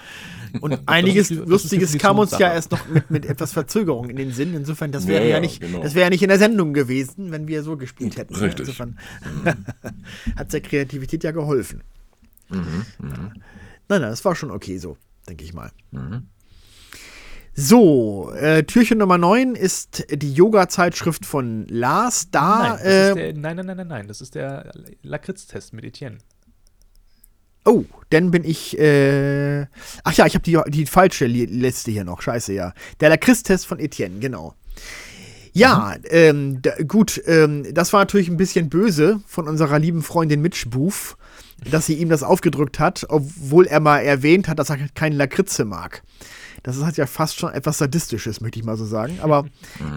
Und 0.61 0.79
einiges 0.87 1.27
die- 1.29 1.35
Lustiges 1.35 1.97
kam 1.97 2.19
uns 2.19 2.31
ja 2.37 2.53
erst 2.53 2.71
noch 2.71 2.87
mit, 2.87 3.09
mit 3.11 3.25
etwas 3.25 3.53
Verzögerung 3.53 4.09
in 4.09 4.15
den 4.15 4.31
Sinn. 4.31 4.53
Insofern, 4.53 4.91
das 4.91 5.07
wäre 5.07 5.21
Ja, 5.23 5.27
ja, 5.29 5.35
ja, 5.35 5.39
nicht, 5.41 5.61
genau. 5.61 5.81
das 5.81 5.93
wäre 5.95 6.05
ja 6.05 6.09
nicht 6.09 6.21
in 6.23 6.29
der 6.29 6.37
Sendung 6.39 6.73
gewesen, 6.73 7.31
wenn 7.31 7.47
wir 7.47 7.63
so 7.63 7.77
gespielt 7.77 8.17
hätten. 8.17 8.35
Richtig. 8.35 8.61
Insofern 8.67 8.97
hat 10.35 10.53
der 10.53 10.61
Kreativität 10.61 11.23
ja 11.23 11.31
geholfen. 11.31 11.83
Mhm, 12.49 12.85
Nein, 12.99 13.31
nein, 13.87 14.01
das 14.01 14.23
war 14.25 14.35
schon 14.35 14.51
okay 14.51 14.77
so, 14.77 14.97
denke 15.27 15.43
ich 15.43 15.53
mal. 15.53 15.71
So, 17.55 18.31
äh, 18.33 18.63
Türchen 18.63 18.99
Nummer 18.99 19.17
9 19.17 19.55
ist 19.55 20.05
die 20.11 20.33
Yoga-Zeitschrift 20.33 21.25
von 21.25 21.67
Lars. 21.67 22.29
Da, 22.31 22.77
nein, 22.77 22.85
äh, 22.85 23.13
der, 23.15 23.33
nein, 23.33 23.55
nein, 23.57 23.65
nein, 23.65 23.77
nein, 23.77 23.87
nein, 23.87 24.07
das 24.07 24.21
ist 24.21 24.35
der 24.35 24.71
Lakritz-Test 25.03 25.73
mit 25.73 25.83
Etienne. 25.83 26.19
Oh, 27.65 27.83
dann 28.09 28.31
bin 28.31 28.43
ich. 28.43 28.77
Äh, 28.79 29.65
ach 30.03 30.13
ja, 30.13 30.25
ich 30.25 30.33
habe 30.35 30.43
die, 30.43 30.57
die 30.71 30.85
falsche 30.85 31.25
Li- 31.25 31.45
Liste 31.45 31.91
hier 31.91 32.03
noch. 32.03 32.21
Scheiße, 32.21 32.53
ja. 32.53 32.73
Der 32.99 33.09
Lakritz-Test 33.09 33.65
von 33.67 33.79
Etienne, 33.79 34.19
genau. 34.19 34.55
Ja, 35.51 35.95
ähm, 36.09 36.61
da, 36.61 36.71
gut, 36.87 37.21
ähm, 37.25 37.65
das 37.73 37.91
war 37.91 38.01
natürlich 38.01 38.29
ein 38.29 38.37
bisschen 38.37 38.69
böse 38.69 39.19
von 39.27 39.47
unserer 39.47 39.79
lieben 39.79 40.03
Freundin 40.03 40.41
Mitch 40.41 40.69
Booth, 40.69 41.17
dass 41.69 41.85
sie 41.87 41.95
ihm 41.95 42.09
das 42.09 42.23
aufgedrückt 42.23 42.79
hat, 42.79 43.05
obwohl 43.09 43.65
er 43.65 43.79
mal 43.79 43.99
erwähnt 43.99 44.47
hat, 44.47 44.59
dass 44.59 44.69
er 44.69 44.77
keine 44.93 45.15
Lakritze 45.15 45.65
mag. 45.65 46.03
Das 46.63 46.77
ist 46.77 46.83
halt 46.83 46.97
ja 46.97 47.07
fast 47.07 47.39
schon 47.39 47.51
etwas 47.51 47.77
Sadistisches, 47.79 48.41
möchte 48.41 48.59
ich 48.59 48.65
mal 48.65 48.77
so 48.77 48.85
sagen. 48.85 49.17
Aber 49.21 49.45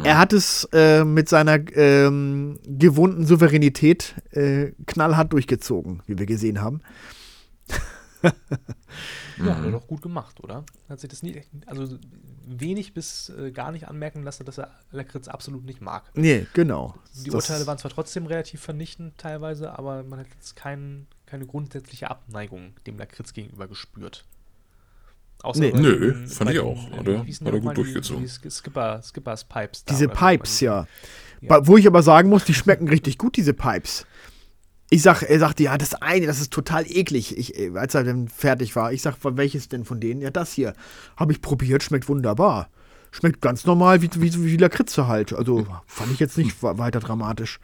er 0.05 0.19
hat 0.19 0.33
es 0.33 0.69
äh, 0.73 1.05
mit 1.05 1.29
seiner 1.29 1.59
ähm, 1.77 2.59
gewohnten 2.67 3.27
Souveränität 3.27 4.15
äh, 4.31 4.73
knallhart 4.87 5.33
durchgezogen, 5.33 6.03
wie 6.07 6.19
wir 6.19 6.27
gesehen 6.27 6.61
haben. 6.61 6.81
Ja, 9.39 9.57
hat 9.57 9.65
er 9.65 9.71
doch 9.73 9.87
gut 9.87 10.03
gemacht, 10.03 10.39
oder? 10.45 10.65
Hat 10.89 11.01
sich 11.01 11.11
das 11.11 11.23
nie, 11.23 11.43
also 11.67 11.99
wenig 12.47 12.95
bis 12.95 13.31
äh, 13.31 13.51
gar 13.51 13.73
nicht 13.73 13.89
anmerken 13.89 14.23
lassen, 14.23 14.45
dass 14.45 14.59
er 14.59 14.71
Lakritz 14.93 15.27
absolut 15.27 15.65
nicht 15.65 15.81
mag. 15.81 16.05
Nee, 16.15 16.47
genau. 16.55 16.95
Die 17.25 17.31
Das- 17.31 17.35
Urteile 17.35 17.67
waren 17.67 17.79
zwar 17.79 17.91
trotzdem 17.91 18.27
relativ 18.27 18.61
vernichtend 18.61 19.17
teilweise, 19.19 19.77
aber 19.77 20.03
man 20.05 20.21
hat 20.21 20.27
jetzt 20.35 20.55
kein, 20.55 21.07
keine 21.27 21.47
grundsätzliche 21.47 22.11
Abneigung 22.11 22.75
dem 22.87 22.99
Lakritz 22.99 23.33
gegenüber 23.33 23.67
gespürt. 23.67 24.25
Außer 25.43 25.61
Nee. 25.61 25.73
Nö, 25.75 26.13
den- 26.13 26.29
fand 26.29 26.51
ich 26.51 26.59
den, 26.59 26.67
auch. 26.67 26.89
äh, 26.93 26.97
Hat 26.99 27.09
er- 27.09 27.19
hat 27.21 27.27
die 27.27 27.45
er 27.45 27.61
gut 27.61 27.71
die- 27.71 27.75
durchgezogen. 27.75 28.23
Die 28.23 28.29
Sk- 28.31 28.51
Skipper, 28.51 29.03
Skippers 29.03 29.45
Pipes. 29.45 29.85
Diese. 29.87 30.09
Pipes, 30.09 30.61
ja. 30.61 30.87
Ja. 31.41 31.67
Wo 31.67 31.77
ich 31.77 31.89
aber 31.89 32.05
sagen 32.05 32.29
muss, 32.29 32.45
die 32.45 32.55
schmecken 32.55 32.87
richtig 32.89 33.19
gut, 33.19 33.37
diese 33.37 33.53
Pipes. 33.53 34.07
Ich 34.93 35.01
sag, 35.01 35.23
er 35.23 35.39
sagte, 35.39 35.63
ja, 35.63 35.79
das 35.79 35.95
eine, 35.95 36.27
das 36.27 36.39
ist 36.39 36.53
total 36.53 36.85
eklig. 36.87 37.39
Ich, 37.39 37.59
äh, 37.59 37.71
als 37.75 37.95
er 37.95 38.05
dann 38.05 38.29
fertig 38.29 38.77
war, 38.77 38.93
ich 38.93 39.01
sag, 39.01 39.17
welches 39.23 39.71
denn 39.71 39.87
von 39.87 40.01
denen? 40.01 40.21
Ja, 40.21 40.31
das 40.31 40.53
hier. 40.53 40.75
Habe 41.17 41.33
ich 41.33 41.41
probiert, 41.41 41.83
schmeckt 41.83 42.11
wunderbar. 42.11 42.69
Schmeckt 43.11 43.41
ganz 43.41 43.65
normal 43.65 44.03
wie, 44.03 44.11
wie, 44.17 44.45
wie 44.45 44.57
Lakritze 44.59 45.07
halt. 45.07 45.33
Also 45.33 45.67
fand 45.87 46.13
ich 46.13 46.21
jetzt 46.21 46.37
nicht 46.37 46.63
weiter 46.63 47.01
dramatisch. 47.01 47.59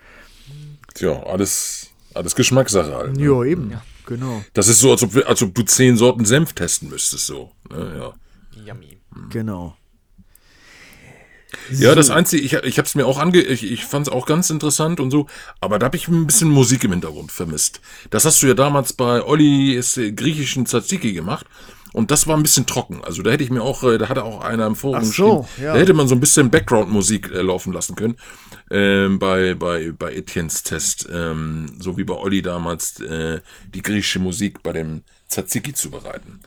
Tja, 0.95 1.23
alles, 1.25 1.91
alles 2.15 2.35
Geschmackssache 2.35 2.95
halt. 2.95 3.19
Ne? 3.19 3.27
Ja, 3.27 3.45
eben. 3.45 3.73
Ja. 3.73 3.83
Genau, 4.07 4.43
Das 4.55 4.69
ist 4.69 4.81
so, 4.81 4.91
als 4.91 5.03
ob, 5.03 5.15
als 5.27 5.43
ob 5.43 5.55
du 5.55 5.63
zehn 5.65 5.99
Sorten 5.99 6.25
Senf 6.25 6.55
testen 6.55 6.89
müsstest. 6.89 7.27
So. 7.27 7.51
Ne, 7.69 7.95
ja. 7.99 8.65
Yummy. 8.65 9.01
genau. 9.29 9.77
Ja, 11.71 11.95
das 11.95 12.11
Einzige, 12.11 12.43
ich, 12.43 12.53
ich 12.53 12.79
habe 12.79 12.87
es 12.87 12.95
mir 12.95 13.07
auch 13.07 13.19
ange... 13.19 13.41
Ich, 13.41 13.71
ich 13.71 13.85
fand 13.85 14.07
es 14.07 14.13
auch 14.13 14.27
ganz 14.27 14.51
interessant 14.51 15.01
und 15.01 15.11
so, 15.11 15.27
aber 15.61 15.79
da 15.79 15.87
habe 15.87 15.97
ich 15.97 16.09
ein 16.09 16.27
bisschen 16.27 16.51
Musik 16.51 16.85
im 16.85 16.93
Hintergrund 16.93 17.33
vermisst. 17.33 17.81
Das 18.11 18.25
hast 18.25 18.43
du 18.43 18.47
ja 18.47 18.55
damals 18.55 18.93
bei 18.93 19.23
Ollis 19.23 19.97
äh, 19.97 20.13
griechischen 20.13 20.67
Tzatziki 20.67 21.13
gemacht 21.13 21.47
und 21.93 22.11
das 22.11 22.27
war 22.27 22.37
ein 22.37 22.43
bisschen 22.43 22.67
trocken. 22.67 23.03
Also 23.03 23.23
da 23.23 23.31
hätte 23.31 23.45
ich 23.45 23.51
mir 23.51 23.63
auch, 23.63 23.83
äh, 23.83 23.99
da 23.99 24.09
hatte 24.09 24.25
auch 24.25 24.45
einer 24.45 24.67
im 24.67 24.77
Forum 24.77 25.01
Ach 25.03 25.05
so, 25.05 25.49
ja. 25.61 25.73
da 25.75 25.79
hätte 25.79 25.95
man 25.95 26.09
so 26.09 26.15
ein 26.15 26.21
bisschen 26.21 26.51
Background-Musik 26.51 27.31
äh, 27.33 27.41
laufen 27.41 27.73
lassen 27.73 27.97
können 27.97 28.17
ähm, 28.71 29.19
bei, 29.19 29.55
bei, 29.55 29.93
bei 29.93 30.15
Etiennes 30.15 30.63
Test, 30.63 31.09
ähm, 31.13 31.67
so 31.79 31.97
wie 31.97 32.05
bei 32.05 32.15
Olli 32.15 32.43
damals 32.43 33.01
äh, 33.01 33.41
die 33.75 33.83
griechische 33.83 34.19
Musik 34.19 34.63
bei 34.63 34.73
dem 34.73 35.03
Tzatziki 35.29 35.73
zu 35.73 35.91
bereiten. 35.91 36.41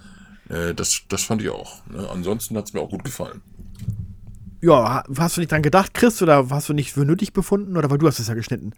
Äh, 0.49 0.73
das, 0.73 1.01
das 1.09 1.23
fand 1.23 1.41
ich 1.41 1.49
auch. 1.49 1.85
Ne? 1.87 2.07
Ansonsten 2.09 2.55
hat 2.57 2.65
es 2.65 2.73
mir 2.73 2.81
auch 2.81 2.89
gut 2.89 3.03
gefallen. 3.03 3.41
Ja, 4.61 4.93
ha- 4.93 5.03
hast 5.17 5.37
du 5.37 5.41
nicht 5.41 5.51
dran 5.51 5.63
gedacht, 5.63 5.93
Chris, 5.93 6.21
oder 6.21 6.47
hast 6.49 6.69
du 6.69 6.73
nicht 6.73 6.91
für 6.93 7.03
nötig 7.05 7.33
befunden? 7.33 7.77
Oder 7.77 7.89
weil 7.89 7.97
du 7.97 8.07
hast 8.07 8.19
es 8.19 8.27
ja 8.27 8.33
geschnitten? 8.35 8.73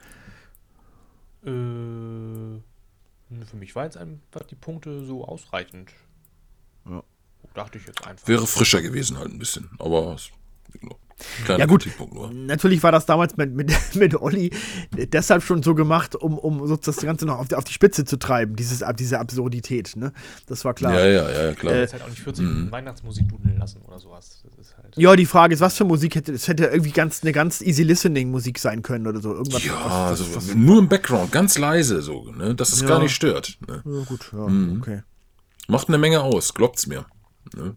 Äh, 1.43 2.59
für 3.45 3.57
mich 3.57 3.75
waren 3.75 3.85
jetzt 3.85 3.97
einfach 3.97 4.43
die 4.49 4.55
Punkte 4.55 5.05
so 5.05 5.25
ausreichend. 5.25 5.91
Ja. 6.89 7.03
Dachte 7.53 7.77
ich 7.77 7.85
jetzt 7.85 8.05
einfach. 8.07 8.27
Wäre 8.27 8.47
frischer 8.47 8.81
gewesen 8.81 9.17
halt 9.17 9.29
ein 9.31 9.39
bisschen, 9.39 9.69
aber 9.79 10.15
es- 10.15 10.29
genau. 10.79 10.97
Kleiner 11.45 11.59
Ja, 11.61 11.65
gut. 11.65 11.81
Kritikpunkt 11.83 12.13
nur. 12.13 12.31
Natürlich 12.31 12.81
war 12.83 12.91
das 12.91 13.05
damals 13.05 13.37
mit, 13.37 13.53
mit, 13.53 13.71
mit 13.95 14.15
Olli 14.15 14.51
deshalb 14.91 15.43
schon 15.43 15.63
so 15.63 15.75
gemacht, 15.75 16.15
um, 16.15 16.37
um 16.37 16.79
das 16.81 16.97
Ganze 16.97 17.25
noch 17.25 17.39
auf 17.39 17.47
die, 17.47 17.55
auf 17.55 17.63
die 17.63 17.73
Spitze 17.73 18.05
zu 18.05 18.17
treiben, 18.17 18.55
dieses, 18.55 18.83
ab- 18.83 18.97
diese 18.97 19.19
Absurdität, 19.19 19.95
ne? 19.95 20.11
Das 20.47 20.63
war 20.65 20.73
klar. 20.73 20.93
Ja, 20.93 21.05
ja, 21.07 21.45
ja, 21.47 21.53
klar. 21.53 21.73
Äh, 21.73 21.79
Jetzt 21.81 21.93
halt 21.93 22.03
auch 22.03 22.09
nicht 22.09 22.21
40 22.21 22.43
Minuten 22.45 22.71
Weihnachtsmusik 22.71 23.27
dudeln 23.29 23.57
lassen 23.57 23.81
oder 23.87 23.99
sowas. 23.99 24.43
Das 24.43 24.57
ist 24.59 24.77
halt. 24.77 24.97
Ja, 24.97 25.15
die 25.15 25.25
Frage 25.25 25.53
ist, 25.53 25.59
was 25.61 25.77
für 25.77 25.85
Musik 25.85 26.15
hätte, 26.15 26.33
es 26.33 26.47
hätte 26.47 26.65
irgendwie 26.65 26.91
ganz, 26.91 27.21
eine 27.23 27.31
ganz 27.31 27.61
easy 27.61 27.83
listening 27.83 28.29
Musik 28.31 28.59
sein 28.59 28.81
können 28.81 29.07
oder 29.07 29.21
so. 29.21 29.33
Irgendwas, 29.33 29.63
ja, 29.63 29.73
was, 30.11 30.19
was, 30.19 30.35
was, 30.35 30.55
nur 30.55 30.79
im 30.79 30.87
Background, 30.89 31.31
ganz 31.31 31.57
leise 31.57 32.01
so, 32.01 32.31
ne? 32.31 32.53
dass 32.55 32.71
es 32.73 32.81
Ja. 32.81 32.87
gar 32.87 32.99
nicht 32.99 33.13
stört. 33.15 33.57
Ne? 33.67 33.81
ja, 33.85 34.03
gut, 34.03 34.29
ja, 34.33 34.47
Mhm. 34.47 34.81
okay. 34.81 35.03
Macht 35.67 35.87
eine 35.87 35.97
Menge 35.97 36.21
aus, 36.21 36.53
glaubt's 36.53 36.87
mir. 36.87 37.05
Ne? 37.55 37.75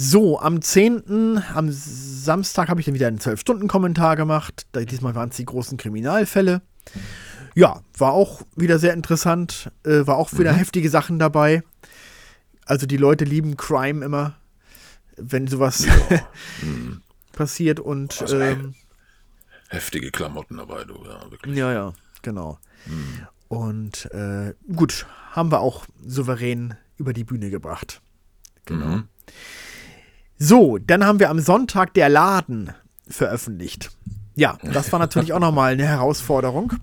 So, 0.00 0.38
am 0.38 0.62
10., 0.62 1.42
am 1.54 1.70
Samstag 1.72 2.68
habe 2.68 2.78
ich 2.78 2.86
dann 2.86 2.94
wieder 2.94 3.08
einen 3.08 3.18
12-Stunden-Kommentar 3.18 4.14
gemacht. 4.14 4.66
Diesmal 4.72 5.16
waren 5.16 5.30
es 5.30 5.36
die 5.36 5.44
großen 5.44 5.76
Kriminalfälle. 5.76 6.62
Ja, 7.56 7.82
war 7.96 8.12
auch 8.12 8.42
wieder 8.54 8.78
sehr 8.78 8.92
interessant. 8.94 9.72
Äh, 9.84 10.06
war 10.06 10.16
auch 10.16 10.32
wieder 10.38 10.52
heftige 10.52 10.88
Sachen 10.88 11.18
dabei. 11.18 11.64
Also 12.64 12.86
die 12.86 12.96
Leute 12.96 13.24
lieben 13.24 13.56
Crime 13.56 14.04
immer, 14.04 14.36
wenn 15.16 15.48
sowas 15.48 15.84
passiert. 17.32 17.80
Und 17.80 18.22
Also, 18.22 18.38
ähm, 18.38 18.76
Heftige 19.68 20.12
Klamotten 20.12 20.58
dabei, 20.58 20.84
du, 20.84 20.94
ja, 21.04 21.28
wirklich. 21.28 21.56
ja, 21.56 21.72
ja, 21.72 21.92
genau. 22.22 22.60
Und 23.48 24.06
äh, 24.12 24.54
gut, 24.72 25.06
haben 25.32 25.50
wir 25.50 25.58
auch 25.58 25.86
souverän 26.06 26.74
über 26.98 27.12
die 27.12 27.24
Bühne 27.24 27.50
gebracht. 27.50 28.00
Genau. 28.64 29.00
Mhm. 30.38 30.44
So, 30.44 30.78
dann 30.78 31.04
haben 31.04 31.20
wir 31.20 31.30
am 31.30 31.40
Sonntag 31.40 31.94
der 31.94 32.08
Laden 32.08 32.72
veröffentlicht. 33.08 33.90
Ja, 34.34 34.56
das 34.62 34.92
war 34.92 34.98
natürlich 34.98 35.32
auch 35.32 35.40
nochmal 35.40 35.72
eine 35.72 35.86
Herausforderung. 35.86 36.74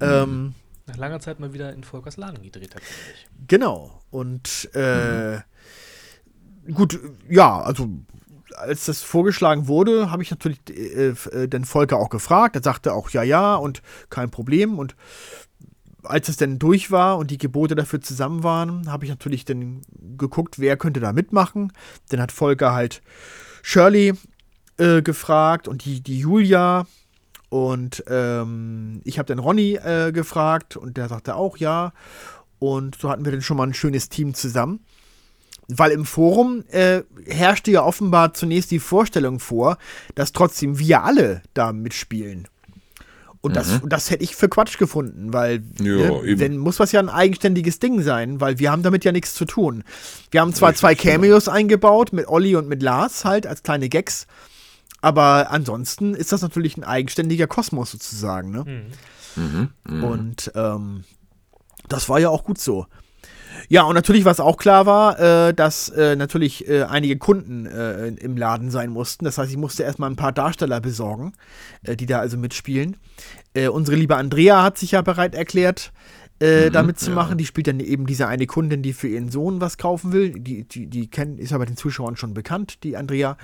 Ähm, 0.00 0.54
Nach 0.86 0.96
langer 0.96 1.20
Zeit 1.20 1.38
mal 1.40 1.52
wieder 1.52 1.72
in 1.74 1.84
Volkers 1.84 2.16
Laden 2.16 2.42
gedreht 2.42 2.72
tatsächlich. 2.72 3.28
genau. 3.46 4.00
Und 4.10 4.74
äh, 4.74 5.40
gut, 6.72 6.98
ja, 7.28 7.60
also 7.60 7.88
als 8.56 8.86
das 8.86 9.02
vorgeschlagen 9.02 9.68
wurde, 9.68 10.10
habe 10.10 10.22
ich 10.22 10.30
natürlich 10.30 10.58
äh, 10.68 11.08
äh, 11.10 11.48
den 11.48 11.64
Volker 11.64 11.98
auch 11.98 12.10
gefragt. 12.10 12.56
Er 12.56 12.62
sagte 12.62 12.92
auch 12.94 13.10
ja, 13.10 13.22
ja 13.22 13.54
und 13.56 13.82
kein 14.08 14.30
Problem. 14.30 14.78
Und 14.78 14.96
als 16.02 16.28
es 16.28 16.36
dann 16.36 16.58
durch 16.58 16.90
war 16.90 17.18
und 17.18 17.30
die 17.30 17.38
Gebote 17.38 17.74
dafür 17.74 18.00
zusammen 18.00 18.42
waren, 18.42 18.90
habe 18.90 19.04
ich 19.04 19.10
natürlich 19.10 19.44
dann 19.44 19.82
geguckt, 20.16 20.58
wer 20.58 20.76
könnte 20.76 21.00
da 21.00 21.12
mitmachen. 21.12 21.72
Dann 22.08 22.20
hat 22.20 22.32
Volker 22.32 22.72
halt 22.72 23.02
Shirley 23.62 24.14
äh, 24.78 25.02
gefragt 25.02 25.68
und 25.68 25.84
die, 25.84 26.00
die 26.00 26.20
Julia. 26.20 26.86
Und 27.48 28.04
ähm, 28.08 29.00
ich 29.04 29.18
habe 29.18 29.26
dann 29.26 29.38
Ronny 29.38 29.74
äh, 29.74 30.12
gefragt 30.12 30.76
und 30.76 30.96
der 30.96 31.08
sagte 31.08 31.34
auch 31.34 31.56
ja. 31.56 31.92
Und 32.58 32.96
so 32.96 33.10
hatten 33.10 33.24
wir 33.24 33.32
dann 33.32 33.42
schon 33.42 33.56
mal 33.56 33.66
ein 33.66 33.74
schönes 33.74 34.08
Team 34.08 34.34
zusammen. 34.34 34.80
Weil 35.68 35.92
im 35.92 36.04
Forum 36.04 36.64
äh, 36.68 37.02
herrschte 37.26 37.70
ja 37.70 37.84
offenbar 37.84 38.34
zunächst 38.34 38.70
die 38.70 38.80
Vorstellung 38.80 39.38
vor, 39.38 39.78
dass 40.14 40.32
trotzdem 40.32 40.78
wir 40.78 41.04
alle 41.04 41.42
da 41.54 41.72
mitspielen. 41.72 42.48
Und 43.42 43.56
das, 43.56 43.80
und 43.80 43.90
das 43.90 44.10
hätte 44.10 44.22
ich 44.22 44.36
für 44.36 44.50
Quatsch 44.50 44.76
gefunden, 44.76 45.32
weil 45.32 45.62
Ja, 45.80 46.10
ne, 46.10 46.38
wenn 46.38 46.58
muss 46.58 46.78
was 46.78 46.92
ja 46.92 47.00
ein 47.00 47.08
eigenständiges 47.08 47.78
Ding 47.78 48.02
sein, 48.02 48.38
weil 48.40 48.58
wir 48.58 48.70
haben 48.70 48.82
damit 48.82 49.02
ja 49.04 49.12
nichts 49.12 49.32
zu 49.32 49.46
tun. 49.46 49.82
Wir 50.30 50.42
haben 50.42 50.52
zwar 50.52 50.70
Richtig, 50.70 50.80
zwei 50.80 50.94
genau. 50.94 51.12
Cameos 51.14 51.48
eingebaut 51.48 52.12
mit 52.12 52.28
Olli 52.28 52.54
und 52.56 52.68
mit 52.68 52.82
Lars 52.82 53.24
halt 53.24 53.46
als 53.46 53.62
kleine 53.62 53.88
Gags, 53.88 54.26
aber 55.00 55.50
ansonsten 55.50 56.14
ist 56.14 56.32
das 56.32 56.42
natürlich 56.42 56.76
ein 56.76 56.84
eigenständiger 56.84 57.46
Kosmos 57.46 57.90
sozusagen. 57.90 58.50
Ne? 58.50 58.90
Mhm. 59.36 60.02
Und 60.02 60.52
ähm, 60.54 61.04
das 61.88 62.08
war 62.10 62.20
ja 62.20 62.28
auch 62.28 62.44
gut 62.44 62.58
so. 62.58 62.86
Ja, 63.72 63.84
und 63.84 63.94
natürlich, 63.94 64.24
was 64.24 64.40
auch 64.40 64.56
klar 64.56 64.84
war, 64.84 65.20
äh, 65.20 65.54
dass 65.54 65.88
äh, 65.90 66.16
natürlich 66.16 66.68
äh, 66.68 66.82
einige 66.82 67.18
Kunden 67.18 67.66
äh, 67.66 68.08
im 68.08 68.36
Laden 68.36 68.68
sein 68.70 68.90
mussten. 68.90 69.24
Das 69.24 69.38
heißt, 69.38 69.48
ich 69.48 69.56
musste 69.56 69.84
erstmal 69.84 70.10
ein 70.10 70.16
paar 70.16 70.32
Darsteller 70.32 70.80
besorgen, 70.80 71.34
äh, 71.84 71.94
die 71.94 72.06
da 72.06 72.18
also 72.18 72.36
mitspielen. 72.36 72.96
Äh, 73.54 73.68
unsere 73.68 73.96
liebe 73.96 74.16
Andrea 74.16 74.64
hat 74.64 74.76
sich 74.76 74.90
ja 74.90 75.02
bereit 75.02 75.36
erklärt, 75.36 75.92
äh, 76.40 76.70
da 76.70 76.82
mitzumachen. 76.82 77.38
Die 77.38 77.46
spielt 77.46 77.68
dann 77.68 77.78
eben 77.78 78.06
diese 78.06 78.26
eine 78.26 78.48
Kundin, 78.48 78.82
die 78.82 78.92
für 78.92 79.06
ihren 79.06 79.30
Sohn 79.30 79.60
was 79.60 79.78
kaufen 79.78 80.12
will. 80.12 80.32
Die, 80.32 80.64
die, 80.64 80.88
die 80.88 81.08
kennt, 81.08 81.38
ist 81.38 81.52
aber 81.52 81.64
den 81.64 81.76
Zuschauern 81.76 82.16
schon 82.16 82.34
bekannt, 82.34 82.82
die 82.82 82.96
Andrea. 82.96 83.36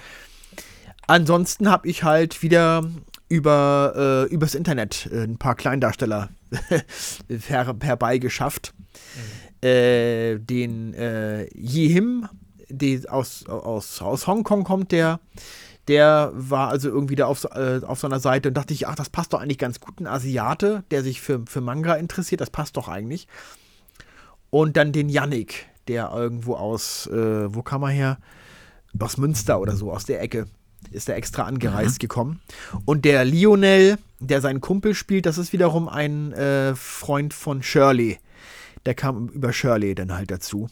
Ansonsten 1.07 1.70
habe 1.70 1.87
ich 1.87 2.03
halt 2.03 2.43
wieder 2.43 2.82
über 3.28 4.26
übers 4.30 4.55
Internet 4.55 5.09
ein 5.12 5.37
paar 5.37 5.55
Kleindarsteller 5.57 6.30
her, 7.49 7.76
herbeigeschafft. 7.80 8.72
Äh, 9.62 10.38
den 10.38 10.94
äh, 10.94 11.46
Yehim, 11.54 12.28
die 12.68 13.09
aus, 13.09 13.46
aus, 13.46 14.02
aus 14.02 14.26
Hongkong 14.26 14.64
kommt, 14.64 14.92
der, 14.92 15.20
der 15.88 16.30
war 16.34 16.68
also 16.68 16.88
irgendwie 16.88 17.14
da 17.14 17.26
auf, 17.26 17.44
äh, 17.44 17.80
auf 17.86 18.00
seiner 18.00 18.20
Seite 18.20 18.48
und 18.48 18.54
dachte 18.54 18.74
ich, 18.74 18.86
ach, 18.86 18.96
das 18.96 19.09
passt 19.09 19.32
doch 19.32 19.40
eigentlich 19.40 19.59
ganz 19.59 19.80
gut. 19.80 20.00
Ein 20.00 20.07
Asiate, 20.07 20.84
der 20.90 21.02
sich 21.02 21.20
für, 21.20 21.44
für 21.46 21.61
Manga 21.61 21.94
interessiert, 21.94 22.40
das 22.40 22.50
passt 22.50 22.76
doch 22.76 22.88
eigentlich. 22.88 23.28
Und 24.50 24.76
dann 24.76 24.92
den 24.92 25.09
Yannick, 25.09 25.66
der 25.88 26.12
irgendwo 26.14 26.54
aus, 26.54 27.07
äh, 27.07 27.54
wo 27.54 27.62
kam 27.62 27.82
er 27.82 27.90
her? 27.90 28.18
Aus 28.98 29.16
Münster 29.16 29.61
oder 29.61 29.76
so, 29.76 29.92
aus 29.92 30.04
der 30.04 30.20
Ecke. 30.20 30.46
Ist 30.90 31.09
er 31.09 31.16
extra 31.16 31.44
angereist 31.44 31.98
gekommen. 32.00 32.40
Und 32.84 33.04
der 33.04 33.24
Lionel, 33.24 33.98
der 34.20 34.40
seinen 34.40 34.61
Kumpel 34.61 34.94
spielt, 34.94 35.26
das 35.26 35.38
ist 35.38 35.52
wiederum 35.52 35.88
ein 35.88 36.32
äh, 36.32 36.74
Freund 36.74 37.34
von 37.34 37.62
Shirley. 37.62 38.18
Der 38.87 38.95
kam 38.95 39.28
über 39.28 39.53
Shirley 39.53 39.95
dann 39.95 40.14
halt 40.14 40.30
dazu. 40.30 40.68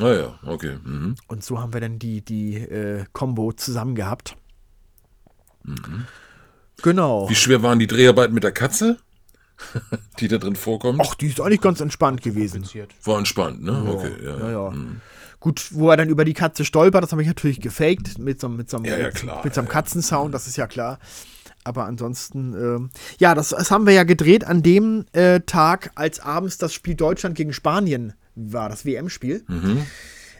Ah 0.00 0.12
ja, 0.12 0.38
okay. 0.44 0.78
Mhm. 0.84 1.14
Und 1.28 1.44
so 1.44 1.60
haben 1.60 1.72
wir 1.72 1.80
dann 1.80 1.98
die, 1.98 2.22
die 2.24 2.56
äh, 2.56 3.04
Combo 3.12 3.52
zusammen 3.52 3.94
gehabt. 3.94 4.36
Genau. 6.82 7.28
Wie 7.30 7.34
schwer 7.34 7.62
waren 7.62 7.78
die 7.78 7.86
Dreharbeiten 7.86 8.34
mit 8.34 8.42
der 8.42 8.52
Katze, 8.52 8.98
die 10.20 10.28
da 10.28 10.38
drin 10.38 10.56
vorkommt? 10.56 11.00
Ach, 11.04 11.14
die 11.14 11.28
ist 11.28 11.40
eigentlich 11.40 11.60
ganz 11.60 11.80
entspannt 11.80 12.22
gewesen. 12.22 12.68
War 13.04 13.18
entspannt, 13.18 13.62
ne? 13.62 13.84
Okay, 13.86 14.12
ja. 14.24 14.38
Ja, 14.38 14.50
ja. 14.50 14.72
Gut, 15.38 15.68
wo 15.72 15.90
er 15.90 15.96
dann 15.96 16.08
über 16.08 16.24
die 16.24 16.34
Katze 16.34 16.64
stolpert, 16.64 17.02
das 17.02 17.12
habe 17.12 17.22
ich 17.22 17.28
natürlich 17.28 17.60
gefaked 17.60 18.18
mit 18.18 18.40
so, 18.40 18.48
mit 18.48 18.70
so, 18.70 18.76
einem- 18.76 18.86
Ja, 18.86 18.96
ja, 18.96 19.10
klar, 19.10 19.42
mit 19.44 19.54
so 19.54 19.60
einem 19.60 19.66
ja, 19.68 19.72
Katzensound, 19.72 20.32
das 20.34 20.46
ist 20.46 20.56
ja 20.56 20.66
klar. 20.66 20.98
Aber 21.64 21.84
ansonsten, 21.84 22.54
ähm, 22.54 22.90
ja, 23.18 23.34
das, 23.34 23.50
das 23.50 23.70
haben 23.70 23.86
wir 23.86 23.92
ja 23.92 24.04
gedreht 24.04 24.44
an 24.44 24.62
dem 24.62 25.04
äh, 25.12 25.40
Tag, 25.40 25.92
als 25.94 26.20
abends 26.20 26.58
das 26.58 26.74
Spiel 26.74 26.94
Deutschland 26.94 27.36
gegen 27.36 27.52
Spanien 27.52 28.14
war, 28.34 28.68
das 28.68 28.84
WM-Spiel. 28.84 29.44
Mhm. 29.46 29.86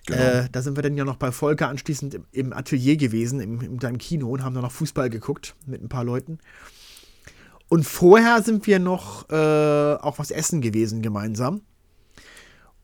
Genau. 0.07 0.21
Äh, 0.21 0.49
da 0.51 0.63
sind 0.63 0.77
wir 0.77 0.83
dann 0.83 0.97
ja 0.97 1.05
noch 1.05 1.17
bei 1.17 1.31
Volker 1.31 1.69
anschließend 1.69 2.15
im, 2.15 2.25
im 2.33 2.53
Atelier 2.53 2.97
gewesen, 2.97 3.41
im, 3.41 3.61
in 3.61 3.79
seinem 3.79 3.99
Kino 3.99 4.31
und 4.31 4.43
haben 4.43 4.55
dann 4.55 4.65
noch 4.65 4.73
Fußball 4.73 5.11
geguckt 5.11 5.55
mit 5.67 5.83
ein 5.83 5.89
paar 5.89 6.05
Leuten. 6.05 6.39
Und 7.69 7.85
vorher 7.85 8.43
sind 8.43 8.67
wir 8.67 8.79
noch 8.79 9.31
äh, 9.31 9.95
auch 9.95 10.19
was 10.19 10.31
essen 10.31 10.61
gewesen 10.61 11.03
gemeinsam. 11.03 11.63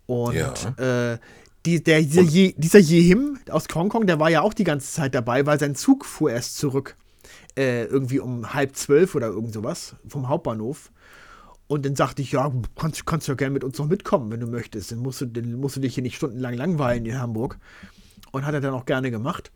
Und 0.06 0.34
äh, 0.78 1.18
die, 1.66 1.82
der, 1.82 2.00
dieser, 2.00 2.22
Je, 2.22 2.54
dieser 2.56 2.78
Yehim 2.78 3.38
aus 3.50 3.66
Hongkong, 3.74 4.06
der 4.06 4.18
war 4.18 4.30
ja 4.30 4.40
auch 4.40 4.54
die 4.54 4.64
ganze 4.64 4.90
Zeit 4.90 5.14
dabei, 5.14 5.44
weil 5.44 5.58
sein 5.58 5.74
Zug 5.74 6.06
fuhr 6.06 6.30
erst 6.30 6.56
zurück. 6.56 6.96
Äh, 7.58 7.86
irgendwie 7.86 8.20
um 8.20 8.54
halb 8.54 8.76
zwölf 8.76 9.16
oder 9.16 9.26
irgend 9.26 9.52
sowas 9.52 9.96
vom 10.06 10.28
Hauptbahnhof. 10.28 10.92
Und 11.66 11.84
dann 11.84 11.96
sagte 11.96 12.22
ich, 12.22 12.30
ja, 12.30 12.52
kannst, 12.78 13.04
kannst 13.04 13.26
du 13.26 13.32
ja 13.32 13.36
gerne 13.36 13.52
mit 13.52 13.64
uns 13.64 13.76
noch 13.78 13.88
mitkommen, 13.88 14.30
wenn 14.30 14.38
du 14.38 14.46
möchtest. 14.46 14.92
Dann 14.92 15.00
musst 15.00 15.20
du, 15.22 15.26
dann 15.26 15.54
musst 15.54 15.74
du 15.74 15.80
dich 15.80 15.94
hier 15.94 16.04
nicht 16.04 16.14
stundenlang 16.16 16.54
langweilen 16.54 17.04
in 17.04 17.18
Hamburg. 17.20 17.58
Und 18.30 18.46
hat 18.46 18.54
er 18.54 18.60
dann 18.60 18.74
auch 18.74 18.86
gerne 18.86 19.10
gemacht. 19.10 19.50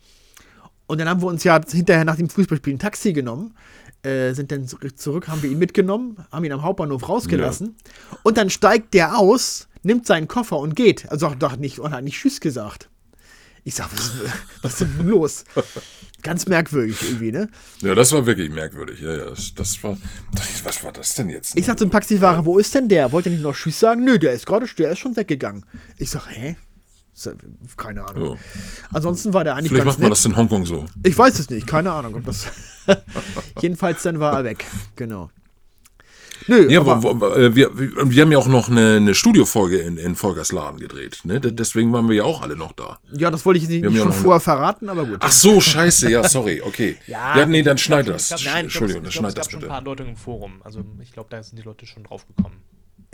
Und 0.88 0.98
dann 1.00 1.08
haben 1.08 1.22
wir 1.22 1.28
uns 1.28 1.44
ja 1.44 1.60
hinterher 1.70 2.04
nach 2.04 2.16
dem 2.16 2.28
Fußballspiel 2.28 2.74
ein 2.74 2.78
Taxi 2.80 3.12
genommen, 3.12 3.54
äh, 4.02 4.32
sind 4.32 4.50
dann 4.50 4.66
zurück- 4.66 5.28
haben 5.28 5.40
wir 5.44 5.50
ihn 5.50 5.58
mitgenommen, 5.58 6.16
haben 6.32 6.44
ihn 6.44 6.52
am 6.52 6.62
Hauptbahnhof 6.62 7.08
rausgelassen. 7.08 7.76
Und 8.24 8.36
dann 8.36 8.50
steigt 8.50 8.94
der 8.94 9.16
aus, 9.16 9.68
nimmt 9.84 10.06
seinen 10.06 10.26
Koffer 10.26 10.58
und 10.58 10.74
geht. 10.74 11.08
Also 11.10 11.28
auch 11.28 11.36
doch 11.36 11.56
nicht, 11.56 11.78
und 11.78 11.92
hat 11.92 12.02
nicht 12.02 12.16
Tschüss 12.18 12.40
gesagt. 12.40 12.88
Ich 13.64 13.76
sag, 13.76 13.92
was 13.92 14.12
was 14.62 14.80
ist 14.80 14.90
denn 14.98 15.06
los? 15.08 15.44
Ganz 16.22 16.46
merkwürdig 16.46 16.96
irgendwie, 17.02 17.32
ne? 17.32 17.48
Ja, 17.80 17.94
das 17.94 18.12
war 18.12 18.26
wirklich 18.26 18.50
merkwürdig. 18.50 19.00
Ja, 19.00 19.16
ja, 19.16 19.24
das, 19.30 19.54
das 19.54 19.82
war. 19.82 19.96
Was 20.62 20.84
war 20.84 20.92
das 20.92 21.14
denn 21.14 21.28
jetzt? 21.30 21.56
Ich 21.56 21.66
sag 21.66 21.78
zum 21.78 21.90
Taxifahrer, 21.90 22.44
wo 22.44 22.58
ist 22.58 22.74
denn 22.74 22.88
der? 22.88 23.10
Wollte 23.12 23.28
er 23.28 23.32
nicht 23.32 23.42
noch 23.42 23.54
Tschüss 23.56 23.80
sagen? 23.80 24.04
Nö, 24.04 24.18
der 24.18 24.32
ist 24.32 24.46
gerade, 24.46 24.66
der 24.78 24.92
ist 24.92 25.00
schon 25.00 25.16
weggegangen. 25.16 25.64
Ich 25.98 26.10
sag, 26.10 26.28
hä? 26.30 26.56
Keine 27.76 28.08
Ahnung. 28.08 28.36
Ja. 28.36 28.40
Ansonsten 28.92 29.34
war 29.34 29.44
der 29.44 29.54
eigentlich 29.54 29.70
Vielleicht 29.70 29.84
macht 29.86 29.98
man 29.98 30.08
nett. 30.08 30.12
das 30.12 30.24
in 30.24 30.36
Hongkong 30.36 30.64
so. 30.64 30.86
Ich 31.02 31.16
weiß 31.16 31.38
es 31.38 31.50
nicht, 31.50 31.66
keine 31.66 31.92
Ahnung. 31.92 32.14
Ob 32.14 32.24
das 32.24 32.46
Jedenfalls 33.60 34.02
dann 34.02 34.18
war 34.18 34.32
er 34.38 34.44
weg. 34.44 34.64
Genau. 34.96 35.30
Nö, 36.48 36.68
Ja, 36.70 36.84
wo, 36.84 37.26
äh, 37.26 37.54
wir, 37.54 37.78
wir 37.78 38.10
wir 38.10 38.22
haben 38.22 38.32
ja 38.32 38.38
auch 38.38 38.46
noch 38.48 38.68
eine, 38.68 38.96
eine 38.96 39.14
Studiofolge 39.14 39.78
in, 39.78 39.96
in 39.96 40.16
Volkers 40.16 40.52
Laden 40.52 40.78
gedreht. 40.80 41.20
Ne? 41.24 41.40
De- 41.40 41.52
Deswegen 41.52 41.92
waren 41.92 42.08
wir 42.08 42.16
ja 42.16 42.24
auch 42.24 42.42
alle 42.42 42.56
noch 42.56 42.72
da. 42.72 42.98
ja, 43.12 43.30
das 43.30 43.44
wollte 43.46 43.58
ich 43.58 43.68
nicht, 43.68 43.82
nicht 43.82 43.92
ja 43.94 44.02
schon 44.02 44.12
eine- 44.12 44.20
vorher 44.20 44.40
verraten, 44.40 44.88
aber 44.88 45.04
gut. 45.06 45.18
Ach 45.20 45.30
so, 45.32 45.60
scheiße, 45.60 46.10
ja, 46.10 46.26
sorry, 46.28 46.60
okay. 46.64 46.96
Ja, 47.06 47.46
nee, 47.46 47.62
dann 47.62 47.78
schneid 47.78 48.08
das. 48.08 48.30
Ich 48.32 48.42
glaub, 48.42 48.54
Nein, 48.54 48.64
Entschuldigung, 48.64 49.02
dann 49.02 49.08
ich 49.10 49.14
glaub, 49.14 49.22
schneid 49.22 49.28
es 49.30 49.34
das 49.36 49.46
gab 49.46 49.50
schon 49.52 49.58
ein 49.58 49.60
bitte. 49.60 49.68
paar 49.68 49.78
Andeutungen 49.78 50.10
im 50.12 50.16
Forum. 50.16 50.52
Also 50.64 50.84
ich 51.00 51.12
glaube, 51.12 51.28
da 51.30 51.42
sind 51.42 51.58
die 51.58 51.62
Leute 51.62 51.86
schon 51.86 52.02
drauf 52.04 52.26
gekommen. 52.26 52.56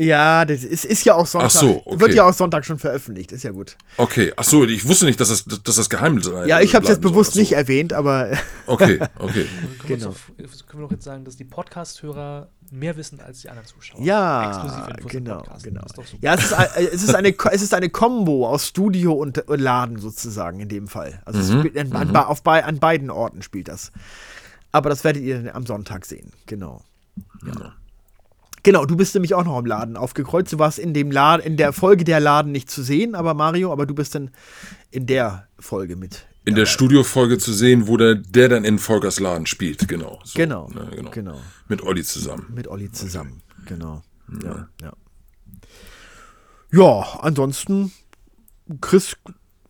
Ja, 0.00 0.44
das 0.44 0.62
ist, 0.62 0.84
ist 0.84 1.04
ja 1.04 1.14
auch 1.16 1.26
Sonntag. 1.26 1.50
Ach 1.52 1.60
so, 1.60 1.82
okay. 1.84 1.98
Wird 2.00 2.14
ja 2.14 2.24
auch 2.28 2.32
Sonntag 2.32 2.64
schon 2.64 2.78
veröffentlicht, 2.78 3.32
ist 3.32 3.42
ja 3.42 3.50
gut. 3.50 3.76
Okay, 3.96 4.32
ach 4.36 4.44
so, 4.44 4.64
ich 4.64 4.86
wusste 4.86 5.06
nicht, 5.06 5.18
dass 5.18 5.28
das, 5.28 5.44
dass 5.44 5.74
das 5.74 5.90
geheim 5.90 6.22
sei. 6.22 6.46
Ja, 6.46 6.60
ich 6.60 6.76
habe 6.76 6.84
es 6.84 6.90
jetzt 6.90 7.00
bewusst 7.00 7.32
soll. 7.32 7.42
nicht 7.42 7.52
erwähnt, 7.52 7.92
aber 7.92 8.30
Okay, 8.66 9.00
okay. 9.18 9.46
Können, 9.84 10.00
Genau. 10.00 10.14
wir 10.36 10.44
auf, 10.46 10.66
können 10.68 10.82
wir 10.82 10.86
doch 10.86 10.92
jetzt 10.92 11.02
sagen, 11.04 11.24
dass 11.24 11.36
die 11.36 11.44
Podcast-Hörer 11.44 12.48
mehr 12.70 12.96
wissen 12.96 13.20
als 13.20 13.40
die 13.40 13.48
anderen 13.48 13.66
Zuschauer. 13.66 14.00
ja, 14.00 14.62
genau, 15.08 15.38
Podcast. 15.38 15.64
genau. 15.64 15.82
Ist. 15.84 16.14
Ja, 16.20 16.34
es 16.34 16.44
ist, 16.44 16.54
es 16.94 17.02
ist 17.02 17.14
eine 17.16 17.34
es 17.50 17.62
ist 17.62 17.74
eine 17.74 17.90
Combo 17.90 18.46
aus 18.48 18.68
Studio 18.68 19.14
und, 19.14 19.38
und 19.48 19.58
Laden 19.60 19.98
sozusagen 19.98 20.60
in 20.60 20.68
dem 20.68 20.86
Fall. 20.86 21.20
Also 21.24 21.40
es 21.40 21.50
spielt 21.50 21.76
an, 21.76 21.92
an, 21.92 22.14
auf 22.14 22.42
bei, 22.44 22.62
an 22.64 22.78
beiden 22.78 23.10
Orten 23.10 23.42
spielt 23.42 23.66
das. 23.68 23.90
Aber 24.70 24.90
das 24.90 25.02
werdet 25.02 25.22
ihr 25.24 25.56
am 25.56 25.66
Sonntag 25.66 26.04
sehen, 26.04 26.30
genau. 26.46 26.82
Ja. 27.44 27.72
Genau, 28.62 28.84
du 28.84 28.96
bist 28.96 29.14
nämlich 29.14 29.34
auch 29.34 29.44
noch 29.44 29.58
im 29.58 29.66
Laden 29.66 29.96
aufgekreuzt. 29.96 30.52
Du 30.52 30.58
warst 30.58 30.78
in 30.78 30.94
dem 30.94 31.10
Laden, 31.10 31.44
in 31.44 31.56
der 31.56 31.72
Folge 31.72 32.04
der 32.04 32.20
Laden 32.20 32.52
nicht 32.52 32.70
zu 32.70 32.82
sehen, 32.82 33.14
aber 33.14 33.34
Mario, 33.34 33.72
aber 33.72 33.86
du 33.86 33.94
bist 33.94 34.14
dann 34.14 34.30
in 34.90 35.06
der 35.06 35.48
Folge 35.58 35.96
mit. 35.96 36.26
In 36.44 36.54
der 36.54 36.66
Studiofolge 36.66 37.38
zu 37.38 37.52
sehen, 37.52 37.88
wo 37.88 37.96
der, 37.96 38.14
der 38.14 38.48
dann 38.48 38.64
in 38.64 38.78
Volkers 38.78 39.20
Laden 39.20 39.46
spielt, 39.46 39.86
genau. 39.86 40.18
So, 40.24 40.38
Genau, 40.38 40.68
ne, 40.68 40.88
genau. 40.94 41.10
genau. 41.10 41.40
Mit 41.68 41.82
Olli 41.82 42.02
zusammen. 42.02 42.46
Mit 42.54 42.68
Olli 42.68 42.90
zusammen. 42.90 43.42
Genau. 43.66 44.02
Ja, 44.42 44.68
ja. 44.80 44.92
Ja, 46.70 47.18
ansonsten, 47.20 47.92
Chris, 48.80 49.16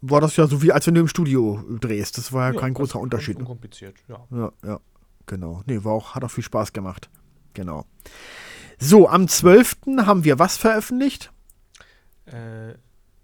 war 0.00 0.20
das 0.20 0.36
ja 0.36 0.46
so 0.46 0.62
wie 0.62 0.72
als 0.72 0.86
wenn 0.86 0.94
du 0.94 1.00
im 1.00 1.08
Studio 1.08 1.64
drehst. 1.80 2.18
Das 2.18 2.32
war 2.32 2.52
ja, 2.52 2.60
kein 2.60 2.74
großer 2.74 2.98
Unterschied. 2.98 3.36
Ganz 3.36 3.48
unkompliziert, 3.48 3.96
ja. 4.08 4.26
Ja, 4.30 4.52
ja, 4.64 4.80
genau. 5.26 5.62
Nee, 5.66 5.82
war 5.82 5.92
auch, 5.92 6.14
hat 6.14 6.24
auch 6.24 6.30
viel 6.30 6.44
Spaß 6.44 6.72
gemacht. 6.72 7.08
Genau. 7.54 7.86
So, 8.78 9.08
am 9.08 9.26
12. 9.26 9.76
haben 10.06 10.24
wir 10.24 10.38
was 10.38 10.56
veröffentlicht? 10.56 11.32
Äh, 12.26 12.74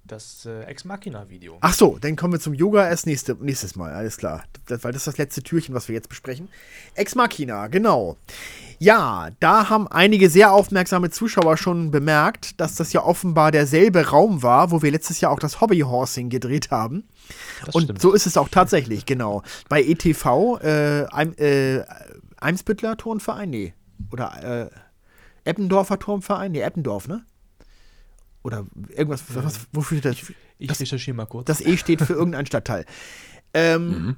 das 0.05 0.45
äh, 0.47 0.65
Ex 0.65 0.85
Machina-Video. 0.85 1.59
Ach 1.61 1.73
so, 1.73 1.97
dann 1.99 2.17
kommen 2.17 2.35
wir 2.35 2.41
zum 2.41 2.55
Yoga 2.55 2.89
erst 2.89 3.07
nächste, 3.07 3.37
nächstes 3.41 3.77
Mal, 3.77 3.93
alles 3.93 4.17
klar. 4.17 4.45
Das, 4.67 4.83
weil 4.83 4.93
das 4.93 5.03
ist 5.03 5.07
das 5.07 5.19
letzte 5.19 5.43
Türchen, 5.43 5.75
was 5.75 5.89
wir 5.89 5.95
jetzt 5.95 6.09
besprechen. 6.09 6.49
Ex 6.95 7.15
Machina, 7.15 7.69
genau. 7.69 8.17
Ja, 8.79 9.31
da 9.41 9.71
haben 9.71 9.87
einige 9.89 10.29
sehr 10.29 10.53
aufmerksame 10.53 11.11
Zuschauer 11.11 11.57
schon 11.57 11.91
bemerkt, 11.91 12.61
dass 12.61 12.75
das 12.75 12.93
ja 12.93 13.03
offenbar 13.03 13.53
derselbe 13.53 14.09
Raum 14.09 14.43
war, 14.43 14.73
wo 14.73 14.83
wir 14.83 14.91
letztes 14.91 15.21
Jahr 15.21 15.31
auch 15.31 15.39
das 15.39 15.61
Hobbyhorsing 15.61 16.29
gedreht 16.31 16.71
haben. 16.71 17.05
Das 17.65 17.75
Und 17.75 17.85
stimmt. 17.85 18.01
so 18.03 18.13
ist 18.13 18.27
es 18.27 18.37
auch 18.37 18.49
tatsächlich, 18.49 19.07
genau. 19.07 19.43
Bei 19.69 19.83
ETV, 19.83 20.59
äh, 20.63 21.03
äh, 21.05 21.85
Eimsbüttler 22.39 22.97
Turnverein, 22.97 23.51
nee. 23.51 23.75
Oder 24.11 24.67
äh, 24.67 24.71
Eppendorfer 25.45 25.99
Turmverein, 25.99 26.53
nee, 26.53 26.61
Eppendorf, 26.61 27.09
ne? 27.09 27.25
Oder 28.43 28.67
irgendwas, 28.91 29.23
was, 29.35 29.61
wofür 29.73 30.01
das, 30.01 30.17
ich 30.59 30.69
das- 30.69 30.81
recherchiere 30.81 31.17
mal 31.17 31.27
kurz. 31.27 31.47
das 31.47 31.61
E 31.61 31.77
steht 31.77 32.03
für 32.03 32.13
irgendeinen 32.15 32.47
Stadtteil. 32.47 32.85
Ähm, 33.55 34.17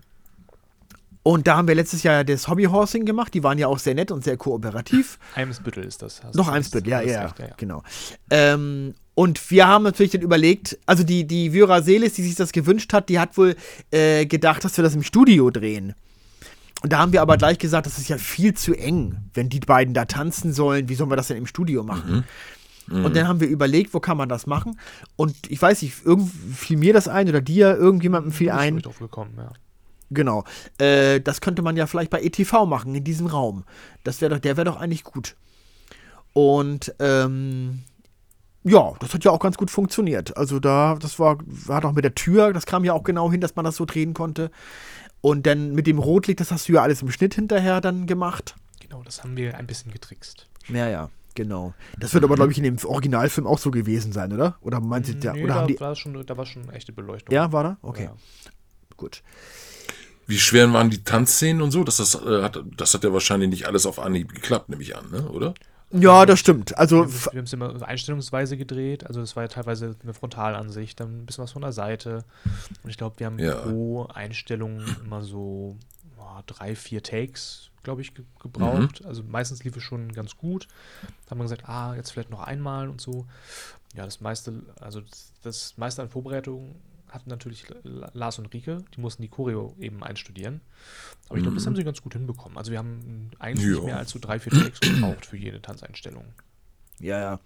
Und 1.23 1.47
da 1.47 1.57
haben 1.57 1.67
wir 1.69 1.75
letztes 1.75 2.03
Jahr 2.05 2.23
das 2.25 2.47
Hobbyhorsing 2.49 3.05
gemacht. 3.05 3.35
Die 3.35 3.43
waren 3.43 3.59
ja 3.59 3.67
auch 3.67 3.79
sehr 3.81 3.95
nett 3.95 4.11
und 4.13 4.23
sehr 4.25 4.37
kooperativ. 4.37 5.19
Eimsbüttel 5.35 5.85
ist 5.85 6.03
das. 6.03 6.23
hast 6.25 6.35
Noch 6.37 6.47
du- 6.47 6.53
Eimsbüttel, 6.53 6.91
ja, 6.91 6.99
hast 6.99 7.07
ja, 7.07 7.27
recht, 7.27 7.59
genau. 7.59 7.83
Ähm, 8.31 8.95
und 9.15 9.51
wir 9.51 9.67
haben 9.67 9.83
natürlich 9.85 10.13
dann 10.13 10.21
überlegt, 10.23 10.79
also 10.87 11.03
die, 11.03 11.27
die 11.27 11.53
Vyra 11.53 11.83
Selis, 11.83 12.13
die 12.15 12.23
sich 12.23 12.35
das 12.35 12.53
gewünscht 12.53 12.93
hat, 12.93 13.09
die 13.09 13.19
hat 13.19 13.37
wohl 13.39 13.57
äh, 13.91 14.27
gedacht, 14.27 14.63
dass 14.65 14.77
wir 14.77 14.85
das 14.85 14.95
im 14.95 15.03
Studio 15.03 15.51
drehen. 15.51 15.95
Und 16.87 16.93
da 16.93 16.99
haben 16.99 17.13
wir 17.13 17.21
aber 17.21 17.37
gleich 17.37 17.59
gesagt, 17.59 17.85
das 17.89 17.99
ist 17.99 18.07
ja 18.07 18.17
viel 18.17 18.55
zu 18.55 18.73
eng, 18.73 19.17
wenn 19.35 19.49
die 19.49 19.59
beiden 19.59 19.93
da 19.93 20.05
tanzen 20.05 20.53
sollen. 20.53 20.89
Wie 20.89 20.95
sollen 20.95 21.11
wir 21.11 21.17
das 21.17 21.27
denn 21.27 21.37
im 21.37 21.49
Studio 21.49 21.83
machen? 21.83 22.23
Und 22.89 23.17
dann 23.17 23.27
haben 23.27 23.41
wir 23.41 23.49
überlegt, 23.49 23.93
wo 23.93 23.99
kann 23.99 24.17
man 24.17 24.29
das 24.29 24.47
machen? 24.47 24.79
Und 25.17 25.35
ich 25.49 25.61
weiß 25.61 25.83
nicht, 25.83 26.07
irgend 26.07 26.31
fiel 26.55 26.77
mir 26.77 26.93
das 26.93 27.09
ein 27.09 27.29
oder 27.29 27.41
dir, 27.41 27.77
irgendjemandem 27.77 28.31
fiel 28.31 28.47
Bin 28.47 28.55
ich 28.55 28.63
ein. 28.63 28.75
nicht 28.75 28.87
drauf 28.87 29.01
gekommen, 29.01 29.35
ja. 29.37 29.51
Genau. 30.11 30.45
Äh, 30.79 31.21
das 31.21 31.41
könnte 31.41 31.63
man 31.63 31.77
ja 31.77 31.89
vielleicht 31.89 32.11
bei 32.11 32.23
ETV 32.23 32.67
machen, 32.67 32.95
in 32.95 33.03
diesem 33.03 33.27
Raum. 33.27 33.65
Das 34.05 34.21
wäre 34.21 34.33
doch, 34.33 34.39
der 34.39 34.57
wäre 34.57 34.67
doch 34.67 34.77
eigentlich 34.77 35.03
gut. 35.03 35.35
Und 36.35 36.95
ähm, 37.01 37.83
ja, 38.63 38.93
das 39.01 39.13
hat 39.13 39.25
ja 39.25 39.33
auch 39.33 39.41
ganz 39.41 39.57
gut 39.57 39.73
funktioniert. 39.73 40.37
Also 40.37 40.61
da, 40.61 40.97
das 41.01 41.19
war, 41.19 41.39
war 41.47 41.81
doch 41.81 41.93
mit 41.93 42.05
der 42.05 42.15
Tür, 42.15 42.53
das 42.53 42.67
kam 42.67 42.85
ja 42.85 42.93
auch 42.93 43.03
genau 43.03 43.29
hin, 43.31 43.41
dass 43.41 43.57
man 43.57 43.65
das 43.65 43.75
so 43.75 43.85
drehen 43.85 44.15
konnte. 44.15 44.53
Und 45.27 45.45
dann 45.45 45.73
mit 45.75 45.89
dem 45.89 45.99
Rotlicht, 45.99 46.39
das 46.39 46.53
hast 46.53 46.69
du 46.69 46.75
ja 46.75 46.83
alles 46.83 47.03
im 47.03 47.11
Schnitt 47.11 47.35
hinterher 47.35 47.81
dann 47.81 48.07
gemacht. 48.07 48.55
Genau, 48.79 49.03
das 49.03 49.25
haben 49.25 49.37
wir 49.37 49.57
ein 49.57 49.67
bisschen 49.67 49.91
getrickst. 49.91 50.47
Ja, 50.69 50.89
ja, 50.89 51.11
genau. 51.35 51.75
Das 51.99 52.15
wird 52.15 52.23
aber, 52.23 52.37
glaube 52.37 52.53
ich, 52.53 52.59
in 52.59 52.63
dem 52.63 52.79
Originalfilm 52.85 53.45
auch 53.45 53.59
so 53.59 53.73
gewesen 53.73 54.13
sein, 54.13 54.33
oder? 54.33 54.57
Oder 54.61 54.79
meinst 54.79 55.13
du, 55.13 55.19
ja, 55.19 55.33
Nee, 55.33 55.43
oder 55.43 55.55
da, 55.55 55.61
haben 55.63 55.67
die. 55.67 55.81
war 55.81 55.97
schon, 55.97 56.25
da 56.25 56.37
war 56.37 56.47
schon 56.47 56.71
echte 56.71 56.93
Beleuchtung. 56.93 57.35
Ja, 57.35 57.51
war 57.51 57.65
da? 57.65 57.77
Okay, 57.83 58.05
Ja. 58.05 58.15
gut. 58.97 59.25
Wie 60.29 60.39
schwer 60.39 60.73
waren 60.73 60.91
die 60.91 61.03
Tanzszenen 61.03 61.61
und 61.61 61.73
so? 61.73 61.83
Das, 61.83 61.97
das, 61.97 62.15
äh, 62.15 62.43
hat, 62.43 62.63
das 62.77 62.95
hat 62.95 63.03
ja 63.03 63.13
wahrscheinlich 63.13 63.51
nicht 63.51 63.67
alles 63.67 63.85
auf 63.85 63.99
Anhieb 63.99 64.33
geklappt, 64.33 64.69
nehme 64.69 64.83
ich 64.83 64.95
an, 64.97 65.11
ne? 65.11 65.29
oder? 65.29 65.55
Ja, 65.91 66.27
das 66.27 66.41
stimmt. 66.41 66.77
Also, 66.77 67.07
Wir, 67.07 67.33
wir 67.33 67.39
haben 67.39 67.45
es 67.45 67.53
immer 67.53 67.83
einstellungsweise 67.87 68.57
gedreht, 68.57 69.07
also 69.07 69.21
es 69.21 69.37
war 69.37 69.45
ja 69.45 69.49
teilweise 69.49 69.95
eine 70.03 70.15
Frontalansicht, 70.15 70.99
dann 70.99 71.23
ein 71.23 71.27
bisschen 71.27 71.45
was 71.45 71.53
von 71.53 71.63
der 71.63 71.73
Seite. 71.73 72.25
Und 72.83 72.91
ich 72.91 72.97
glaube, 72.97 73.19
wir 73.21 73.27
haben 73.27 73.39
Ja. 73.39 73.55
pro 73.55 74.07
Einstellung 74.07 74.83
immer 75.05 75.23
so 75.23 75.77
boah, 76.17 76.43
drei, 76.47 76.75
vier 76.75 77.03
Takes, 77.03 77.71
glaube 77.85 78.01
ich, 78.03 78.15
ge 78.15 78.25
gebraucht. 78.41 79.05
Also 79.05 79.23
meistens 79.23 79.63
lief 79.63 79.77
es 79.77 79.83
schon 79.85 80.13
ganz 80.13 80.37
gut. 80.37 80.67
Da 81.25 81.31
haben 81.31 81.39
wir 81.39 81.45
gesagt, 81.45 81.69
ah, 81.69 81.95
jetzt 81.95 82.11
vielleicht 82.11 82.31
noch 82.31 82.43
einmal 82.43 82.89
und 82.89 83.01
so. 83.01 83.27
Ja, 83.95 84.05
das 84.05 84.21
meiste, 84.21 84.63
also 84.81 85.01
das, 85.01 85.33
das 85.43 85.75
meiste 85.79 86.03
an 86.03 86.09
Vorbereitung 86.11 86.75
hatten 87.17 87.29
natürlich 87.31 87.65
Lars 88.13 88.39
und 88.39 88.47
Rike, 88.55 88.85
die 88.95 89.01
mussten 89.01 89.23
die 89.23 89.29
Choreo 89.29 89.75
eben 89.81 90.05
einstudieren. 90.05 90.61
Aber 91.29 91.39
ich 91.39 91.43
glaube, 91.43 91.57
das 91.57 91.67
haben 91.67 91.75
sie 91.75 91.83
ganz 91.83 92.01
gut 92.01 92.13
hinbekommen. 92.13 92.57
Also 92.57 92.71
wir 92.71 92.79
haben 92.79 93.31
eigentlich 93.41 93.67
nicht 93.67 93.79
Ja. 93.79 93.85
mehr 93.85 93.99
als 93.99 94.11
so 94.11 94.19
drei, 94.21 94.39
vier 94.39 94.53
Takes 94.53 94.79
gebraucht 94.81 95.27
für 95.27 95.37
jede 95.37 95.61
Tanzeinstellung. 95.61 96.25
Ja, 97.01 97.19
ja. 97.19 97.41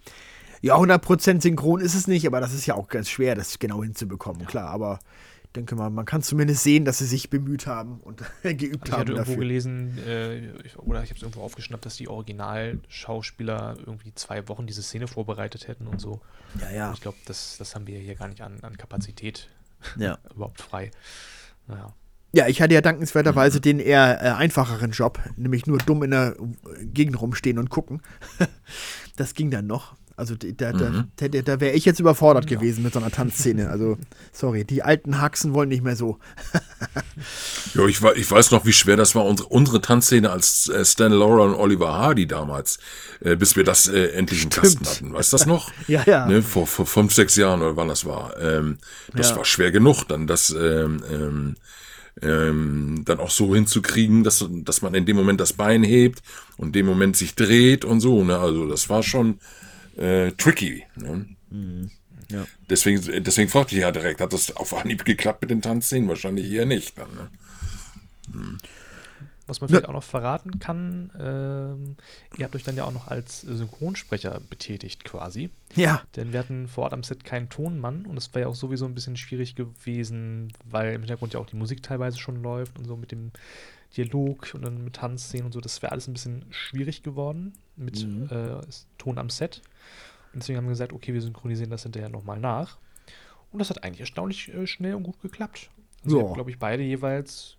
Ja, 0.61 0.75
100% 0.77 1.41
synchron 1.41 1.81
ist 1.81 1.95
es 1.95 2.05
nicht, 2.07 2.27
aber 2.27 2.39
das 2.39 2.53
ist 2.53 2.67
ja 2.67 2.75
auch 2.75 2.87
ganz 2.87 3.09
schwer, 3.09 3.33
das 3.33 3.57
genau 3.57 3.81
hinzubekommen, 3.83 4.45
klar. 4.45 4.69
Aber 4.69 4.99
ich 5.45 5.51
denke 5.53 5.75
mal, 5.75 5.89
man 5.89 6.05
kann 6.05 6.21
zumindest 6.21 6.63
sehen, 6.63 6.85
dass 6.85 6.99
sie 6.99 7.05
sich 7.07 7.29
bemüht 7.31 7.65
haben 7.65 7.99
und 8.01 8.19
geübt 8.43 8.53
Also 8.53 8.63
ich 8.85 8.91
haben 8.91 8.99
hatte 8.99 9.11
irgendwo 9.13 9.15
dafür. 9.15 9.35
gelesen, 9.37 9.97
äh, 10.07 10.37
ich- 10.61 10.77
oder 10.77 11.01
ich 11.03 11.09
habe 11.09 11.17
es 11.17 11.23
irgendwo 11.23 11.41
aufgeschnappt, 11.41 11.85
dass 11.85 11.95
die 11.97 12.07
Originalschauspieler 12.07 13.75
irgendwie 13.79 14.13
zwei 14.15 14.47
Wochen 14.47 14.67
diese 14.67 14.83
Szene 14.83 15.07
vorbereitet 15.07 15.67
hätten 15.67 15.87
und 15.87 15.99
so. 15.99 16.21
Ja, 16.59 16.71
ja. 16.71 16.91
Ich 16.93 17.01
glaube, 17.01 17.17
das, 17.25 17.57
das 17.57 17.75
haben 17.75 17.87
wir 17.87 17.99
hier 17.99 18.15
gar 18.15 18.27
nicht 18.27 18.41
an, 18.41 18.59
an 18.61 18.77
Kapazität 18.77 19.49
ja. 19.97 20.17
überhaupt 20.35 20.61
frei. 20.61 20.91
Naja. 21.67 21.93
Ja, 22.33 22.47
ich 22.47 22.61
hatte 22.61 22.73
ja 22.73 22.81
dankenswerterweise 22.81 23.59
den 23.59 23.79
eher 23.79 24.21
äh, 24.21 24.29
einfacheren 24.29 24.91
Job, 24.91 25.19
nämlich 25.35 25.65
nur 25.65 25.79
dumm 25.79 26.03
in 26.03 26.11
der 26.11 26.35
Gegend 26.81 27.19
rumstehen 27.19 27.59
und 27.59 27.69
gucken. 27.69 28.01
das 29.17 29.33
ging 29.33 29.51
dann 29.51 29.67
noch. 29.67 29.95
Also 30.21 30.35
da, 30.35 30.71
da, 30.71 31.05
da, 31.15 31.27
da, 31.27 31.41
da 31.41 31.59
wäre 31.59 31.73
ich 31.75 31.83
jetzt 31.83 31.99
überfordert 31.99 32.45
gewesen 32.45 32.83
mit 32.83 32.93
so 32.93 32.99
einer 32.99 33.09
Tanzszene. 33.09 33.71
Also, 33.71 33.97
sorry, 34.31 34.63
die 34.65 34.83
alten 34.83 35.19
Haxen 35.19 35.55
wollen 35.55 35.69
nicht 35.69 35.83
mehr 35.83 35.95
so. 35.95 36.19
Ja, 37.73 37.85
ich, 37.85 38.01
ich 38.01 38.29
weiß 38.31 38.51
noch, 38.51 38.65
wie 38.65 38.73
schwer 38.73 38.97
das 38.97 39.15
war, 39.15 39.25
unsere, 39.25 39.47
unsere 39.49 39.81
Tanzszene 39.81 40.29
als 40.29 40.67
äh, 40.67 40.83
Stan 40.83 41.11
Laura 41.11 41.45
und 41.45 41.53
Oliver 41.55 41.93
Hardy 41.93 42.27
damals, 42.27 42.79
äh, 43.21 43.35
bis 43.35 43.55
wir 43.55 43.63
das 43.63 43.87
äh, 43.87 44.07
endlich 44.07 44.43
im 44.43 44.49
Kasten 44.49 44.85
hatten. 44.85 45.13
Weißt 45.13 45.31
du 45.31 45.37
das 45.37 45.45
noch? 45.45 45.71
Ja, 45.87 46.03
ja. 46.05 46.25
Ne, 46.25 46.41
vor, 46.41 46.67
vor 46.67 46.85
fünf, 46.85 47.13
sechs 47.13 47.35
Jahren 47.35 47.61
oder 47.61 47.75
wann 47.77 47.87
das 47.87 48.05
war. 48.05 48.37
Ähm, 48.39 48.77
das 49.13 49.29
Ja. 49.31 49.37
war 49.37 49.45
schwer 49.45 49.71
genug, 49.71 50.03
dann 50.07 50.27
das 50.27 50.49
ähm, 50.51 51.03
ähm, 51.11 51.55
ähm, 52.21 53.03
dann 53.05 53.19
auch 53.19 53.31
so 53.31 53.55
hinzukriegen, 53.55 54.23
dass, 54.23 54.45
dass 54.49 54.81
man 54.81 54.93
in 54.93 55.05
dem 55.05 55.15
Moment 55.15 55.39
das 55.39 55.53
Bein 55.53 55.83
hebt 55.83 56.21
und 56.57 56.67
in 56.67 56.73
dem 56.73 56.85
Moment 56.85 57.15
sich 57.15 57.35
dreht 57.35 57.85
und 57.85 57.99
so. 58.01 58.23
Ne? 58.23 58.37
Also 58.37 58.67
das 58.67 58.89
war 58.89 59.01
schon 59.03 59.39
äh, 60.01 60.31
tricky. 60.31 60.83
Ne? 60.95 61.27
Ja. 62.31 62.45
Deswegen, 62.69 63.23
deswegen 63.23 63.49
fragte 63.49 63.75
ich 63.75 63.81
ja 63.81 63.91
direkt, 63.91 64.21
hat 64.21 64.33
das 64.33 64.55
auf 64.55 64.73
Anhieb 64.73 65.05
geklappt 65.05 65.41
mit 65.41 65.51
den 65.51 65.61
Tanzszenen? 65.61 66.07
Wahrscheinlich 66.07 66.49
eher 66.51 66.65
nicht. 66.65 66.97
Dann, 66.97 67.09
ne? 67.13 68.57
Was 69.47 69.59
man 69.59 69.67
vielleicht 69.67 69.89
auch 69.89 69.93
noch 69.93 70.03
verraten 70.03 70.59
kann, 70.59 71.11
ähm, 71.19 71.97
ihr 72.37 72.45
habt 72.45 72.55
euch 72.55 72.63
dann 72.63 72.77
ja 72.77 72.85
auch 72.85 72.93
noch 72.93 73.09
als 73.09 73.41
Synchronsprecher 73.41 74.39
betätigt 74.49 75.03
quasi. 75.03 75.49
Ja. 75.75 76.03
Denn 76.15 76.31
wir 76.31 76.39
hatten 76.39 76.69
vor 76.69 76.85
Ort 76.85 76.93
am 76.93 77.03
Set 77.03 77.25
keinen 77.25 77.49
Tonmann 77.49 78.05
und 78.05 78.15
es 78.15 78.33
war 78.33 78.41
ja 78.41 78.47
auch 78.47 78.55
sowieso 78.55 78.85
ein 78.85 78.95
bisschen 78.95 79.17
schwierig 79.17 79.55
gewesen, 79.55 80.53
weil 80.63 80.93
im 80.93 81.01
Hintergrund 81.01 81.33
ja 81.33 81.39
auch 81.41 81.47
die 81.47 81.57
Musik 81.57 81.83
teilweise 81.83 82.17
schon 82.17 82.41
läuft 82.41 82.79
und 82.79 82.85
so 82.85 82.95
mit 82.95 83.11
dem 83.11 83.31
Dialog 83.97 84.51
und 84.53 84.63
dann 84.63 84.83
mit 84.83 84.95
Tanzszenen 84.95 85.47
und 85.47 85.51
so. 85.51 85.61
Das 85.61 85.81
wäre 85.81 85.91
alles 85.91 86.07
ein 86.07 86.13
bisschen 86.13 86.45
schwierig 86.49 87.03
geworden 87.03 87.53
mit 87.75 88.05
Mhm. 88.05 88.27
äh, 88.29 88.61
Ton 88.97 89.17
am 89.17 89.29
Set. 89.29 89.61
Und 90.33 90.41
deswegen 90.41 90.57
haben 90.57 90.65
wir 90.65 90.69
gesagt, 90.71 90.93
okay, 90.93 91.13
wir 91.13 91.21
synchronisieren 91.21 91.71
das 91.71 91.83
hinterher 91.83 92.09
nochmal 92.09 92.39
nach. 92.39 92.77
Und 93.51 93.59
das 93.59 93.69
hat 93.69 93.83
eigentlich 93.83 93.99
erstaunlich 94.01 94.53
äh, 94.53 94.65
schnell 94.65 94.95
und 94.95 95.03
gut 95.03 95.21
geklappt. 95.21 95.69
Also 96.03 96.15
wir 96.15 96.21
Ja. 96.23 96.27
haben, 96.27 96.35
glaube 96.35 96.51
ich, 96.51 96.57
beide 96.59 96.83
jeweils 96.83 97.57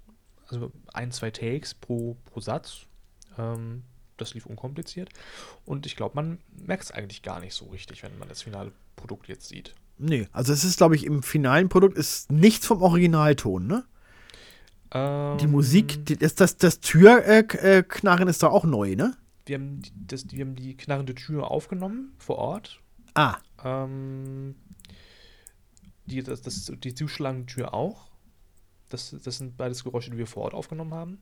also 0.48 0.70
ein, 0.92 1.12
zwei 1.12 1.30
Takes 1.30 1.74
pro, 1.74 2.16
pro 2.26 2.40
Satz. 2.40 2.86
Ähm, 3.38 3.82
das 4.18 4.34
lief 4.34 4.46
unkompliziert. 4.46 5.08
Und 5.64 5.86
ich 5.86 5.96
glaube, 5.96 6.14
man 6.14 6.38
merkt 6.66 6.84
es 6.84 6.90
eigentlich 6.92 7.22
gar 7.22 7.40
nicht 7.40 7.54
so 7.54 7.66
richtig, 7.66 8.02
wenn 8.02 8.18
man 8.18 8.28
das 8.28 8.42
finale 8.42 8.72
Produkt 8.96 9.28
jetzt 9.28 9.48
sieht. 9.48 9.74
Nee, 9.98 10.28
also 10.32 10.52
es 10.52 10.64
ist, 10.64 10.76
glaube 10.78 10.94
ich, 10.96 11.04
im 11.04 11.22
finalen 11.22 11.68
Produkt 11.68 11.96
ist 11.96 12.30
nichts 12.32 12.66
vom 12.66 12.82
Originalton, 12.82 13.66
ne? 13.66 13.84
Die 14.94 14.98
Ähm, 14.98 15.50
Musik, 15.50 16.04
die, 16.04 16.16
das, 16.16 16.34
das, 16.34 16.56
das 16.58 16.80
Türknarren 16.80 18.22
äh, 18.22 18.26
äh, 18.26 18.30
ist 18.30 18.42
da 18.42 18.48
auch 18.48 18.64
neu, 18.64 18.94
ne? 18.94 19.16
Wir 19.46 19.56
haben, 19.56 19.80
die, 19.80 19.90
das, 20.06 20.30
wir 20.30 20.44
haben 20.44 20.54
die 20.54 20.76
knarrende 20.76 21.14
Tür 21.14 21.50
aufgenommen 21.50 22.12
vor 22.18 22.36
Ort. 22.36 22.80
Ah, 23.14 23.36
Ähm, 23.64 24.54
die, 26.06 26.22
das, 26.22 26.42
das, 26.42 26.70
die 26.76 26.94
zuschlagende 26.94 27.46
Tür 27.46 27.72
auch. 27.74 28.10
Das, 28.90 29.16
das 29.24 29.38
sind 29.38 29.56
beides 29.56 29.84
Geräusche, 29.84 30.10
die 30.10 30.18
wir 30.18 30.26
vor 30.26 30.42
Ort 30.42 30.54
aufgenommen 30.54 30.92
haben. 30.92 31.18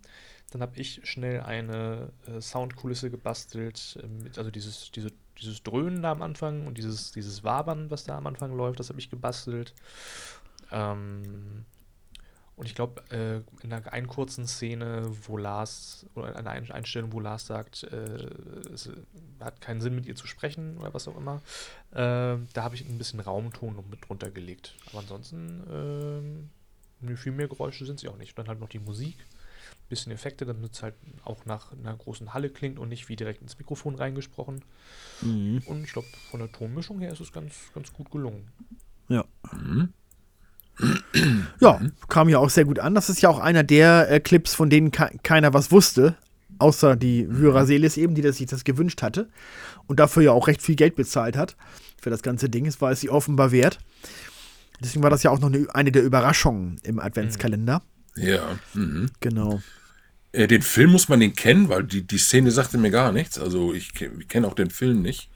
Dann 0.51 0.62
habe 0.62 0.77
ich 0.77 1.01
schnell 1.05 1.41
eine 1.41 2.12
äh, 2.27 2.41
Soundkulisse 2.41 3.11
gebastelt, 3.11 3.99
äh, 4.03 4.07
mit, 4.09 4.37
also 4.37 4.51
dieses, 4.51 4.91
diese, 4.91 5.12
dieses 5.41 5.62
Dröhnen 5.62 6.03
da 6.03 6.11
am 6.11 6.23
Anfang 6.23 6.66
und 6.66 6.77
dieses, 6.77 7.12
dieses 7.12 7.45
Wabern, 7.45 7.89
was 7.91 8.03
da 8.03 8.16
am 8.16 8.27
Anfang 8.27 8.53
läuft, 8.57 8.81
das 8.81 8.89
habe 8.89 8.99
ich 8.99 9.11
gebastelt. 9.11 9.75
Ähm, 10.73 11.64
und 12.61 12.66
ich 12.66 12.74
glaube, 12.74 13.02
äh, 13.11 13.38
in 13.64 13.72
einer 13.72 13.90
einen 13.90 14.06
kurzen 14.06 14.46
Szene, 14.46 15.11
wo 15.26 15.38
Lars, 15.38 16.04
oder 16.14 16.28
in 16.28 16.34
einer 16.36 16.50
Ein- 16.50 16.70
Einstellung, 16.70 17.11
wo 17.11 17.18
Lars 17.18 17.46
sagt, 17.46 17.84
äh, 17.84 18.28
es 18.74 18.90
hat 19.40 19.62
keinen 19.62 19.80
Sinn 19.80 19.94
mit 19.94 20.04
ihr 20.04 20.14
zu 20.14 20.26
sprechen 20.26 20.76
oder 20.76 20.92
was 20.92 21.08
auch 21.08 21.16
immer, 21.16 21.40
äh, 21.92 22.36
da 22.52 22.62
habe 22.62 22.74
ich 22.74 22.86
ein 22.86 22.98
bisschen 22.98 23.20
Raumton 23.20 23.74
noch 23.76 23.86
mit 23.86 24.06
drunter 24.06 24.30
gelegt. 24.30 24.74
Aber 24.90 24.98
ansonsten, 24.98 26.50
ähm, 27.02 27.16
viel 27.16 27.32
mehr 27.32 27.48
Geräusche 27.48 27.86
sind 27.86 27.98
sie 27.98 28.08
auch 28.08 28.18
nicht. 28.18 28.32
Und 28.32 28.40
dann 28.40 28.48
halt 28.48 28.61
noch 28.61 28.68
die 28.68 28.78
Musik, 28.78 29.16
bisschen 29.88 30.12
Effekte, 30.12 30.44
damit 30.44 30.74
es 30.74 30.82
halt 30.82 30.94
auch 31.24 31.46
nach 31.46 31.72
einer 31.72 31.96
großen 31.96 32.34
Halle 32.34 32.50
klingt 32.50 32.78
und 32.78 32.90
nicht 32.90 33.08
wie 33.08 33.16
direkt 33.16 33.40
ins 33.40 33.58
Mikrofon 33.58 33.94
reingesprochen. 33.94 34.62
mhm. 35.22 35.62
Und 35.64 35.82
ich 35.82 35.92
glaube, 35.94 36.08
von 36.30 36.40
der 36.40 36.52
Tonmischung 36.52 37.00
her 37.00 37.11
ist 37.12 37.20
es 37.20 37.32
ganz, 37.32 37.54
ganz 37.74 37.90
gut 37.90 38.11
gelungen. 38.11 38.52
ja. 39.08 39.24
Mhm. 39.52 39.94
Ja, 41.61 41.81
kam 42.09 42.28
ja 42.28 42.39
auch 42.39 42.51
sehr 42.51 42.64
gut 42.64 42.78
an. 42.78 42.95
Das 42.95 43.11
ist 43.11 43.20
ja 43.20 43.28
auch 43.28 43.39
einer 43.39 43.62
der 43.62 44.11
äh, 44.11 44.20
Clips, 44.20 44.55
von 44.55 44.70
denen 44.70 44.91
ke 44.91 45.11
keiner 45.22 45.53
was 45.53 45.70
wusste, 45.70 46.16
außer 46.59 46.97
die 46.97 47.26
Vyra 47.28 47.66
Selis 47.66 47.97
eben, 47.97 48.14
die 48.14 48.22
das, 48.22 48.39
sich 48.39 48.47
das 48.47 48.64
gewünscht 48.64 49.03
hatte 49.03 49.28
und 49.87 50.01
dafür 50.01 50.22
ja 50.22 50.33
auch 50.33 50.47
recht 50.47 50.62
viel 50.62 50.76
Geld 50.76 50.97
bezahlt 50.97 51.37
hat 51.37 51.57
für 52.01 52.11
das 52.11 52.22
ganze 52.22 52.49
Ding. 52.49 52.66
Es 52.66 52.81
war 52.81 52.93
es 52.93 53.01
sie 53.01 53.11
offenbar 53.11 53.53
wert. 53.53 53.78
Deswegen 54.83 55.03
war 55.03 55.11
das 55.11 55.22
ja 55.22 55.31
auch 55.31 55.41
noch 55.41 55.49
eine, 55.49 55.66
eine 55.74 55.93
der 55.93 56.03
Überraschungen 56.03 56.78
im 56.83 56.99
Adventskalender. 56.99 57.83
Ja. 58.16 58.59
Mhm. 58.74 59.11
Genau. 59.20 59.61
Äh, 60.33 60.47
den 60.47 60.62
Film 60.62 60.93
muss 60.93 61.09
man 61.09 61.20
den 61.20 61.35
kennen, 61.35 61.68
weil 61.68 61.85
die, 61.85 62.07
die 62.07 62.18
Szene 62.18 62.51
sagte 62.51 62.78
mir 62.78 62.91
gar 62.91 63.12
nichts. 63.12 63.39
Also 63.39 63.74
ich, 63.74 63.93
ich 64.01 64.28
kenne 64.28 64.47
auch 64.47 64.55
den 64.55 64.70
Film 64.70 65.03
nicht. 65.03 65.28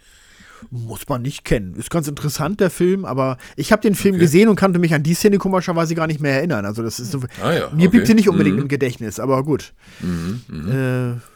Muss 0.70 1.08
man 1.08 1.22
nicht 1.22 1.44
kennen. 1.44 1.74
Ist 1.74 1.90
ganz 1.90 2.08
interessant, 2.08 2.60
der 2.60 2.70
Film, 2.70 3.04
aber 3.04 3.36
ich 3.56 3.72
habe 3.72 3.82
den 3.82 3.94
Film 3.94 4.14
Okay. 4.14 4.24
gesehen 4.24 4.48
und 4.48 4.56
kannte 4.56 4.78
mich 4.78 4.94
an 4.94 5.02
die 5.02 5.14
Szene 5.14 5.38
komischerweise 5.38 5.94
gar 5.94 6.06
nicht 6.06 6.20
mehr 6.20 6.34
erinnern. 6.34 6.64
Also 6.66 6.82
das 6.82 6.98
ist 7.00 7.10
so, 7.12 7.20
Ah 7.42 7.52
ja. 7.52 7.70
mir 7.70 7.90
blieb 7.90 8.02
okay. 8.02 8.06
sie 8.08 8.14
nicht 8.14 8.28
unbedingt 8.28 8.56
Mhm. 8.56 8.62
im 8.62 8.68
Gedächtnis, 8.68 9.18
aber 9.20 9.42
gut. 9.44 9.72
Mhm. 10.00 10.42
Mhm. 10.48 10.70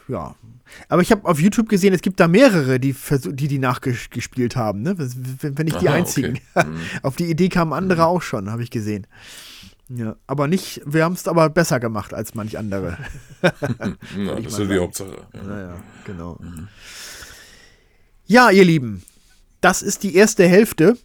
Äh, 0.07 0.11
ja. 0.11 0.35
Aber 0.87 1.01
ich 1.01 1.11
habe 1.11 1.25
auf 1.27 1.39
YouTube 1.39 1.67
gesehen, 1.67 1.93
es 1.95 2.01
gibt 2.01 2.19
da 2.19 2.27
mehrere, 2.27 2.79
die 2.79 2.95
die, 3.31 3.47
die 3.47 3.57
nachgespielt 3.59 4.55
haben, 4.55 4.83
ne? 4.83 4.95
Wenn 4.97 5.65
nicht 5.65 5.81
die 5.81 5.89
Aha, 5.89 5.95
einzigen. 5.95 6.39
okay. 6.53 6.67
Mhm. 6.67 6.79
auf 7.03 7.15
die 7.15 7.25
Idee 7.25 7.49
kamen 7.49 7.73
andere 7.73 8.05
auch 8.05 8.21
schon, 8.21 8.51
habe 8.51 8.61
ich 8.63 8.69
gesehen. 8.69 9.07
Ja, 9.91 10.15
aber 10.27 10.47
nicht, 10.47 10.81
wir 10.85 11.03
haben 11.03 11.13
es 11.13 11.27
aber 11.27 11.49
besser 11.49 11.79
gemacht 11.79 12.13
als 12.13 12.35
manch 12.35 12.57
andere. 12.59 12.97
Ja, 13.41 14.35
das 14.35 14.59
ist 14.59 14.69
die. 14.69 14.77
Hauptsache. 14.77 15.15
Ja. 15.33 15.43
Naja, 15.43 15.73
genau. 16.05 16.37
Ja, 18.27 18.49
ihr 18.51 18.65
Lieben, 18.65 19.01
das 19.61 19.81
ist 19.81 20.03
die 20.03 20.15
erste 20.15 20.47
Hälfte 20.47 20.97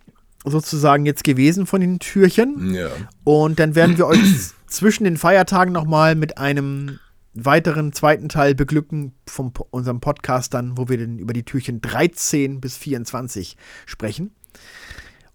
sozusagen 0.45 1.07
jetzt 1.07 1.25
gewesen 1.25 1.67
von 1.67 1.81
den 1.81 1.99
Türchen. 1.99 2.75
ja. 2.75 2.91
Und 3.25 3.59
dann 3.59 3.75
werden 3.75 3.97
wir 3.97 4.07
euch 4.09 4.21
zwischen 4.67 5.05
den 5.05 5.17
Feiertagen 5.17 5.73
nochmal 5.73 6.15
mit 6.15 6.39
einem 6.39 6.99
weiteren 7.35 7.93
zweiten 7.93 8.29
Teil 8.29 8.55
beglücken 8.55 9.13
von 9.27 9.53
unserem 9.71 10.01
Podcast 10.01 10.55
dann, 10.55 10.79
wo 10.79 10.89
wir 10.89 10.99
dann 10.99 11.19
über 11.19 11.33
die 11.33 11.43
Türchen 11.43 11.81
13 11.81 12.61
bis 12.61 12.77
24 12.77 13.57
sprechen. 13.87 14.35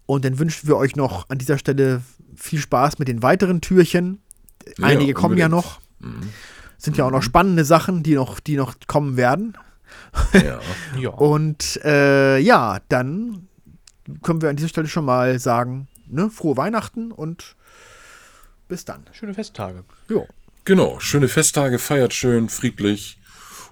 Und 0.06 0.24
dann 0.24 0.38
wünschen 0.38 0.66
wir 0.66 0.76
euch 0.76 0.96
noch 0.96 1.28
an 1.28 1.38
dieser 1.38 1.58
Stelle 1.58 2.02
viel 2.34 2.58
Spaß 2.58 2.98
mit 2.98 3.08
den 3.08 3.22
weiteren 3.22 3.60
Türchen. 3.60 4.22
Ja, 4.78 4.86
Einige 4.86 5.12
kommen 5.12 5.36
ja 5.36 5.48
noch. 5.48 5.80
Mhm. 6.00 6.22
Sind 6.78 6.96
ja 6.96 7.04
auch 7.04 7.10
noch 7.10 7.22
spannende 7.22 7.64
Sachen, 7.64 8.02
die 8.02 8.14
noch, 8.14 8.40
die 8.40 8.56
noch 8.56 8.74
kommen 8.86 9.16
werden. 9.16 9.56
Ja. 10.32 10.60
Ja. 10.98 11.10
Und 11.10 11.80
äh, 11.84 12.38
ja, 12.38 12.80
dann 12.88 13.48
können 14.22 14.42
wir 14.42 14.50
an 14.50 14.56
dieser 14.56 14.68
Stelle 14.68 14.88
schon 14.88 15.04
mal 15.04 15.38
sagen, 15.38 15.88
ne, 16.06 16.30
frohe 16.30 16.56
Weihnachten 16.56 17.12
und 17.12 17.56
bis 18.68 18.84
dann. 18.84 19.04
Schöne 19.12 19.34
Festtage. 19.34 19.84
Jo. 20.08 20.26
Genau, 20.64 21.00
schöne 21.00 21.28
Festtage, 21.28 21.78
feiert 21.78 22.12
schön, 22.12 22.48
friedlich, 22.48 23.18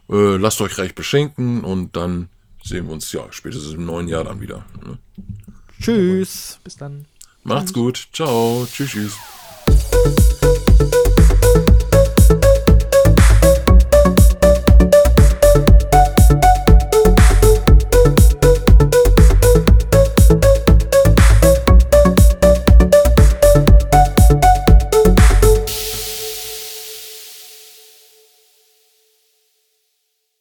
äh, 0.08 0.36
lasst 0.36 0.60
euch 0.60 0.78
reich 0.78 0.94
beschenken 0.94 1.62
und 1.62 1.96
dann 1.96 2.28
sehen 2.62 2.86
wir 2.86 2.92
uns 2.92 3.12
ja 3.12 3.26
spätestens 3.30 3.74
im 3.74 3.84
neuen 3.84 4.08
Jahr 4.08 4.24
dann 4.24 4.40
wieder. 4.40 4.64
Ne? 4.84 4.98
Tschüss. 5.80 6.58
Bis 6.64 6.76
dann. 6.76 7.06
Macht's 7.44 7.72
gut, 7.72 8.08
ciao, 8.12 8.66
tschüss, 8.70 8.90
tschüss. 8.90 10.37